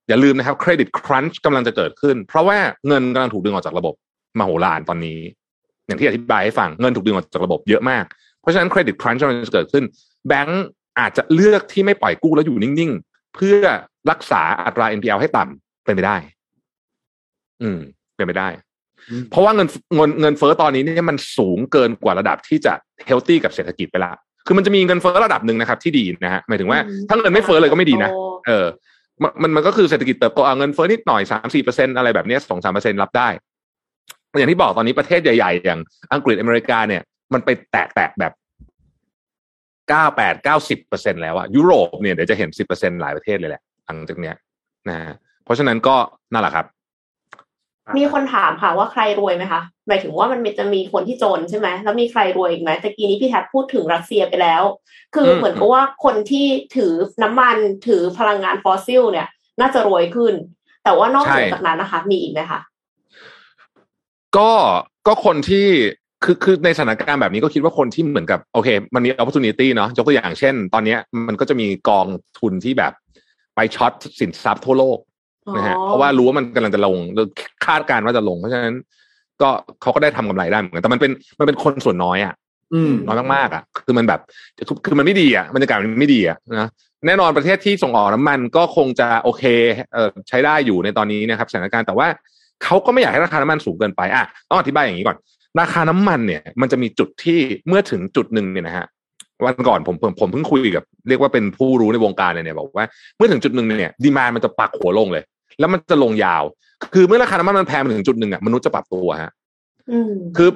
[0.08, 2.58] อย่าลืมนะครับ credit crunch กำลังจะเกิดขึ้น เพราะว่า
[2.88, 3.94] เงินกำลังถูกดึงออกจากระบบ
[4.38, 5.18] มโหฬารตอนนี้
[5.86, 8.04] อย่างที่อธิบายให้ฟังเงินถูกดึงออกจากระบบเยอะมาก
[8.40, 9.84] เพราะฉะนั้น credit crunch กำลังจะเกิดขึ้น
[10.28, 10.64] แบงก์
[11.00, 13.62] อาจจะเลือกที่ไม่ปล่อยกู้แล้วอยู่นิ่งๆ เพื่อ
[14.10, 16.16] รักษาอัตรา NPL ให้ต่ำเป็นไปได้
[17.62, 17.78] อืม
[18.16, 18.48] เป็นไปได้
[19.10, 22.72] อืมเพราะว่าเงินเงินเงินเฟ้อตอนนี้เนี่ยมันสูงเกินกว่าระดับที่จะ
[23.06, 24.12] healthy กับเศรษฐกิจไปละ
[24.46, 28.66] คือมันจะมีเงินเฟ้อระดับหนึ่งนะครับ ที่ดีนะฮะหมายถึงว่าอืมถ้าเงินไม่เฟ้อเลยก็ไม่ดีนะโตเออ
[29.22, 33.28] มันมันมันก็คือเศรษฐกิจเติบโตเอาเงินเฟ้อนิดหน่อยสามสี่เปอร์เซ็นอะไรแบบเนี้สองสามเปอร์เซ็นรับได้
[34.38, 35.80] อย่างที่บอกตอนนี้ประเทศใหญ่ ๆ อย่าง
[36.12, 38.32] อังกฤษอเมริกาเนี่ย มันไปแตะแตะแบบ
[39.88, 44.34] เก้าแปดเก้าสิบเปอร์เซ็นแล้วอะยุโรปเนี่ยเดี๋ยวจะเห็นสิบเปอร์เซ็นหลายประเทศเลยแหละหลังจากเนี้ย
[44.88, 45.14] นะฮะ
[45.44, 45.96] เพราะฉะนั้นก็
[46.32, 46.66] นั่นแหละครับ
[47.96, 54.62] มีคนถามค่ะว่าใครรวยไหมคะหมายถึงว่ามันจะมีคนที่จนใช่ไหมแล้วมีใครรวยอีกไหมตะกี้นี้พี่แท็บพูดถึงรัสเซียไปแล้ว
[55.14, 57.56] คืออมเหมือนกับว่าคนที่ถือน้ำมัน
[57.86, 59.28] ถือพลังงานฟอสซิล เนี่ย
[59.60, 60.34] น่าจะรวยขึ้น
[60.84, 62.60] แต่ว่านอกเหนือจากนั้นนะคะ มีอีกไหมคะ
[64.36, 64.50] ก็
[65.06, 65.68] ก็คนที่
[66.24, 70.98] คือคือในสถานการณ์แบบนี้ก็คิดว่าคนที่เหมือนกับโอเค มันมี opportunity เนาะยกตัวอย่างเช่น ตอนเนี้ย
[71.28, 72.06] มันก็จะมีกอง
[72.38, 72.92] ทุนที่แบบ
[73.54, 74.98] ไปช็อตสินทรัพย์ทั่วโลก
[75.56, 76.96] นะฮะเพราะว่ารู้ว่ามันกำลังจะลง
[77.66, 78.74] คาดการณ์ว่าจะลง เพราะฉะนั้น
[79.42, 79.48] ก็
[79.82, 82.34] เขาก็ได้ทำกำไรได้เหมือนกันแต่มันเป็นมันเป็นคนส่วนน้อยอะ
[82.74, 84.20] อืมน้อยมากๆอะ คือมันแบบ
[84.86, 86.68] คือมันไม่ดีอะบรรยากาศมันไม่ดีอะนะ
[87.06, 89.44] แน่นอนประเทศที่ส่งออกน้ำมันก็คงจะโอเค
[89.94, 92.08] เออใช้ได้อยู่ในตอนนี้นะครับสถานการณ์แต่ว่า
[92.64, 95.16] เขาก็ไม่อยากให้ราคาน้ำมันสูงเกินไปอะต้องอธิบายอย่างนี้ก่อน
[95.60, 97.38] ราคาน้ำมันเนี่ย มันจะมีจุดที่
[97.68, 98.86] เมื่อถึงจุดหนึ่งเนี่ยนะฮะ
[99.44, 102.86] วันก่อนผมผมผมเพิ่งคุยกับ เรียกว่าเป็นผู้รู้ในวงการเลยเนี่ยบอกว่า
[103.16, 105.24] เมื่อถึงจุดหนึ่งเนี่ยดีมานมันจะปักหัวลงเลย
[105.58, 106.42] แล้วมันจะลงยาว
[106.94, 109.30] คือเมื่อราคาน้ำมันมันแพงมาถึงจุดหนึ่งอะมนุษย์จะปรับตัวฮะ
[109.90, 110.48] อืมคือ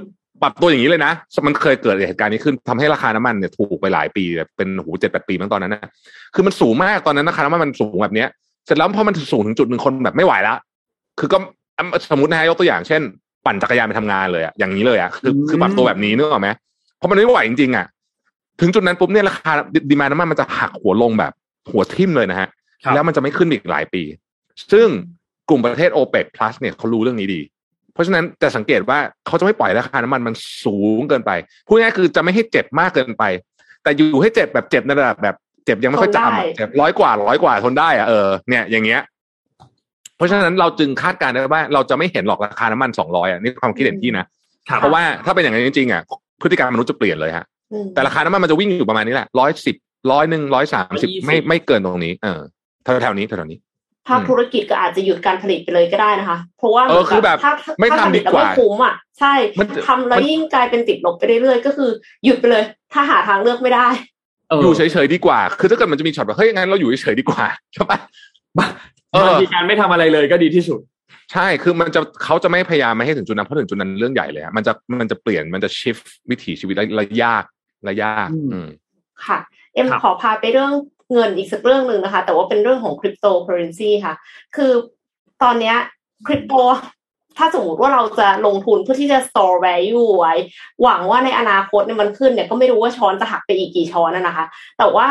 [0.43, 1.13] ปรับตัวอย่างนี้เลยนะ
[1.47, 5.91] มันเคยเกิดเหตุการณ์นี้ขึ้นทำให้ราคาน้ำมันเนี่ยถูกไปหลายปีแบบเป็นหูเจ็ดแปดปีมั้งตอนนั้นนะ
[6.35, 8.29] คือมันสูงมากตอนนั้นราคาน้ำมันมันสูงแบบเนี้ย
[8.67, 10.55] เสร็จแล้วพอมันสูงถึงจุดหนึ่งคนแบบไม่ไหวละ
[11.19, 11.39] คือก็
[12.11, 13.03] สมมตินะฮะยกตัวอย่างเช่น
[13.47, 16.49] ปั่นจักรยานไปทำงานเลยอะอย่างนี้เลยอะคือคือปรับตัวแบบนี้นึกออกไหม
[16.97, 17.87] เพราะมันไม่ไหวจริงๆอะ
[18.61, 19.53] ถึงจุดนั้นปุ๊บเนี่ยราคา
[19.91, 21.33] ดีมาน้ำมันมันจะหักหัวลงแบบ
[21.71, 22.49] หัวทิ่มเลยนะฮะ
[22.85, 24.03] ครับแล้วมันจะไม่ขึ้นอีกหลายปี
[24.73, 24.89] ซึ่ง
[25.49, 27.41] กลุ่มประเทศโอเปก plus เนี่ยเขารู้เรื่องนี้ดี
[27.93, 30.35] เพราะฉะนั้นจะสังเกตว่าเขาจะไม่ปล่อยราคาน้ำมันมัน
[30.65, 31.31] สูงเกินไป
[31.67, 33.25] พูดง่ายๆคือจะไม่ให้เจ็บมากเกินไป
[33.83, 39.01] แต่อยู่ให้เจ็บแบบเจ็บในระดับแบบเจ็บยังไม่ค่อยจำอะเจ็บร้อยกว่าร้อยกว่าทนได้อะเออเนี่ยอย่างเงี้ย
[40.21, 44.27] เพราะฉะนั้นเราจึงคาดการณ์ได้ว่าเราจะไม่เห็นหรอกราคาน้ำมันสองร้อยอะนี่ความคิดเห็นพี่นะ
[44.69, 46.03] ครับเพราะว่าถ้าเป็นอย่างนั้นจริงๆอะ
[46.43, 49.77] พฤติกรรมมนุษย์จะเปลี่ยนเลยฮะอืมแต่ราคาน้ำมันมันจะวิ่งอยู่ประมาณนี้แหละร้อยสิบ
[50.13, 52.41] ร้อยหนึ่งร้อยสามสิบไม่ไม่เกินตรงนี้ เออ
[52.85, 53.59] แถวๆนี้แถวๆนี้
[54.09, 61.91] ภาคธุรกิจก็อาจจะหยุดการผลิตไปเลยก็ได้นะคะ เพราะว่าเออคือแบบถ้าไม่ถ้าทำดีกว่าผลิตแล้ไม่คุ้มอะใช่มันจะทำแล้วยิ่งกลายเป็นติดลบไปเรื่อยๆก็คือ
[62.25, 63.89] หยุดไปเลย ถ้าหาทางเลือกไม่ได้
[64.49, 67.45] เอออยู่เฉยๆดีกว่า คือถ้าเกิดมันจะมีช็อตแบบเฮ้ยงั้นเราอยู่เฉยๆดีกว่า
[67.75, 67.99] ใช่ปะ
[68.57, 68.67] เออ
[69.15, 70.81] บางทีการไม่ทำอะไรเลยก็ดีที่สุด
[71.33, 75.97] ใช่ คือมันจะเขาจะไม่พยายามไม่ให้ถึงจุดนั้นเพราะถึงจุดนั้นเรื่องใหญ่เลยฮะมันจะมันจะเปลี่ยนมันจะชิฟ
[76.31, 77.45] วิถีชีวิตและและยาก
[77.85, 78.69] และยากอืมอืม
[79.27, 79.39] ค่ะ
[79.75, 80.73] เอ็มครับขอพาไปเรื่อง
[81.13, 84.15] เงินอีกสักเรื่องหนึ่งนะคะ แต่ว่าเป็นเรื่องของคริปโตเคอเรนซีค่ะ
[84.57, 84.73] คือ
[85.43, 85.77] ตอนเนี้ย
[86.27, 86.55] คริปโต
[87.39, 90.35] ถ้าสมมติว่าเราจะลงทุนเพื่อที่จะ store value ไว้
[90.83, 94.45] หวังว่าในอนาคตเนี่ยมันขึ้นเนี่ยก็ไม่รู้ว่าช้อนจะหักไปอีกกี่ช้อนนะนะคะ
[94.79, 95.09] แต่ว่า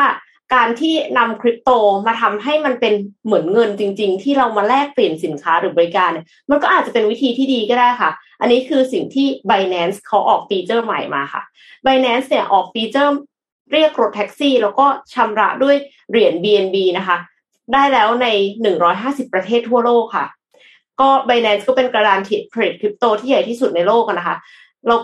[0.54, 1.70] การที่นำคริปโต
[2.06, 2.94] มาทำให้มันเป็น
[3.24, 11.42] เหมือนเงินจริง ๆ ที่เรามาแลกเปลี่ยนสินค้าหรือบริการเนี่ยมันก็อาจจะเป็นวิธีที่ดีก็ได้ค่ะ อันนี้คือสิ่งที่ Binance เขาออกฟีเจอร์ใหม่มาค่ะ
[11.86, 13.12] Binance เนี่ยออกฟีเจอร์
[13.72, 15.76] เรียกรถแท็กซี่ แล้วก็ชำระด้วย
[16.10, 17.18] เหรียญ BNB นะคะ
[17.72, 18.26] ได้แล้วใน
[18.80, 20.26] 150 ประเทศทั่วโลกค่ะ
[21.00, 24.36] ก็ Binance ก็เป็นกระดานเทรดคริปโตที่ใหญ่ที่สุดในโลกนะคะ
[24.86, 25.00] แล้ว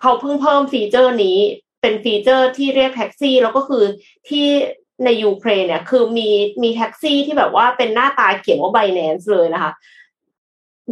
[0.00, 1.38] เขาเพิ่งเพิ่มฟีเจอร์นี้
[1.80, 3.84] เป็นฟีเจอร์ที่เรียกแท็กซี่ แล้วก็คือ
[4.28, 4.46] ที่
[5.04, 6.28] ในยูเครนเนี่ย คือมี
[6.62, 9.72] มีแท็กซี่ที่แบบว่าเป็นหน้าตาเขียนว่า Binance เลยนะคะ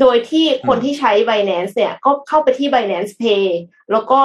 [0.01, 3.47] โดยที่คนที่ใช้ Binance เนี่ย ก็เข้าไปที่ Binance Pay
[3.93, 4.21] แล้วก็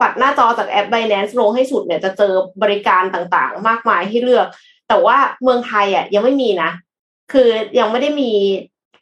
[0.00, 4.46] ปัดหน้าจอจากแอป Binance ลงให้สุดเนี่ยจะเจอบริการต่างๆ มากมายให้เลือก
[4.88, 6.70] แต่ว่าเมืองไทยอะยังไม่มีนะ
[7.32, 7.48] คือ
[7.78, 8.30] ยังไม่ได้มี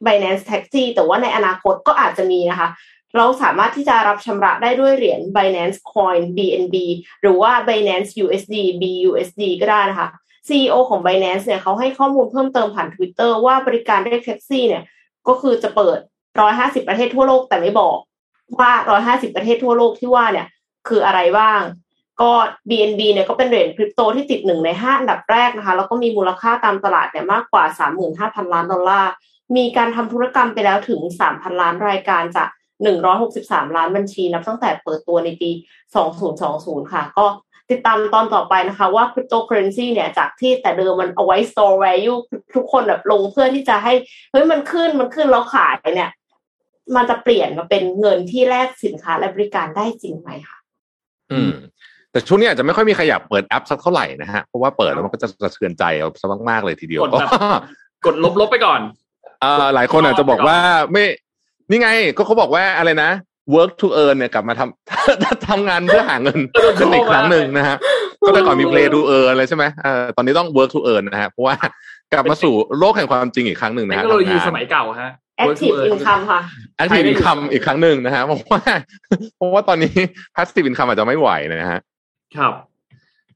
[0.07, 2.69] Binance Taxi แต่ว่าในอนาคตก็อาจจะมีนะคะ
[3.17, 6.77] เราสามารถที่จะรับชำระได้ด้วยเหรียญ Binance Coin BNB
[7.21, 10.09] หรือว่า Binance USD BUSD ก็ได้นะคะ
[10.49, 14.83] CEO ของ Binance เนี่ยเขาให้ข้อมูลเพิ่มเติมผ่าน Twitter ว่าบริการเรียกแท็กซี่เนี่ย
[15.29, 15.99] ก็คือจะเปิด
[16.45, 17.99] 150 ประเทศทั่วโลกแต่ไม่บอก
[18.59, 18.73] ว่า
[19.05, 20.47] 150 ประเทศทั่วโลกที่ว่าเนี่ย
[20.89, 21.61] คืออะไรบ้าง
[22.21, 22.33] ก็
[22.69, 27.65] BNB เนี่ยก็เป็นเหรียญคริปโตที่ติดหนึ่งในห้าอันดับแรกนะคะ แล้วก็มีมูลค่าตามตลาดเนี่ยมากกว่า
[28.09, 29.11] 35,000 ล้านดอลลาร์
[29.57, 31.01] มีการทำธุรกรรมไปแล้วถึง
[31.31, 32.49] 3,000 ล้านรายการจาก
[32.85, 35.51] 163 ล้านบัญชีนับตั้งแต่เปิดตัวในปี
[36.21, 37.27] 2020 ค่ะ ก็
[37.71, 42.19] ติดตามตอนต่อไปนะคะว่าคริปโตเคอเรนซีเนี่ยจากที่แต่เดิมมันเอาไว้ store value
[42.55, 43.93] ทุกคนแบบลงเพื่อที่จะให้
[44.33, 46.11] เฮ้ยมันขึ้นมันขึ้นแล้วขายเนี่ย
[46.97, 50.59] มันจะเปลี่ยนมาเป็นเงินที่แลกสินค้าและบริการได้จริงไหมคะ
[51.33, 51.53] อืม
[52.11, 57.31] แต่ช่วงนี้อาจจะไม่ค่อยมีใครอยากเปิดแอปสักเท่าไหร่นะฮะเพราะว่าเปิดแล้วมันก็จะสะเทือนใจเอาซะมากๆเลยทีเดียวกดแบบ
[58.07, 58.81] กดลบๆไปก่อน
[59.41, 60.59] เอ่อหลายคนอาจจะบอกว่า
[60.93, 61.05] ไม่
[61.71, 63.11] นี่ไงก็เขาบอกว่าอะไรนะ
[63.55, 66.41] work to earn เนี่ยกลับมาทำทำงานเพื่อหาเงิน
[66.79, 67.77] ขึ้นอีกครั้งหนึ่งนะฮะ
[68.21, 71.55] ก็แต่ก่อนมี play to earn อะไรใช่ไหมเออตอนนี้ต้อง work to earn นะฮะเพราะว่า
[72.13, 75.11] กลับมาสู่โลกแห่งความจริงอีกครั้งหนึ่งเทนะคฮะโนโลยีทำงานสมัยเก่าฮะ
[75.43, 76.41] active income ค่ะ
[76.83, 78.63] active income อีกครั้งหนึ่งนะฮะเพราะว่า
[79.37, 79.95] เพราะว่าตอนนี้
[80.35, 81.81] passive income อาจจะไม่ไหวนะฮะ
[82.37, 82.53] ครับ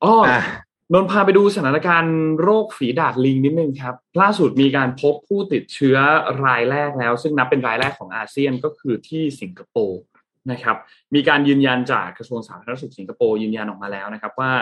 [0.04, 0.40] อ๋ออะ
[0.94, 5.96] นนพาไปดูสถานการณ์โรคฝีดาดลิงนิดนึงครับ ล่าสุดมีการพบผู้ติดเชื้อ
[6.44, 10.00] รายแรกแล้ว ซึ่งนับเป็นรายแรกของอาเซียนก็คือที่สิงคโปร์
[10.50, 10.76] นะครับ
[11.14, 14.52] มีการยืนยันจากกระทรวงสาธารณสุขสิงคโปร์ยืนยันออกมาแล้วนะครับว่า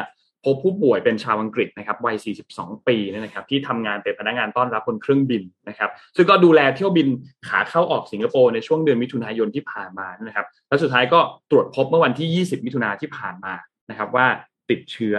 [0.45, 2.16] พบผู้ป่วยเป็นชาวอังกฤษนะครับวัย
[2.51, 7.09] 42 ปีนะครับ ที่ทำงานเป็นพนักงานต้อนรับบนเครื่องบินนะครับ ซึ่งก็ดูแลเที่ยวบิน
[7.49, 11.20] ขาเข้าออกสิงคโปร์ในช่วงเดือนมิถุนายนที่ผ่านมานะครับ แล้วสุดท้ายก็
[11.51, 13.55] ตรวจพบเมื่อวันที่ 20 มิถุนาที่ผ่านมา
[13.91, 14.26] นะครับว่า
[14.70, 15.14] ติดเชื้อ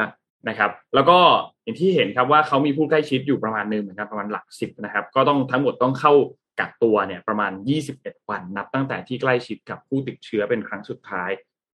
[0.47, 1.19] นะครับ แล้วก็
[1.63, 6.13] อย่างที่เห็นครับว่าเขามีผู้ใกล้ชิดอยู่ประมาณหนึ่งเหมือนกันประมาณหลักสิบนะครับ ก็ต้องทั้งหมดต้องเข้า
[6.59, 7.51] กักตัวเนี่ยประมาณ
[7.91, 11.29] 21 วันนับตั้งแต่ที่ใกล้ชิดกับผู้ติดเชื้อเป็นครั้งสุดท้าย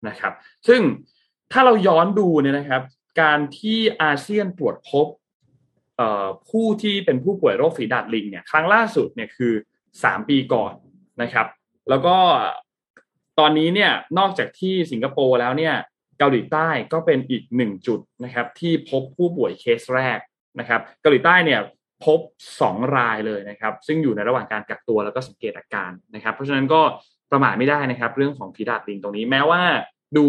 [0.08, 0.34] นะครับ
[0.68, 0.82] ซึ่ง
[1.52, 2.82] ถ้าเราย้อนดูเนี่ยนะครับ
[3.22, 5.08] การที่อาเซียนตรวจพบ
[6.50, 9.54] ผู้ที่เป็นผู้ป่วยโรคฝีดาดลิงเนี่ยครั้งล่าสุดเนี่ยคือ
[9.92, 10.74] 3 ปีก่อน
[11.22, 11.48] นะครับ
[11.90, 12.16] แล้วก็
[13.40, 15.76] ตอนนี้เนี่ยนอกจากที่สิงคโปร์แล้วเนี่ย
[16.22, 20.20] เกาหลีใต้ก็เป็นอีกหนึ่งจุดนะครับที่พบผู้ป่วยเคสแรก
[20.60, 21.60] นะครับเกาหลีใต้เนี่ย
[22.06, 22.20] พบ
[22.60, 26.82] 2 รายเลยนะครับซึ่งอยู่ในระหว่างการกักตัวแล้วก็สังเกตอาการนะครับ เพราะฉะนั้นก็
[27.32, 29.62] ประมาทไม่ได้นะครับเรื่องของฝีดาดลิงตรงนี้แม้ว่า
[30.18, 30.26] ดู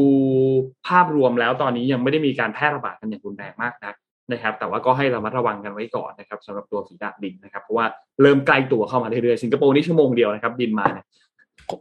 [0.88, 3.94] ภาพรวมแล้วตอนนี้ยังไม่ได้มีการแพร่ระบาดกันอย่างรุนแรงมากนัก
[4.32, 7.86] นะครับ แต่ว่าก็ให้ระมัดระวังกันไว้ก่อนนะครับสำหรับตัวฝีดาดลิงนะครับเพราะว่า
[8.22, 11.06] เริ่มใกล้ตัวเข้ามาเรื่อยๆสิงคโปร์นี่ชั่วโมงเดียวนะครับบินมาเนี่ย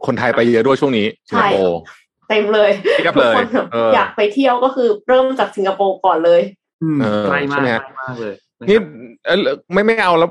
[0.06, 1.78] คนไทยไปเยอะด้วยช่วงนี้สิงคโปร์
[2.28, 2.70] เต็มเลย
[3.16, 3.46] ทุกคน
[3.94, 6.40] อยากไปเที่ยวก็คือเริ่มจากสิงคโปร์ก่อนเลย
[7.26, 8.34] ใกล้มากใกล้มากเลย
[8.68, 8.78] นี่
[9.72, 10.30] ไม่ไม่เอาแล้ว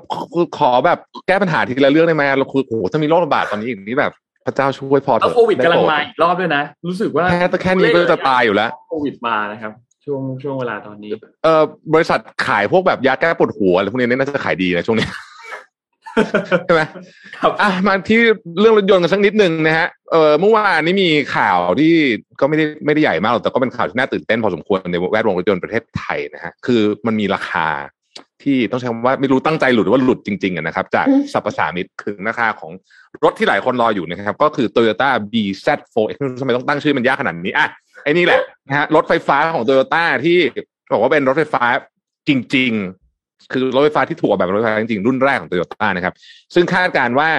[0.58, 4.12] ขอแบบแก้ปัญหาทีละเรื่องได้ไหมเราคือโอ้โหถ้ามีโรคระบาดตอนนี้อย่างนี้แบบ
[4.46, 9.72] พระเจ้าช่วยพอเถอะโควิดกำลังมาอีกรอบด้วยนะ รู้สึกว่าแค่แค่นี้ก็จะตายอยู่แล้วโควิดมานะครับ
[10.06, 11.12] ช่วงช่วงเวลาตอนนี้
[11.44, 11.64] เอ่อ
[11.94, 15.08] บริษัทขายพวกแบบยาแก้ปวดหัวอะไรพวกนี้น่าจะขายดีนะช่วงนี้
[16.66, 16.82] ใช่ไหม
[17.42, 18.20] ครับอะมาที่
[18.60, 21.94] เรื่องรถยนต์กันสักนิดหนึ่งนะฮะเออเมื่อวานนี้มีข่าวที่
[22.40, 27.68] ก็ไม่ได้ไม่ได้ใหญ่มากแต่ก็เป็นข่าวที่น่าตื่นเต้นพอสมควรในแวดวงรถยนต์ประเทศไทยนะฮะคือมันมีราคา
[28.44, 32.72] ที่ต้องใช้คำว่าไม่รู้ตั้งใจหลุดว่าหลุดจริงๆนะครับ จากสัปสามิตคือราคาของ
[33.24, 37.68] รถที่หลายคนรออยู่นะครับ ก็คือ Toyota BZ4X ทำไมต้องตั้งชื่อมันยากขนาดนี้อะ
[38.04, 40.38] ไอ้นี่แหละนะฮะรถไฟฟ้าของ Toyota ที่
[40.92, 41.64] บอกว่าเป็นรถไฟฟ้า
[42.28, 43.01] จริง ๆ
[43.52, 46.14] คือรถไฟฟ้าที่ถูกออกแบบรถไฟฟ้าจริงๆรุ่นแรกของ Toyota นะครับ
[46.54, 47.30] ซึ่งคาดการว่า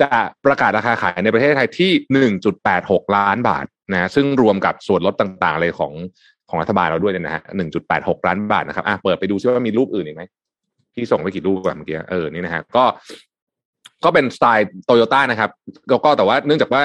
[0.00, 0.10] จะ
[0.44, 2.30] ประกาศราคาขายในประเทศไทยที่
[2.68, 5.92] 1.86 ล้านบาทนะซึ่งรวมกับส่วนลดต่างๆเลยของ
[6.48, 7.42] ของรัฐบาลเราด้วยนะฮะ
[7.84, 10.22] 1.86 ล้านบาทนะครับอะเปิดไปดูซิว่ามีรูปอื่นอีกไหม
[10.94, 12.84] ที่ส่งไปกี่รูปแบบเมื่อกี้เออนี่นะฮะก็
[14.04, 15.50] ก็เป็นสไตล์โตโยต้านะครับ
[15.90, 16.82] แล้วก็แต่ว่าเนื่องจากว่า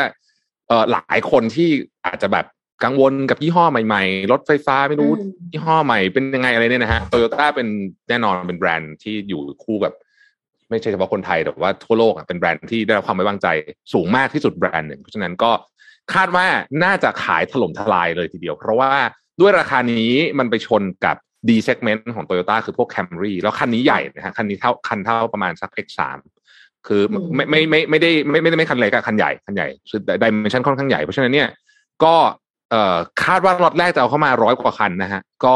[0.67, 1.69] เออหลายคนที่
[2.05, 2.45] อาจจะแบบ
[2.83, 5.11] กังวลกับยี่ห้อใหม่ๆ รถไฟฟ้าไม่รู้
[5.51, 7.67] ยี่ห้อใหม่เป็นยังไงอะไรเนี่ยนะฮะโตโยต้าเป็น
[8.09, 9.93] แน่นอนเป็นแบรนด์ที่อยู่คู่กับ
[10.69, 13.47] ไม่ใช่เฉพาะคนไทยแต่ว่าทั่วโลกเป็นแบรนด์ที่ได้รับความไว้วางใจ
[13.93, 15.51] สูงมากที่สุดแบรนด์หนึ่ง เพราะฉะนั้นก็
[16.13, 16.45] คาดว่า
[16.83, 18.91] น่าจะขายถล่มทลายเลยทีเดียว เพราะว่า
[19.41, 21.15] ด้วยราคานี้มันไปชนกับ
[21.47, 26.01] D segment ของ Toyota คือพวก Camry แล้วคันนี้ใหญ่นะฮะคันนี้เท่าคันเท่าประมาณสัก X3
[26.87, 27.01] คือ
[27.35, 31.49] ไม่ไม่ไม่ไม่ได้ไม่ไม่ได้ไม่คันเล็กอะคันใหญ่คันใหญ่คือดิเมนชันค่อนข้างใหญ่เพราะฉะนั้นเนี่ย
[32.03, 32.15] ก็
[32.71, 35.55] เอ่อคาดว่าล็อตแรกจะเอาเข้ามาร้อยกว่าคันนะฮะ ก็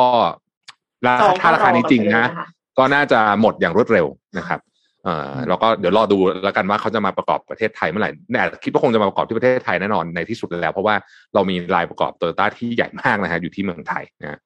[1.07, 2.29] ราคาถ้าราคานี้จริงนะ
[2.77, 4.05] ก็น่าจะหมดอย่างรวดเร็ว
[4.37, 4.59] นะครับ
[5.03, 10.95] เอ่อแล้วก็เดี๋ยวรอดูแล้วกันว่าเขาจะมาประกอบประเทศไทยเมื่อไหร่แน่คิดว่าคงจะมาประกอบที่ประเทศไทยแน่นอนในที่สุดแล้ว เพราะว่า
[11.33, 14.39] เรามีลายประกอบโตโยต้าที่ใหญ่มากนะฮะอยู่ที่เมืองไทยนะ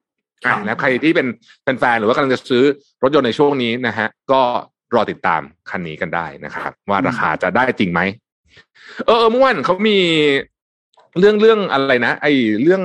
[0.66, 1.28] นะใครที่เป็น
[1.80, 2.64] แฟนๆหรือว่ากำลังจะซื้อ
[3.04, 4.42] รถยนต์ในช่วงนี้นะฮะ ก็
[4.96, 8.02] รอติดตามคันนี้กันได้นะครับ ว่าราคาจะได้จริงไหม
[9.08, 10.00] เออเมื่อวานเขามี
[11.20, 12.28] เรื่องเรื่องอะไรนะไอ
[12.64, 12.82] เรื่อง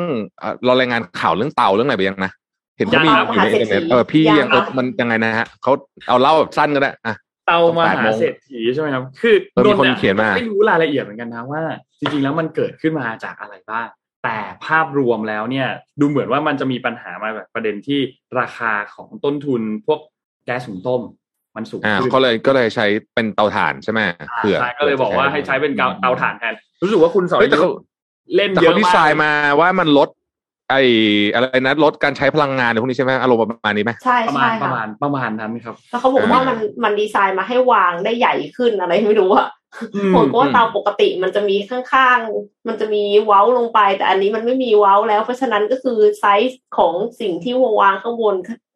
[0.64, 2.32] เรารายงานข่าวเรื่องเตาเรื่องอะไรไปยังนะ
[2.76, 5.72] เห็นเขามีอยู่ในอินเทอร์เน็ตเออพี่ยังมันยังไงนะฮะเขา
[6.08, 7.14] เอาเล่าแบบสั้นก็ได้อะ
[7.46, 11.62] เตามาหาเศรษฐีใช่ไหมครับ คือมีคนเขียนมาไม่รู้รายละเอียดเหมือนกันนะว่า
[12.00, 13.88] จริงๆแล้วมันเกิดขึ้นมาจากอะไรบ้าง
[14.24, 15.68] แต่ภาพรวมแล้วเนี่ย
[16.00, 18.00] ดูเหมือนว่ามันจะมีปัญหามาแบบประเด็นที่
[18.40, 20.00] ราคาของต้นทุนพวก
[20.44, 21.02] แก๊สหุงต้ม
[21.56, 24.00] มันสูงขึ้นก็เลยก็เลยใช้เป็นเตาถ่านใช่ไหม
[24.36, 27.40] เผื่อก็เลยบอกว่าให้ใช้เป็นเตาถ่านแทนรู้สึกว่าคุณสอน
[28.36, 30.08] เล่นเยอะมากเขาดีไซน์มาว่ามันลด
[30.70, 30.82] ไอ้
[31.34, 39.48] อะไรนะลดการใช้พลังงานพวกนี้ใช่ไหมอารมณ์ประมาณนี้ไหม ใช่ประมาณประมาณประมาณนั้นครับ แล้วเขาบอกว่ามันมันดีไซน์มาให้วางได้ใหญ่ขึ้นอะไรไม่รู้อะ
[40.14, 48.34] ผมก็ว่าเตาปกติมันจะมีข้างๆ มันจะมีเว้าลงไป แต่อันนี้มันไม่มีเว้าแล้วเพราะฉะนั้นก็คือไซส์ของสิ่งที่วางข้างบน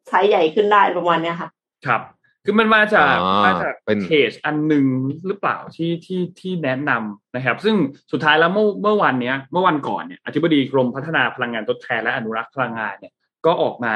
[0.09, 1.49] ไซส์ใหญ่ขึ้นได้ประมาณเนี้ยค่ะ
[1.85, 2.01] ครับ
[2.45, 3.15] คือมันมาจาก
[3.45, 3.73] มาจาก
[4.03, 4.85] เพจอันหนึ่ง
[5.27, 7.75] หรือเปล่าที่ที่ที่แนะนำนะครับ ซึ่ง
[8.11, 13.13] สุดท้ายแล้วเมื่อเมื่อวันเนี้ย เมื่อวันก่อนเนี่ยอธิบดีกรมพัฒนาพลังงานทดแทนและอนุรักษ์พลังงานเนี่ย
[13.45, 13.93] ก็ออกมา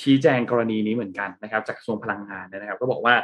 [0.00, 3.14] ชี้แจงกรณีนี้เหมือนกันนะครับ จากกระทรวงพลังงานนะครับ ก็บอกว่า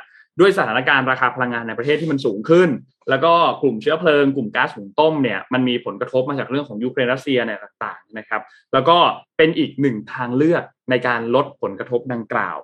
[0.40, 2.68] ด้วยสถานการณ์ราคาพลังงานในประเทศที่มันสูงขึ้น
[3.10, 8.98] แล้วก็กลุ่มเชื้อเพลิงกลุ่มก๊าซหุงต้มเนี่ยมันมีผลกระทบมาจากเรื่องของยูเครนรัสเซียเนี่ยต่างๆนะครับ แล้วก็
[9.36, 12.56] เป็นอีกหนึ่งทางเลือกในการลดผลกระทบดังกล่าว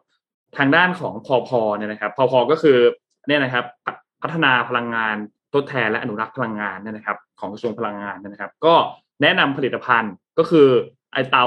[0.59, 2.78] ทางด้านของพอพอเนี่ยนะครับพอพอก็คือ
[3.28, 3.64] เนี่ยนะครับ
[4.22, 5.16] พัฒนาพลังงาน
[5.55, 8.74] ทดแทนและอนุรักษ์พลังงานเนี่ยนะครับ ของกระทรวงพลังงานนะครับ ก็
[9.22, 10.68] แนะนำผลิตภัณฑ์ก็คือ
[11.12, 11.44] ไอเตา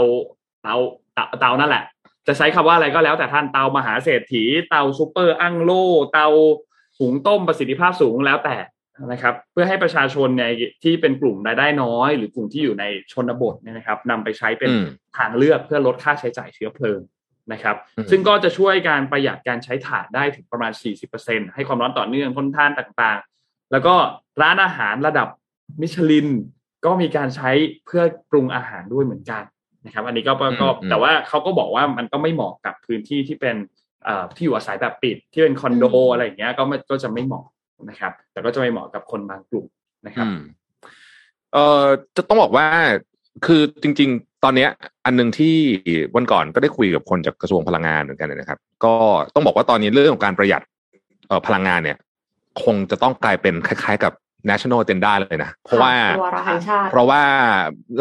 [0.64, 0.76] เตา
[1.39, 1.84] เตานั่นแหละ
[2.28, 5.72] จะใช้คำว่าอะไรก็แล้วแต่ท่านเตามหาเศรษฐี เตาซูเปอร์อั้งโล
[6.12, 6.28] เตา
[6.99, 8.55] หุงต้มประสิทธิภาพสูงแล้วแต่
[9.12, 10.45] นะครับ เพื่อให้ประชาชนใน
[10.84, 14.72] ที่เป็นกลุ่มรายได้น้อย หรือกลุ่มที่อยู่ในชนบทเนี่ยนะครับนำไปใช้เป็น
[15.18, 16.99] ทางเลือกเพื่อลดค่าใช้จ่ายเชื้อเพลิง
[17.52, 17.76] นะครับ
[18.12, 20.72] ซึ่งก็จะช่วยการประหยัดการใช้ถ่านได้ถึงประมาณ
[21.14, 23.95] 40%ให้ความร้อนต่อเนื่องทนทานต่างๆ แล้วก็
[24.41, 25.28] ร้านอาหารระดับ
[25.82, 26.28] มิชลิน
[26.86, 27.52] ก็มีการใช้
[27.86, 29.43] เพื่อปรุงอาหารด้วยเหมือนกัน
[29.86, 33.56] นะครับ อันนี้ก็ก็แต่ว่าเขาก็บอกว่ามันก็ไม่เหมาะกับพื้นที่ที่เป็น
[34.36, 37.45] ที่อยู่อาศัยแบบปิดที่เป็นคอนโดอะไรอย่างเงี้ยก็ก็จะไม่เหมาะ
[37.89, 39.66] นะครับ แต่ก็จะไม่เหมาะกับคนบางกลุ่ม
[40.06, 40.28] นะครับ
[41.54, 41.86] เอ่อ
[42.18, 42.68] จะต้องบอกว่า
[43.45, 44.70] คือจริงๆ ตอนเนี้ย
[45.06, 45.56] อันหนึ่งที่
[46.16, 48.94] วันก่อนก็ได้คุยกับคนจากกระทรวงพลังงานเหมือนกันนะครับ ก็
[49.34, 50.62] ต้องบอกว่าตอนนี้เรื่องของการประหยัด
[51.28, 51.98] เอ่อพลังงานเนี่ย
[52.64, 54.14] คงจะต้องกลายเป็นคล้าย ๆ กับ
[54.50, 55.94] national agenda เลยนะเพราะว่า
[56.92, 57.22] เพราะว่า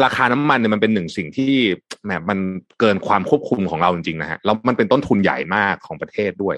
[0.03, 1.53] ราคาน้ำมันเนี่ยมันเป็นหนึ่งสิ่งที่
[2.03, 2.39] แหมมัน
[2.79, 6.55] เกินความควบคุมของเราจริงๆนะฮะแล้วมันเป็นต้นทุนใหญ่มากของประเทศด้วย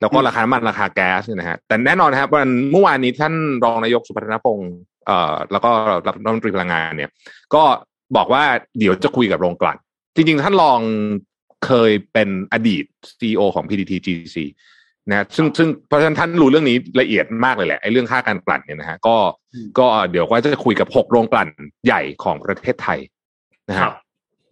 [0.00, 4.72] แล้วก็ราคาน้ำมันราคาแก๊สเนี่ยนะฮะแต่แน่นอนนะครับวันเมื่อวานนี้ท่านรองนายกสุพัฒนพงศ์
[5.06, 5.70] เอ่อแล้วก็
[6.06, 7.10] รัฐมนตรีพลังงานเนี่ย
[7.54, 7.62] ก็
[8.16, 8.44] บอกว่า
[8.78, 9.76] เดี๋ยวจะคุยกับโรงกลั่น
[10.14, 10.80] จริงๆท่านรอง
[11.66, 12.84] เคยเป็นอดีต
[13.20, 14.36] CEO ของ PTTGC
[15.10, 19.16] นะซึ่งซึ่งเพราะฉะนั้นท่านรู้เรื่องนี้ละเอียดมากเลยแหละไอ้เรื่องค่าการกลั่นเนี่ยนะฮะก็
[19.78, 21.48] ก็เดี๋ยวก็จะคุยกับหกโรงกลั่น
[21.86, 22.98] ใหญ่ของประเทศไทย
[23.68, 23.92] นะครับ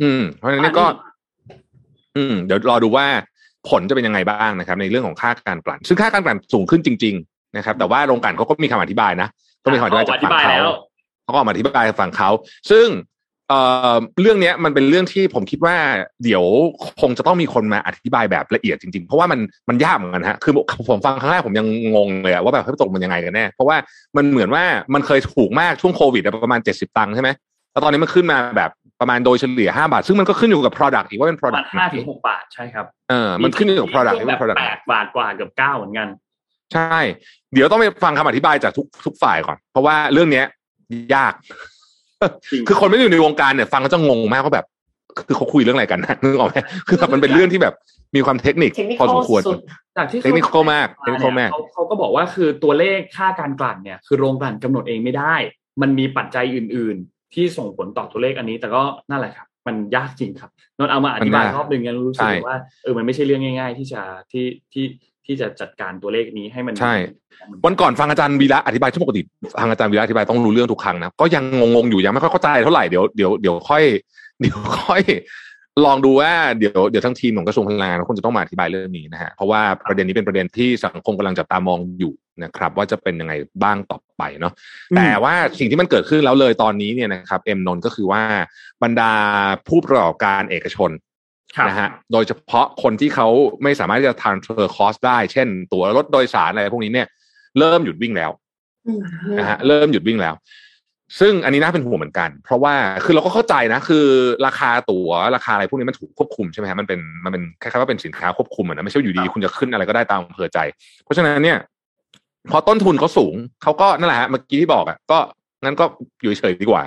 [0.03, 0.87] อืม เพราะฉะนั้นก็
[2.17, 3.07] อืม เดี๋ยวรอดูว่า
[3.69, 9.29] ผลจะเป็นยังไงบ้างนะครับ ในเรื่องของค่าการกลั่น ซึ่งค่าการกลั่นสูงขึ้นจริง ๆ นะครับ แต่ว่าโรงกลั่นเขาก็มีคำอธิบายนะ
[9.65, 10.57] ก็มีคำอธิบายจากฝั่งเขา
[11.25, 12.31] เขาก็มาอธิบายฝั่งเขา
[12.71, 12.87] ซึ่ง
[13.49, 13.61] เอ่
[13.95, 15.77] อเรื่องเนี้ยมันเป็นเรื่องที่ผมคิดว่า
[16.25, 16.45] เดี๋ยว
[17.01, 20.53] คงจะต้องมีคนมาอธิบายแบบละเอียดจริงๆ เพราะว่ามันมันยากเหมือนกันฮะคือ
[20.91, 23.77] ผมฟังครั้งแรกผมยังงงเลยว่าแบบให้ตกมันยังไงกันแน่เพราะว่า
[24.17, 27.31] มันเหมือนว่ามันเคยถูกมากช่วงโควิดประมาณเจ็ดสิบตังค์ใช่ไหม
[27.73, 28.71] แล้วตอนนี้มันขึ้นมาแบบ
[29.01, 36.09] ประมาณโดยเฉลี่ยห้าบาท ซึ่งมันก็ขึ้นอยู่กับ product อีกว่าเป็น product ห้าถึงหกบาทใช่ครับเออมันขึ้นอยู่กับ product ที่เป็น product แปดบาทกว่าเกือบเก้าเหมือนกัน
[36.75, 36.99] ใช่
[37.53, 40.47] เดี๋ยวต้องไปฟังคำอธิบายจากทุกทุกฝ่ายก่อน เพราะว่าเรื่องเนี้ย
[41.15, 41.33] ยาก
[42.69, 44.67] คือคนไม่ได้อยู่ในวงการเนี่ยฟังก็จะงงมากว่าแบบ
[45.27, 46.57] คือเขาคุยเรื่องอะไรกันนะนึกออกไหม
[46.89, 47.75] คือแบบมันเป็นเรื่องที่แบบ
[48.17, 49.43] มีความเทคนิคพอสมควร
[49.97, 55.35] จากที่เทคนิคมากเทคนิคมากเขาก็บอกว่าคือตัวเลขค่าการกลั่นเนี่ยคือโรงกลั่นกำหนดเองไม่ได้
[55.83, 64.03] มันมีปัจจัยอื่น ๆ ที่ส่งผลต่อตัวเลขอันนี้ แต่ก็นั่นแหละครับมันยากจริงครับนนเอามาอธิบายรอบหนึ่งยังรู้สึกว่าเออมันไม่ใช่เรื่องง่าย ๆ ที่จะ
[64.33, 64.85] ที่ที่
[65.29, 66.95] ที่จะจัดการตัวเลขนี้ให้มันใช่
[67.65, 69.23] วันก่อนฟังอาจารย์วีระอธิบายชั่วปกติ
[69.61, 73.83] ฟังอาจารย์วีระอธิบายต้องรู้เรื่องทุกครั้งนะก็ยังงงๆอยู่ยังไม่ค่อยเข้าใจเท่าไหร่เดี๋ยวเดี๋ยวเดี๋ยวค่อย
[74.41, 75.03] เดี๋ยวค่อย
[75.87, 82.13] ลองดูว่าเดี๋ยวเดี๋ยวทั้งทีมของกระทรวงพลังงานคงจะต้องมาอธิบายเรื่องนี้นะฮะเพราะว่าประเด็นนี้เป็นประเด็นที่สังคมกำลังจับตามองอยู่
[82.43, 84.53] นะครับ ว่าจะเป็นยังไงบ้างต่อไปเนาะ
[84.97, 88.23] แต่ว่าสิ่งที่มันเกิดขึ้นแล้วเลยตอนนี้เนี่ยนะครับเอ็มนนก็คือว่า
[88.83, 89.13] บรรดา
[89.69, 90.91] ผู้ประกอบการเอกชน
[91.69, 93.29] นะฮะโดยเฉพาะคนที่เขา
[93.63, 97.07] ไม่สามารถจะ transfer cost ได้ เช่น ตั๋วรถโดยสารอะไรพวกนี้เนี่ย
[97.59, 98.31] เริ่มหยุดวิ่งแล้ว
[99.39, 100.35] นะฮะเริ่มหยุดวิ่งแล้ว
[101.21, 102.75] ซึ่งอันนี้น่าเป็นห่วงเหมือนกัน เพราะว่า
[103.05, 104.07] คือเราก็เข้าใจนะ คือ
[104.47, 110.59] ราคาตั๋วราคาอะไรพวกนี้มันถูกควบคุมใช่ไหมฮะมันเป็นมันเป็นคล้ายๆว่าเป็นสินค้าควบคุมนะไม่ใช่อยู่ดีคุณจะขึ้นอะไรก็ได้ตามอำเภอใจ
[111.05, 111.59] เพราะฉะนั้นเนี่ย
[112.51, 115.19] พอต้นทุนเขาสูงเขาก็นั่นแหละฮะเมื่อกี้ที่บอกอะก็
[115.65, 115.85] งั้นก็
[116.23, 116.83] อยู่เฉยดีกว่า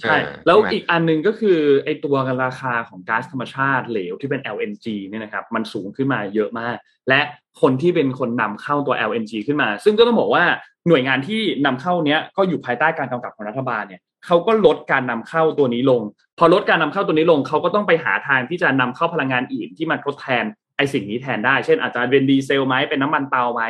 [0.00, 6.76] ใช่ แล้วอีกอันหนึ่งก็คือไอตัวราคาของก๊าซธรรมชาติเหลวที่เป็น LNG เนี่ยนะครับ มันสูงขึ้นมาเยอะมาก
[7.08, 7.20] และ
[7.60, 10.44] คนที่เป็นคนนำเข้าตัว LNG ขึ้นมา ซึ่งก็ต้องบอกว่า
[10.88, 16.02] หน่วยงานที่นำเข้าเนี้ยก็อยู่ภายใต้การกำกับของรัฐบาลเนี่ยเขาก็ลดการนำเข้าตัวนี้ลง
[16.38, 20.44] พอลดการนำเข้าตัวนี้ลงเขาก็ต้องไปหาทางที่จะนำเข้าพลังงานอื่นที่มาทดแทน
[20.76, 23.62] ไอสิ่งนี้แทนได้ เช่นอาจจะเป็นดีเซลไหมเป็นน้ำมันเตาไหม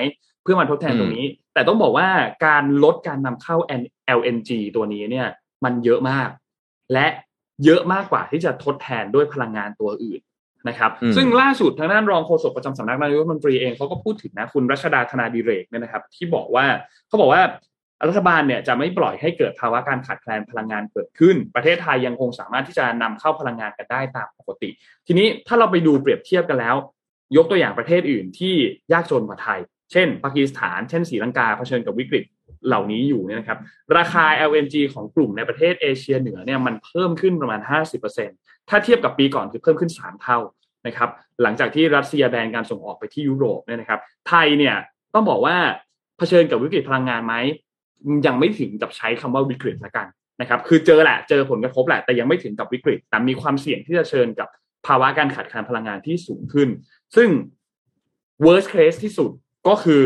[0.43, 2.09] เพื่อมาทดแทนตรงนี้ แต่ต้องบอกว่า
[2.47, 3.57] การลดการนำเข้า
[4.19, 5.29] LNG ตัวนี้เนี่ย
[5.65, 6.29] มันเยอะมาก
[6.93, 7.07] และ
[7.65, 10.21] เยอะมากกว่าที่จะทดแทนด้วยพลังงานตัวอื่น
[10.69, 16.65] นะครับ ซึ่งล่าสุดทางด้านรองโฆษกประจำสำนักนายกรัฐมนตรีเองเขาก็พูดถึงนะคุณรัชดาธนาดิเรกเนี่ยนะครับ ที่บอกว่า
[17.09, 17.43] เขาบอกว่า
[18.09, 24.71] รัฐบาลเนี่ยจะไม่ปล่อยให้เกิดภาวะการขาดแคลนพลังงานเกิดขึ้น ประเทศไทยยังคงสามารถที่จะนำเข้าพลังงานกันได้ตามปกติ
[25.07, 26.77] ทีนี้ถ้าเราไปดูเปรียบเทียบกันแล้ว
[27.37, 28.55] ยกตัวอย่างประเทศอื่นที่
[28.93, 29.61] ยากจนกว่าไทย
[29.93, 32.25] เช่นปากีสถาน เช่นศรีลังกาเผชิญกับวิกฤต
[32.67, 33.59] เหล่านี้อยู่เนี่ยนะครับ
[33.97, 37.61] ราคา LNG ของกลุ่มในประเทศเอเชียเหนือเนี่ยมันเพิ่มขึ้นประมาณ
[38.15, 40.39] 50%ถ้าเทียบกับปีก่อนคือเพิ่มขึ้น 3 เท่า
[40.87, 41.11] นะครับ
[41.43, 44.77] หลังจากที่รัสเซียแบนการส่งออกไปที่ยุโรปเนี่ยนะครับ ไทยเนี่ย
[45.15, 45.57] ต้องบอกว่า
[46.19, 47.35] เผชิญกับวิกฤตพลังงานไหม
[48.27, 50.07] ยังไม่ถึงกับใช้คำว่าวิกฤตละกัน
[50.41, 54.49] นะครับ คือเจอแหละเจอผลกระทบแหละแต่ยังไม่ถึงกับวิกฤต แต่มีความเสี่ยงที่จะเชิญกับ
[54.87, 56.69] ภาวะการขาดแคลนพลังงานที่สูงขึ้น
[57.17, 57.29] ซึ่ง
[58.45, 59.31] worst case ที่สุด
[59.69, 60.03] ก็คือ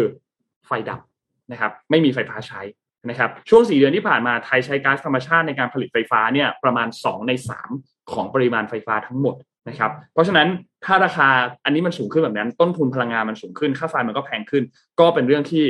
[0.66, 1.00] ไฟดับ
[1.50, 2.62] นะครับไม่มีไฟฟ้าใช้
[3.10, 7.32] นะครับช่วงสี่เดือนที่ผ่านมาไทยใช้ก๊าซธรรมชาติในการผลิตไฟฟ้าเนี่ยประมาณ 2 ใน
[7.72, 9.34] 3 ของปริมาณไฟฟ้าทั้งหมด
[9.68, 10.48] นะครับเพราะฉะนั้น
[10.84, 11.28] ถ้าราคา
[11.64, 14.64] อันนี้มันสูงขึ้นแบบนั้น ต้นทุนพลังงานมันสูงขึ้น ค่าไฟมันก็แพงขึ้น
[15.00, 15.64] ก็เป็นเรื่องที่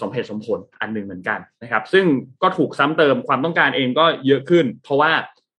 [0.00, 2.04] สมเหตุสมผลอันหนึ่งเหมือนกันนะครับ ซึ่ง
[2.42, 5.12] ก็ถูกซ้ำเติมความต้องการเองก็เยอะขึ้น เพราะว่า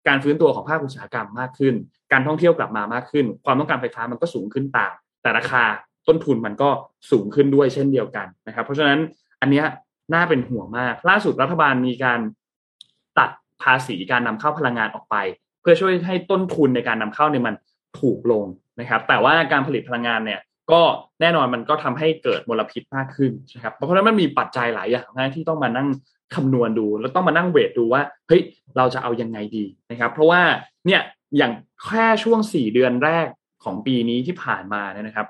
[0.07, 1.73] การฟื้นตัวของภาคอุตสาหกรรมมากขึ้น
[2.11, 5.63] การท่องเที่ยวกลับมามากขึ้น ความต้องการไฟฟ้ามันก็สูงขึ้นตาม แต่ราคา
[6.07, 6.69] ต้นทุนมันก็
[7.11, 8.99] สูงขึ้นด้วยเช่นเดียวกันนะครับ เพราะฉะนั้น
[9.45, 9.65] อันนี้
[10.13, 12.19] น่าเป็นห่วงมาก ล่าสุดรัฐบาลมีการ
[13.19, 13.29] ตัด
[13.61, 15.15] ภาษีการนำเข้าพลังงานออกไป
[15.61, 17.55] เพื่อช่วยให้ต้นทุนในการนำเข้าเนี่ยมัน
[17.99, 18.45] ถูกลง
[18.79, 20.39] นะครับ แต่ว่าการผลิตพลังงานเนี่ย
[20.71, 20.81] ก็
[21.21, 25.87] แน่นอนมันก็ทำให้เกิดมลพิษมากขึ้นนะครับ เพราะฉะนั้นมันมีปัจจัยหลายอย่างนะที่ต้องมานั่ง
[26.35, 28.41] คำนวณดู แล้วต้องมานั่งเวทดูว่าเฮ้ย
[28.77, 30.41] เราจะเอายังไงดีนะครับ เพราะว่า
[30.85, 31.01] เนี่ย
[31.37, 31.51] อย่าง
[31.83, 33.27] แค่ช่วงสี่เดือนแรก
[33.63, 35.27] ของปีนี้ที่ผ่านมาเนี่ยนะครับ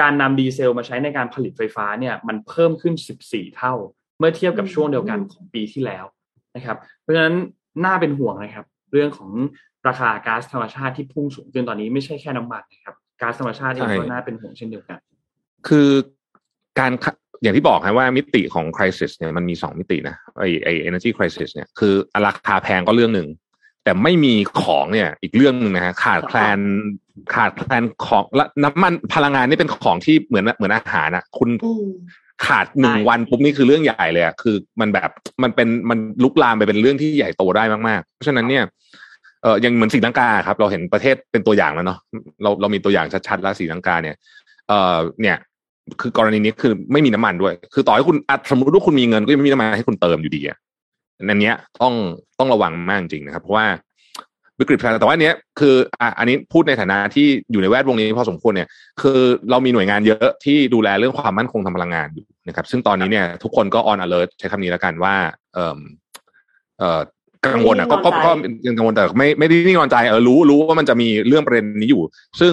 [0.00, 3.74] การนำดีเซลมาใช้ในการผลิตไฟฟ้าเนี่ยมันเพิ่มขึ้นสิบสี่เท่า
[4.18, 6.04] เมื่อเทียบกับช่วงเดียวกันของปีที่แล้ว
[6.56, 7.34] นะครับ เพราะฉะนั้น
[7.84, 9.30] น่าเป็นห่วงนะครับ เรื่องของ
[9.88, 14.98] ราคาก๊าซธรรมชาติที่พุ่งสูงขึ้นตอนนี้ไม่ใช่แค่น้ำมันนะครับก๊าซธรรมชาติเองก็น่าเป็นห่วงเช่นเดียวกัน
[15.68, 15.88] คือ
[16.78, 16.92] การ
[17.42, 21.94] อย่างที่บอกนะว่ามิติของคริสิสเนี่ยมันมีสองมิตินะไอไอ energy crisis เนี่ยคือ
[22.26, 23.28] ราคาแพงก็เรื่องหนึ่ง
[23.88, 26.58] แต่ไม่มีของเนี่ยอีกเรื่องหนึ่งนะฮะขาดแคลน
[27.34, 31.50] ขาดแคลนของและน้ำมันพลังงานนี่เป็นของที่เหมือนเหมือนอาหารนะคุณ
[32.46, 35.10] ขาดหนึ่งวันปุ๊บนี่คือเรื่องใหญ่เลยอะคือมันแบบ
[35.42, 38.64] มันเป็นมันลุกลามไปเป็นเรื่องที่ใหญ่โตได้มากๆ เพราะฉะนั้นเนี่ย
[39.42, 41.98] เออยังเหมือนสีลังกาครับ เราเห็นประเทศเป็นตัวอย่างแล้วเนาะ
[42.42, 44.16] เราเรามีตัวอย่างชัดๆแล้วสีลังกาเนี่ย
[44.68, 45.36] เออเนี่ย
[46.00, 48.16] คือกรณีนี้คือไม่มีน้ำมันด้วย คือต่อให้คุณ
[48.50, 50.58] สมมติว่าคุณมีเงินก็ยังไม่มีน้ำมันให้คุณเติมอยู่ดีอะ
[51.18, 51.52] อันนี้
[51.82, 51.94] ต้อง
[52.38, 53.66] ต้องระวังมากจริงนะครับ เพราะว่า
[54.60, 58.68] วิกฤตแต่ว่าอันนี้คืออะอันนี้พูดในฐานะที่อยู่ในแวดวงนี้พอสมควรเนี่ย
[59.02, 65.14] คือเรามีหน่วยงานเยอะที่ดูแลเรื่องความมั่นคงทางพลังงานอยู่นะครับ ซึ่งตอนนี้เนี่ยทุกคนก็ออนอเลิร์ใช้คำนี้แล้วกันว่า
[65.54, 65.78] เอ่อ
[66.78, 67.00] เอ่อ
[67.46, 68.30] กังวลอะก็ก็ก็
[68.66, 72.02] ยังกังวลแต่ไม่ไม่ได้นิ่งนอนใจเออรู้รู้ว่ามันจะมีเรื่องประเด็นนี้อยู่
[72.40, 72.52] ซึ่ง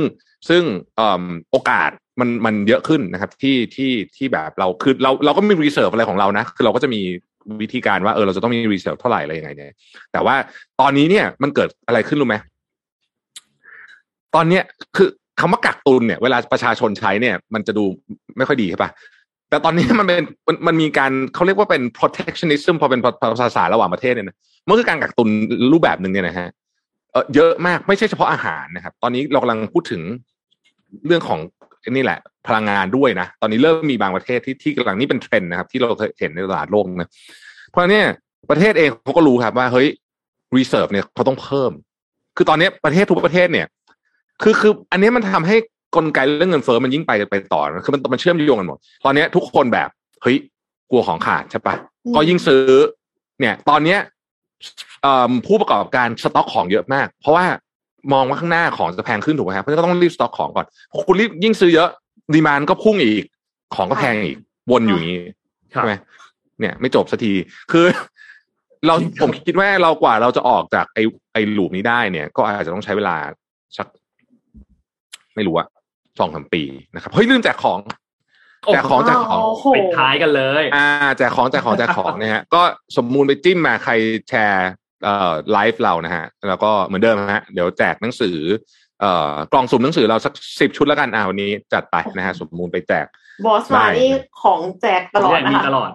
[0.50, 0.64] ซึ่ง
[0.96, 1.90] เอ่อโอกาส
[2.20, 7.02] มันมันเยอะขึ้นนะครับที่ที่ที่แบบเราคือเราเราก็มี reserve อะไรของเรานะ คือเราก็จะมี
[7.62, 9.68] วิธีการว่าเออเราจะต้องมี reserve เท่าไหร่อะไรยังไงเนี่ย
[10.12, 10.36] แต่ว่า
[10.82, 12.36] ตอนนี้เนี่ยมันเกิดอะไรขึ้นรู้ไหม
[14.36, 14.64] ตอนเนี้ย
[14.98, 17.84] คือคำว่ากักตุนเนี่ยเวลาประชาชนใช้เนี่ย มันจะดู
[18.38, 18.90] ไม่ค่อยดีใช่ปะ
[19.50, 23.02] แต่ตอนนี้มันเป็นมันมันมีการเขาเรียกว่าเป็น protectionism พอเป็น
[23.42, 24.38] ภาษาระหว่างประเทศเนี่ยนะ
[24.68, 25.30] มันคือการกักตุน
[25.72, 26.48] รูปแบบหนึ่งเนี่ยนะฮะ
[27.36, 30.02] เยอะมากไม่ใช่เฉพาะอาหารนะครับ ตอนนี้เรากำลังพูดถึง
[31.06, 31.40] เรื่องของ
[31.96, 37.10] นี่แหละ พลังงานด้วยนะ ตอนนี้เริ่มมีบางประเทศที่ที่กำลังนี่เป็นเทรนด์นะครับ ที่เราเคยเห็นในตลาดโลกนะ
[37.70, 38.06] เพราะเนี่ย
[38.50, 39.88] ประเทศเองเขาก็รู้ครับว่าเฮ้ย
[40.58, 41.72] reserve เนี่ยเขาต้องเพิ่ม
[42.38, 43.68] คือตอนนี้ประเทศทุกประเทศเนี่ย
[44.44, 45.56] คือคืออันนี้มันทำให้
[45.96, 49.90] กลไกเรื่องเงินเฟ้อมันยิ่งไปไปต่อคือมันมันเชื่อมโยงกันหมด ตอนนี้ทุกคนแบบ
[50.22, 50.38] เฮ้ย
[50.92, 51.76] กลัวของขาดใช่ปะ
[52.16, 52.64] ก็ยิ่งซื้อ
[53.40, 54.00] เนี่ย ตอนเนี้ย
[55.46, 57.46] ผู้ประกอบการสต็อกของเยอะมาก เพราะว่า
[58.14, 60.66] มองว่าข้างหน้าของจะแพงขึ้นถูกไหมครับเพราะฉะนั้นก็ต้องรีบสต็อกของก่อน
[61.08, 61.90] คุณรีบยิ่งซื้อเยอะ
[62.34, 63.24] ดีมานก็พุ่งอีก
[63.76, 64.38] ของก็แพงอีก
[64.72, 65.20] วนอยู่อย่างนี้
[65.72, 65.94] ใช่ไหม
[66.60, 67.34] เนี่ย ไม่จบสักที
[67.72, 67.86] คือ
[68.88, 71.04] เราผมคิดว่าเรากว่าเราจะออกจากไอ้
[71.34, 73.16] ไอ้ลูปนี้ได้เนี่ย ก็อาจจะต้องใช้เวลา
[73.78, 73.88] สัก
[75.36, 75.68] ไม่รู้อะ
[76.20, 77.80] สองสามปีนะครับเฮ้ยลืมแจกของ
[78.74, 79.42] แจกของแจกของ
[79.76, 80.88] ปิดท้ายกันเลย อ่า
[81.18, 82.62] แจกของแจกของแจกของเนี่ยฮะก็
[82.98, 83.94] สมมูลไปจิ้มมาใคร
[84.30, 84.70] แชร์
[85.06, 88.38] เอ่อไลฟ์เรานะฮะแล้วก็เหมือนเดิมฮะเดี๋ยวแจกหนังสือ
[89.02, 93.06] เอ่อกล่องสุ่มหนังสือเราสักสิบชุดแล้วกันอ่าวันนี้จัดไปนะฮะสมมูลไปแจก
[93.46, 94.10] บอสมานี่
[94.42, 95.90] ของแจกตลอดนะคะตลอด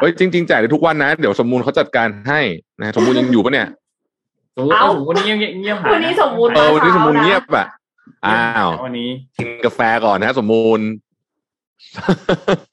[0.00, 2.40] เฮ้ยจริงๆแจกได้ทุกวันนะเดี๋ยวสมมูลเขาจัดการให้
[2.80, 3.68] นะสมมูลยังอยู่ปะเนี่ย
[4.56, 7.66] สมมูลสมมูลเงียบเงียบวันนี้สมมูลเออวันนี้สมมูลเงียบอะ
[8.26, 10.80] อ้าววันนี้กินกาแฟก่อนนะสมมูล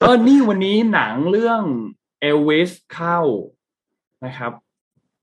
[0.00, 1.62] เออนี่วันนี้หนังเรื่อง
[2.20, 3.18] เอลวิสเข้า
[4.24, 4.52] นะครับ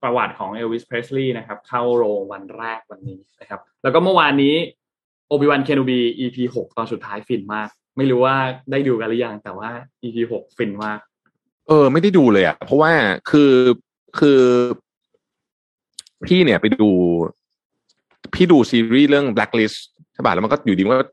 [0.03, 4.55] ประวัติของเอลวิสเพรสลีย์นะครับ เข้าโรงวันแรกวันนี้นะครับ แล้วก็เมื่อวานนี้
[5.27, 8.35] Obi-Wan Kenobi EP หกตอนสุดท้ายฟินมาก ไม่รู้ว่า
[8.71, 9.69] ได้ดูกันหรือยัง แต่ว่า
[10.03, 10.99] EP หกฟินมาก
[11.67, 12.91] เออ ไม่ได้ดูเลยอะเพราะว่า
[13.29, 13.51] คือ
[14.19, 14.41] คือ
[16.25, 16.89] พี่เนี่ยไปดู
[18.33, 19.77] พี่ดูซีรีส์เรื่อง Blacklist
[20.13, 21.07] ใช่ป่ะแล้วมันก็อยู่ดีมันก็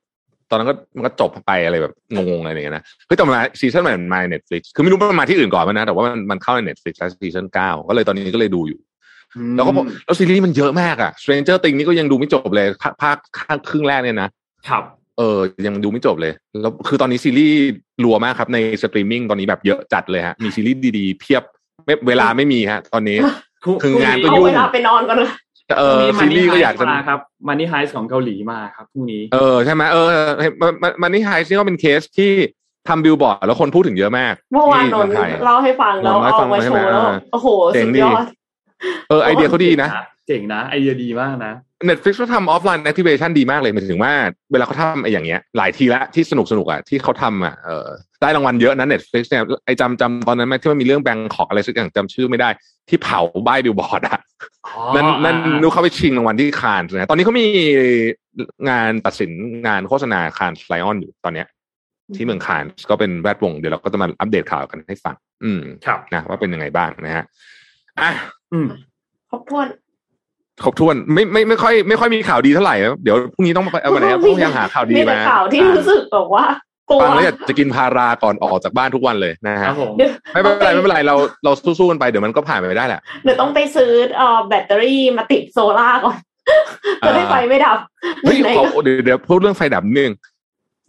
[0.51, 8.81] ตอนนั้นก็มันก็จบไปอะไรแบบงงๆอะไรอย่างเงี้ยนะเฮ้ยแต่มาซีซั่นใหม่มา Netflix คือไม่รู้มันมาที่อื่นก่อนนะ แต่ว่ามันมันเข้าใน Netflix แล้วซีซั่นเก้าก็เลยตอนนี้ก็เลยดูอยู่
[9.57, 9.73] แล้วก็
[10.05, 13.17] แล้วซีรีส์มันเยอะมากอะ Stranger Things นี่ก็ยังดูไม่จบเลยภาคภาค
[13.69, 14.29] ครึ่งแรกเนี่ยนะ
[14.69, 14.85] ครับ
[15.19, 17.57] เออยังดูไม่จบเลย แล้วคือตอนนี้ซีรีส์
[18.05, 21.43] รัวมากครับในสตรีมมิ่งตอนนี้แบบเยอะจัดเลยฮะมีซีรีส์ดีๆ เพียบ
[22.09, 23.19] เวลาไม่มีฮะ ตอนนี้
[23.83, 25.31] คืองานก็ยุ่งเวลาไปนอนก่อนเลย
[25.79, 30.09] เออซีรีส์ก็อยากจะมาครับ Money Heist ของเกาหลีมาครับพรุ่งนี้เออใช่ไหมเออ
[31.03, 32.33] Money Heist นี่ก็เป็นเคสที่
[32.89, 35.09] ทำบิลบอร์ดแล้วคนพูดถึงเยอะมาก เมื่อวานนน
[35.45, 37.03] เล่าให้ฟังแล้วเอามาโชว์แล้ว
[37.33, 37.49] โอ้โห
[37.81, 38.25] สุดยอด
[39.09, 39.89] เออไอเดียเขาดีนะ
[40.31, 41.55] เจ๋งนะไอเดียดีมากนะ
[41.89, 44.12] Netflix เขาทำออฟไลน์ activation ดีมากเลยหมายถึงว่า
[44.52, 47.86] เวลาเขาทำไอ้อย่างเงี้ยหลายทีละที่สนุกสนุกอะที่เขาทำอะเออ
[48.20, 52.48] ได้รางวัลเยอะนะ Netflix เนี่ยไอ้จำจำตอนนั้นไหมที่มันมีเรื่องแบงคอกอะไรสักอย่างจำชื่อไม่ได้
[52.89, 54.20] ที่เผาป้ายบิลบอร์ดอะ
[54.94, 57.47] นั่นนั่นนุกเขาไปชิงรางวัลที่คานส์นะตอนนี้เขามี
[58.69, 59.31] งานตัดสิน
[59.66, 61.47] งานโฆษณา Cannes Lions อยู่ตอนเนี้ย
[62.16, 67.24] ที่เมืองคานส์ก็เป็นแวดวงเดี๋ยวเราก็จะมาอัปเดตข่าวกันให้ฟัง อืมครับนะว่าเป็นยังไงบ้างนะฮะ
[68.01, 68.11] อะ
[68.52, 68.66] อืม
[69.31, 69.66] ครบถ้วน
[70.65, 76.45] ครบถ้วนไม่ไม่ไม่ค่อยไม่ค่อยมีข่าวดีเท่าไหร่นะเดี๋ยวพรุ่งนี้ต้องมาเอามาไหนต้องพยายามหาข่าวดีมีแต่มาข่าวที่รู้สึกแบบว่า
[76.91, 86.16] กลัวฟังแล้วอยากจะกินพาราก่อนออกจากบ้านทุกวันเลยนะคฮะรับผมเดี๋ยวไม่เป็นไรไม่เป็นไรเราเราสู้ๆกันไปเดี๋ยวมันก็ผ่านไปได้แหละเดี๋ยวต้องไปซื้อเอ่อแบตเตอรี่มาติดโซล่าก่อน
[87.07, 87.78] จะได้ไฟไม่ดับ
[88.23, 90.12] เฮ้ยไหนขอๆก็เดี๋ยวเดี๋ยวพูดเรื่องไฟดับนิดนึง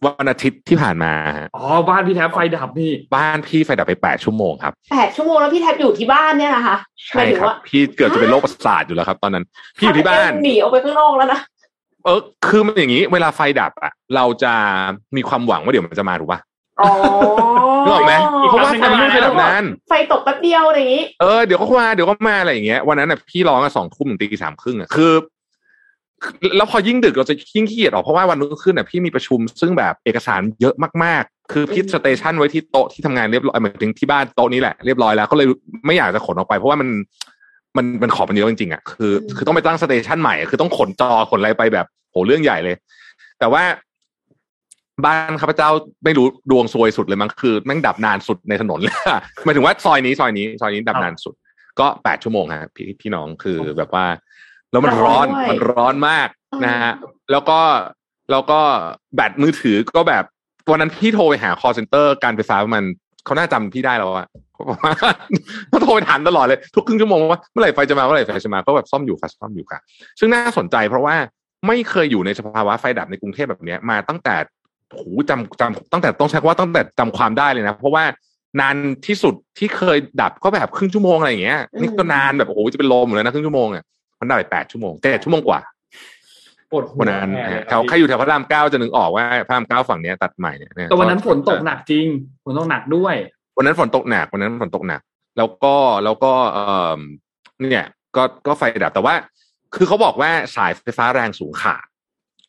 [0.05, 6.75] วันอาทิตย์ที่ผ่านมาฮะอ๋อบ้านพี่แท็บไฟดับนี่บ้านพี่ไฟดับไปแปดชั่วโมงครับแปดชั่วโมงแล้วพี่แทบอยู่ที่บ้านเนี่ยนะคะ
[7.15, 9.45] หมาใช่ยถึงครับว่าพี่เกือบจะเป็นโรคประสาทอยู่แล้วครับ ตอนนั้น
[9.77, 11.39] พี่อยู่ที่บ้านหนีออกไปข้างนอกแล้วนะ
[12.05, 14.53] เออคือมันอย่างนี้ เวลาไฟดับอะ เราจะ
[15.15, 16.39] มีความหวังว่าเดี๋ยวมันจะมาถูกป่ะ
[16.81, 16.91] อ๋อ
[17.85, 18.13] นึกออกไหม
[18.49, 25.11] เพราะว่าไฟไม่ไฟดับนานไฟตกแป๊บเดียวอะไรอย่างนี้ เออเดี๋ยวก็มาเดี๋ยวก็มาอะไรอย่างเงี้ยวันนั้นน่ะพี่ร้องกันสองทุ่มถึงตีสามครึ่งอะคือ
[26.57, 35.47] แล้วพอยิ่งดึกเราจะยิ่งขี้เกียจออกเพราะว่าวันรุ่งขึ้นน่ะพี่มีประชุมซึ่งแบบเอกสารเยอะมากๆ คือพี่ station ไว้ที่โต๊ะที่ทำงานเรียบร้อยหมายถึงที่บ้านโต๊ะนี้แหละเรียบร้อยแล้วก็เลย
[35.85, 36.89] ไม่อยากจะขนออกไป เพราะว่ามัน
[37.77, 42.75] มันมันของมันเยอะจริงๆอะคืออืมคือต้องไปตั้ง station ใหม่อะคือต้องขนจอขนอะไรไปแบบโหเรื่องใหญ่เลย
[43.39, 43.63] แต่ว่า
[45.05, 45.69] บ้านข้าพเจ้า
[46.03, 51.35] ไม่รู้ดวงซวยสุดเลยมั้งคือแม่งดับนานสุดในถนนเลยอะหมายถึงว่าซอยนี้ซอยนี้ซอยนี้ดับนานสุด
[51.79, 54.05] ก็แปดชั่วโมงฮะพี่พี่น้องคือแบบว่า
[54.71, 56.93] แล้วมันร้อนร้อนด้วยมันร้อนมากอืมนะฮะ
[57.31, 57.59] แล้วก็
[58.31, 58.59] แล้วก็
[59.15, 60.23] แบตมือถือก็แบบ
[60.71, 62.85] วันนั้นพี่โทรไปหา call center การไฟฟ้ามัน
[63.25, 64.93] เขาน่าจำพี่ได้แล้วอะเขาบอกว่า
[65.69, 69.79] เขาโทรไปถามตลอดเลย ทุกครึ่งชั่วโมงว่าเมื่อไหร่ไฟจะมาเมื่อไหร่ไฟจะมาก็แบบซ่อมอยู่ค่ะซ่อมอยู่ค่ะ
[70.19, 71.15] ซึ่งน่าสนใจเพราะว่า
[71.67, 74.35] ไม่เคยอยู่ในสภาวะไฟดับในกรุงเทพแบบเนี้ยมาตั้งแต่
[74.91, 78.03] โหจำจำตั้งแต่ต้องใช้คำว่าตั้งแต่จำความได้เลยนะ เพราะว่า
[78.59, 78.75] นาน
[79.07, 83.83] ที่สุดที่เคยดับก็แบบครึ่งชั่วโมงอะไรอย่างเงี้ยนี่ก็นานแบบโอ้โหจะเป็นลมเลยนะครึ่งชั่วโมงอะ
[84.21, 85.61] มันดับไปแปดชั่วโมงเจ็ดชั่วโมงกว่า
[86.71, 92.07] ปวดหัววันนั้นแน่เลยแถวใครอยู่แถวพระรามเก้าจะนึกออกว่าพระรามเก้าฝั่งเนี้ยตัดใหม่เนี่ยแต่วันนั้นฝนตกหนักจริง
[92.45, 93.15] ฝนตกหนักด้วย
[93.57, 95.01] วันนั้นฝนตกหนักวันนั้นฝนตกหนัก
[95.37, 96.59] แล้วก็แล้วก็เอ
[96.97, 96.99] อ
[97.59, 99.13] เนี่ย ก็ก็ไฟดับแต่ว่า
[99.75, 101.85] คือเขาบอกว่าสายไฟฟ้าแรงสูงขาด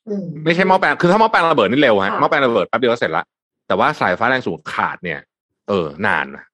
[0.08, 3.24] อืมไม่ใช่หม้อแปลงคือถ้าหม้อแปลงระเบิดนี่เร็วฮะค่ะหม้อแปลงระเบิดแป๊บเดียวก็เสร็จละ
[3.66, 5.20] แต่ว่าสายไฟฟ้าแรงสูงขาดเนี่ย
[5.68, 6.44] เออนานนะ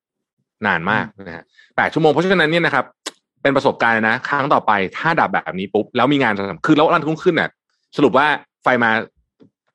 [0.66, 1.44] นานมากนะฮะ
[1.76, 2.84] แปดชั่วโมงเพราะฉะนั้นเนี่ยนะครับ
[3.42, 7.50] เป็นประสบการณ์นะ ครั้งต่อไปถ้าดับแบบนี้ปุ๊บแล้วมีงานจะทำคือแล้วรันทุ่งขึ้นเนี่ย
[7.96, 8.26] สรุปว่า
[8.62, 8.90] ไฟมา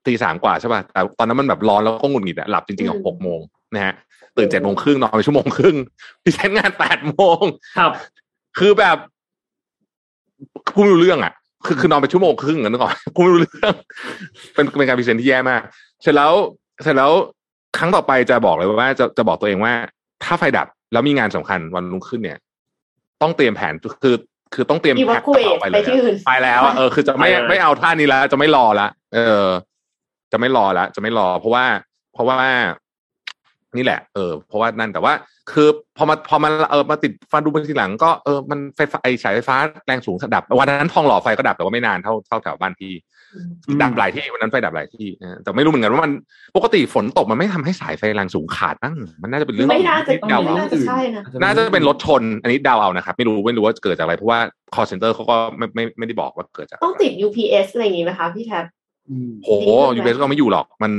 [0.05, 3.39] ตีสามกว่าใช่ป่ะแต่ตอนนั้นมันแบบร้อนแล้วก็หงุดหงิดอะหลับจริงๆอะหกโมง
[3.73, 3.93] นะฮะ
[4.37, 5.75] ตื่นเจ็ดโมงครึ่งนอนไปชั่วโมงครึ่ง
[6.23, 7.43] พี่ใช้งานแปดโมง
[7.77, 7.91] ครับ
[8.59, 8.97] คือแบบ
[10.73, 11.33] พูดไม่รู้เรื่องอะ
[11.65, 13.73] คือคือนอนไปชั่วโมงครึ่งอะนึกออกไหมพูดไม่รู้เรื่อง
[14.53, 15.61] เป็นเป็นการพรีเซนต์ที่แย่มาก
[16.01, 16.33] เสร็จแล้ว
[16.83, 17.11] เสร็จแล้ว
[17.77, 19.73] ครั้งต่อไปจะบอกเลยว่าจะจะบอกตัวเองว่า
[20.23, 22.39] ถ้าไฟดับแล้วมีงานสำคัญวันรุ่งขึ้นเนี่ย
[23.21, 23.73] ต้องเตรียมแผน
[24.03, 24.15] คือ
[24.53, 29.47] คือต้องเตรียมแพ็คกระเป๋าไปเลยไปที่อื่นอะไปแล้วอะเออคือจะไม่ไปเลยไม่เอาท่านี้แล้วจะไม่รอละเออ
[30.31, 31.65] จะไม่รอละจะไม่รอ เพราะว่า
[32.13, 32.37] เพราะว่า
[33.77, 35.13] นี่แหละ เออ เพราะว่านั่นแต่ว่า
[35.51, 35.67] คือ
[35.97, 43.12] พอมาพอมาเออมาติดฟันดูเป็นทีหลัง ก็เออมันไฟฟ้าไอสายไฟฟ้าแรงสูงดับ วันนั้นทองหล่อไฟก็ดับแต่ว่าไม่นานเท่าเท่าแถวบ้านพี่อืม
[43.81, 46.11] ดับหลายที่วันนั้นไฟดับหลายที่นะแต่ไม่รู้เหมือนกันว่ามัน
[46.55, 54.39] ปกติฝนตกมันไม่ทำให้สายไฟแรงสูงขาดบ้างมันน่าจะเป็นเรื่องไม่น่าจะที่เดาไม่เอาน่าจะใช่นะน่าจะเป็นรถชน อันนี้เดาเอานะครับไม่รู้ไม่รู้ว่าเกิดจากอะไรเพราะว่า
[54.73, 58.65] call center เขาก็ไม่ไม่ไม่ได้บอกว่าเกิดจากต้องติด UPS อะไรอย่างงี้ไหมคะพี่แท็บ
[59.09, 59.49] อืมโห
[59.95, 60.91] UPS ก็ไม่อยู่หรอกมัน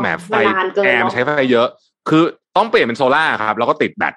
[0.00, 1.68] แหมไฟมันนานเกินแอร์มันเนอะใช้ไฟเยอะ
[2.08, 2.22] คือ
[2.56, 4.14] ต้องเปลี่ยนเป็นโซล่าร์ครับ แล้วก็ติดแบต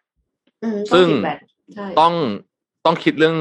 [0.64, 1.40] อืมซึ่งต้องติดแบต
[1.74, 2.14] ใช่ต้อง
[2.86, 3.38] ต้องคิดเรื่อง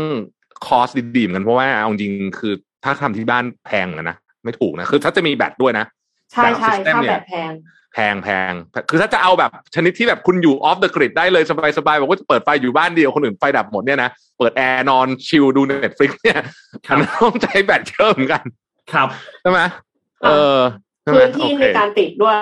[0.67, 2.55] cost ดีๆเหมือนกันเพราะว่าเอาจริงๆคือ
[2.85, 5.87] ถ้าทำที่บ้านแพงอะนะไม่ถูกนะคือถ้าจะมีแบตด้วยนะ
[6.33, 7.53] ใช่ใช่แบบ system ค่าเนี่ยแบตแพง
[7.95, 8.53] แพงแพง
[8.91, 11.45] คือถ้าจะเอาแบบชนิดที่แบบคุณอยู่ off the grid ได้เลย
[11.79, 16.39] สบายๆบอกว่าจะเปิดไฟอยู่บ้านเดียวคนอื่นไฟดับหมดเนี่ยนะ เปิดแอร์นอนชิลดู Netflix เนี่ย
[16.87, 18.43] ครับมันต้องใช้แบตเยอะเหมือนกัน
[18.93, 19.09] ครับ
[19.41, 19.61] ใช่ไหม
[20.23, 20.59] เออ
[21.03, 22.37] ใช่ไหมพื้นที่โอเคในการติดด้วย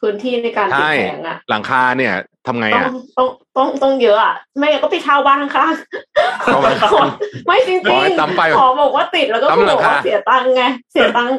[0.00, 2.14] พื้นที่ในการติดใช่แผงอะหลังคาเนี่ย
[2.46, 5.72] ทำไงต้องอะต้องต้องต้องเยอะอะไม่งั้นก็ไปเช่าบ้านข้าง
[6.44, 11.34] เอามาๆไม่จริงขอให้ๆซ้ำไปขอบอกว่าติดแล้วก็ซ้ำหลับงอกคาว่าเสียตังค์ไงเสียตังค์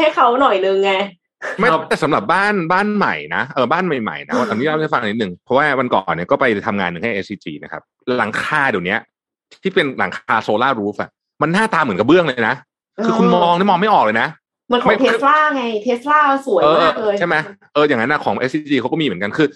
[0.00, 0.92] ให้เขาหน่อยนึงไง
[1.58, 7.82] ไม่ครับแต่สำหรับบ้านบ้านใหม่นะเออบ้านใหม่ๆนะอันนี้เล่าให้ฟังนิดหนึ่งเพราะว่าวันก่อนเนี่ยก็ไปทำงานหนึ่งให้ SCG นะครับ
[8.18, 8.96] หลังคาเดี๋ยวนี้
[9.62, 11.10] ที่เป็นหลังคาโซลารูฟอะ
[11.42, 12.54] มันหน้าตาเหมือนกระเบื้องเลยนะ
[13.04, 14.28] คือคุณมองนี่มองไม่ออกเลยนะ
[14.70, 17.36] มันของเทสลาไงเทสลาสวยมากเลยใช่ไหม
[17.74, 19.48] เอออย่างนั้นนะของ s c g เขาก็มีเหมือนกันคือ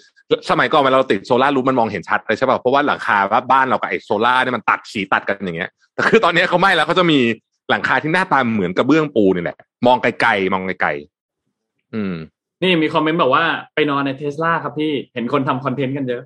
[0.49, 3.17] สมัยก่อนเวลาเราติดโซลารูฟมันมองเห็นชัดเลยใช่ป่ะเพราะว่าหลังคา
[3.51, 7.19] บ้านเรากับไอ้โซลาเนี่ยมันตัดสีตัดกันอย่างเงี้ยแต่คือตอนนี้เขาไม่แล้วเขาจะมี
[7.69, 12.13] หลังคาที่หน้าตาเหมือนกระเบื้องปูนี่แหละ มองไกลๆมองไกลๆอืม
[12.61, 13.43] นี่มีคอมเมนต์บอกว่า
[13.75, 16.21] ไปนอนในเทสลาครับพี่เห็นคนทำคอนเทนต์กันเยอะ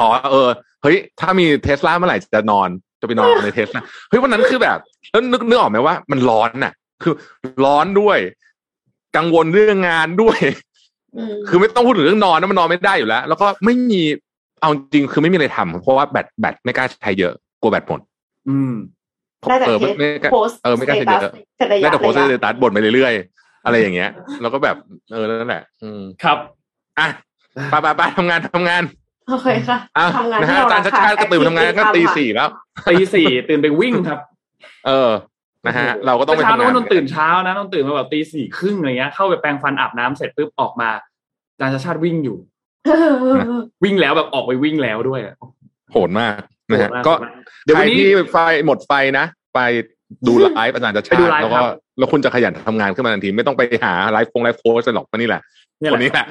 [0.00, 0.48] อ๋อเออ
[0.82, 2.68] เฮ้ยถ้ามีเทสลาเมื่อไหร่จะนอน
[3.00, 4.78] จะไปนอนในเทสลาเฮ้ยวันนั้นคือแบบ
[5.10, 6.72] แล้วนึกนึกออกไหมว่ามันร้อนน่ะ
[7.04, 7.14] คือ
[7.64, 8.18] ร้อนด้วย
[9.16, 10.38] กังวลเรื่องงานด้วย
[11.48, 14.02] คือไม่ต้องพูดถึงเรื่องนอนนะมันนอนไม่ได้อยู่แล้ว แล้วก็ไม่มี
[14.60, 18.00] เอาจริงคือไม่มีอะไรทำเพราะว่าแบตแบตไม่กล้าใช้เยอะกลัวแบตหมด
[18.48, 18.72] อืม
[19.48, 21.32] ได้แต่เออเทสไม่กล้าโพสเออไม่กล้าใช้เยอะ
[21.72, 24.10] ระยะได้แต่โพสต์ระยะเดตัสบ่นไปเรื่อยๆอะไรอย่างเงี้ย
[24.42, 24.76] แล้วก็แบบ
[25.12, 26.38] เออนั่นแหละ อืมครับ
[26.98, 27.08] อะ
[27.70, 28.82] ไปไปไปทำงานทำงาน
[29.28, 32.48] โอเคค่ะอะทำงานนะที่ฮะเราอาจารย์ชาติชาติก็ตื่นมาทำงานก็ตีสี่แล้ว
[32.90, 34.18] ตีสี่ตื่นไปวิ่งครับ
[34.86, 35.10] เออ
[35.66, 40.90] นะฮะเราก็ต้องไปเช้าทำงานต้องตื่นเช้านะต้องตื่นมาแบบตีสี่ครึ่งอะไรเงี้ยเข้าไปแปรงฟันอาบน้ำเสร็จปุ๊บออกมา
[41.52, 42.38] อาจารย์ชาติชาติวิ่งอยู่
[43.84, 45.34] วิ่งแล้วแบบออกไปวิ่งแล้วด้วยอะ
[45.92, 46.34] โหดมาก
[46.70, 47.12] นะฮะโหดมากก็
[47.64, 48.36] เดี๋ยวใครวันนี้ที่ไฟ
[48.66, 49.60] หมดไฟนะ ไป
[50.26, 51.64] ดูไลฟ์อาจารย์จะไปชาดูติไลฟ์แล้วก็ครับ
[51.98, 55.42] แล้วคุณจะขยันทำงานขึ้นมาทันที ไม่ต้องไปหาไลฟ์โฟงไลฟ์โค้ชหรอกเพราะนี่แหละ
[55.80, 56.26] เนี่ยคนนี้แหละ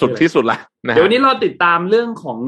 [0.00, 2.38] สุดที่สุดละนะฮะเดี๋ยววันนี้เราติดตามเรื่องของ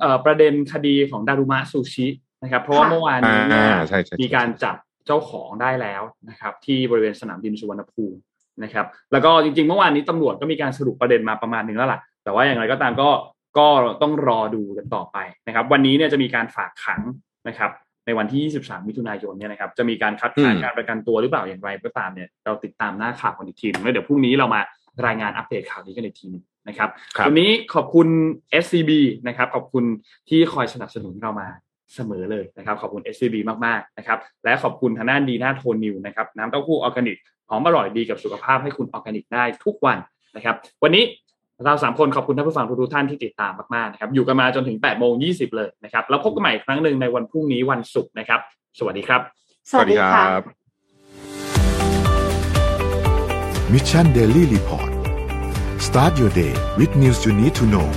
[0.00, 2.06] เอ่อประเด็นคดีของดารุมะซูชิ
[2.42, 8.18] นะครับ เพราะว่าค่ะเมื่อวานนี้เนี่ยอ่าใช่ใช่มีการจับ เจ้าของได้แล้วนะครับ ที่บริเวณสนามบินสุวรรณภูมิ
[8.64, 13.08] นะครับ แล้วก็จริงๆ เมื่อวานนี้ตำรวจก็มีการสรุปประเด็นมาประมาณหนึงแล้วล่ะ แต่ว่าอย่างไรก็ตามก็
[13.58, 13.66] ก็
[14.02, 15.16] ต้องรอดูกันต่อไป
[15.46, 17.00] นะครับ วันนี้เนี่ยจะมีการฝากขัง
[17.48, 17.70] นะครับ
[18.06, 24.60] ในวันที่ 23 มิถุนายนเนี่ยนะครับ จะมีการคัดค้านการประกันตัวหรือเปล่าอย่างไรก็ตามเนี่ยเราติดตามหน้าข่าวกันอีกทีหนึงแล้วเดี๋ยวพรุ่งนี้เรามา
[25.06, 28.08] รายงานอัปเดตข่าวนี้กันอีกทีหนึงนะครับครับวันนี้ขอบคุณ
[28.64, 28.90] SCB
[29.28, 29.84] นะครับ ขอบคุณ
[30.28, 31.48] ที่คอยสนับสนุนเรามา
[31.94, 33.36] เสมอเลยนะครับขอบคุณ SCB
[33.66, 37.16] มากๆนะครับและขอบคุณทางด้านดีน่าโทนิวนะครับน้ำเต้าหู้ออร์แกนิก
[37.48, 39.98] หอมอร่อยดีกับสุขภาพให้คุณออร์แกนิกได้ทุกวัน
[40.36, 41.04] นะครับ วันนี้
[41.64, 48.40] เราสามคนขอบคุณท่านผู้ฟังทุกๆท่านที่ติดตามมากๆนะครับอยู่กันมาจนถึง8โมง20 เลยนะครับแล้วพบกันใหม่อีกครั้งหนึ่งในวันพรุ่งนี้วันศุกร์นะครับ
[48.78, 49.20] สวัสดีครับ
[49.70, 50.24] สวัสดีค่ะ
[53.72, 54.90] มิชชันเดลี่รีพอร์ต
[55.86, 57.88] start your day with news you need to know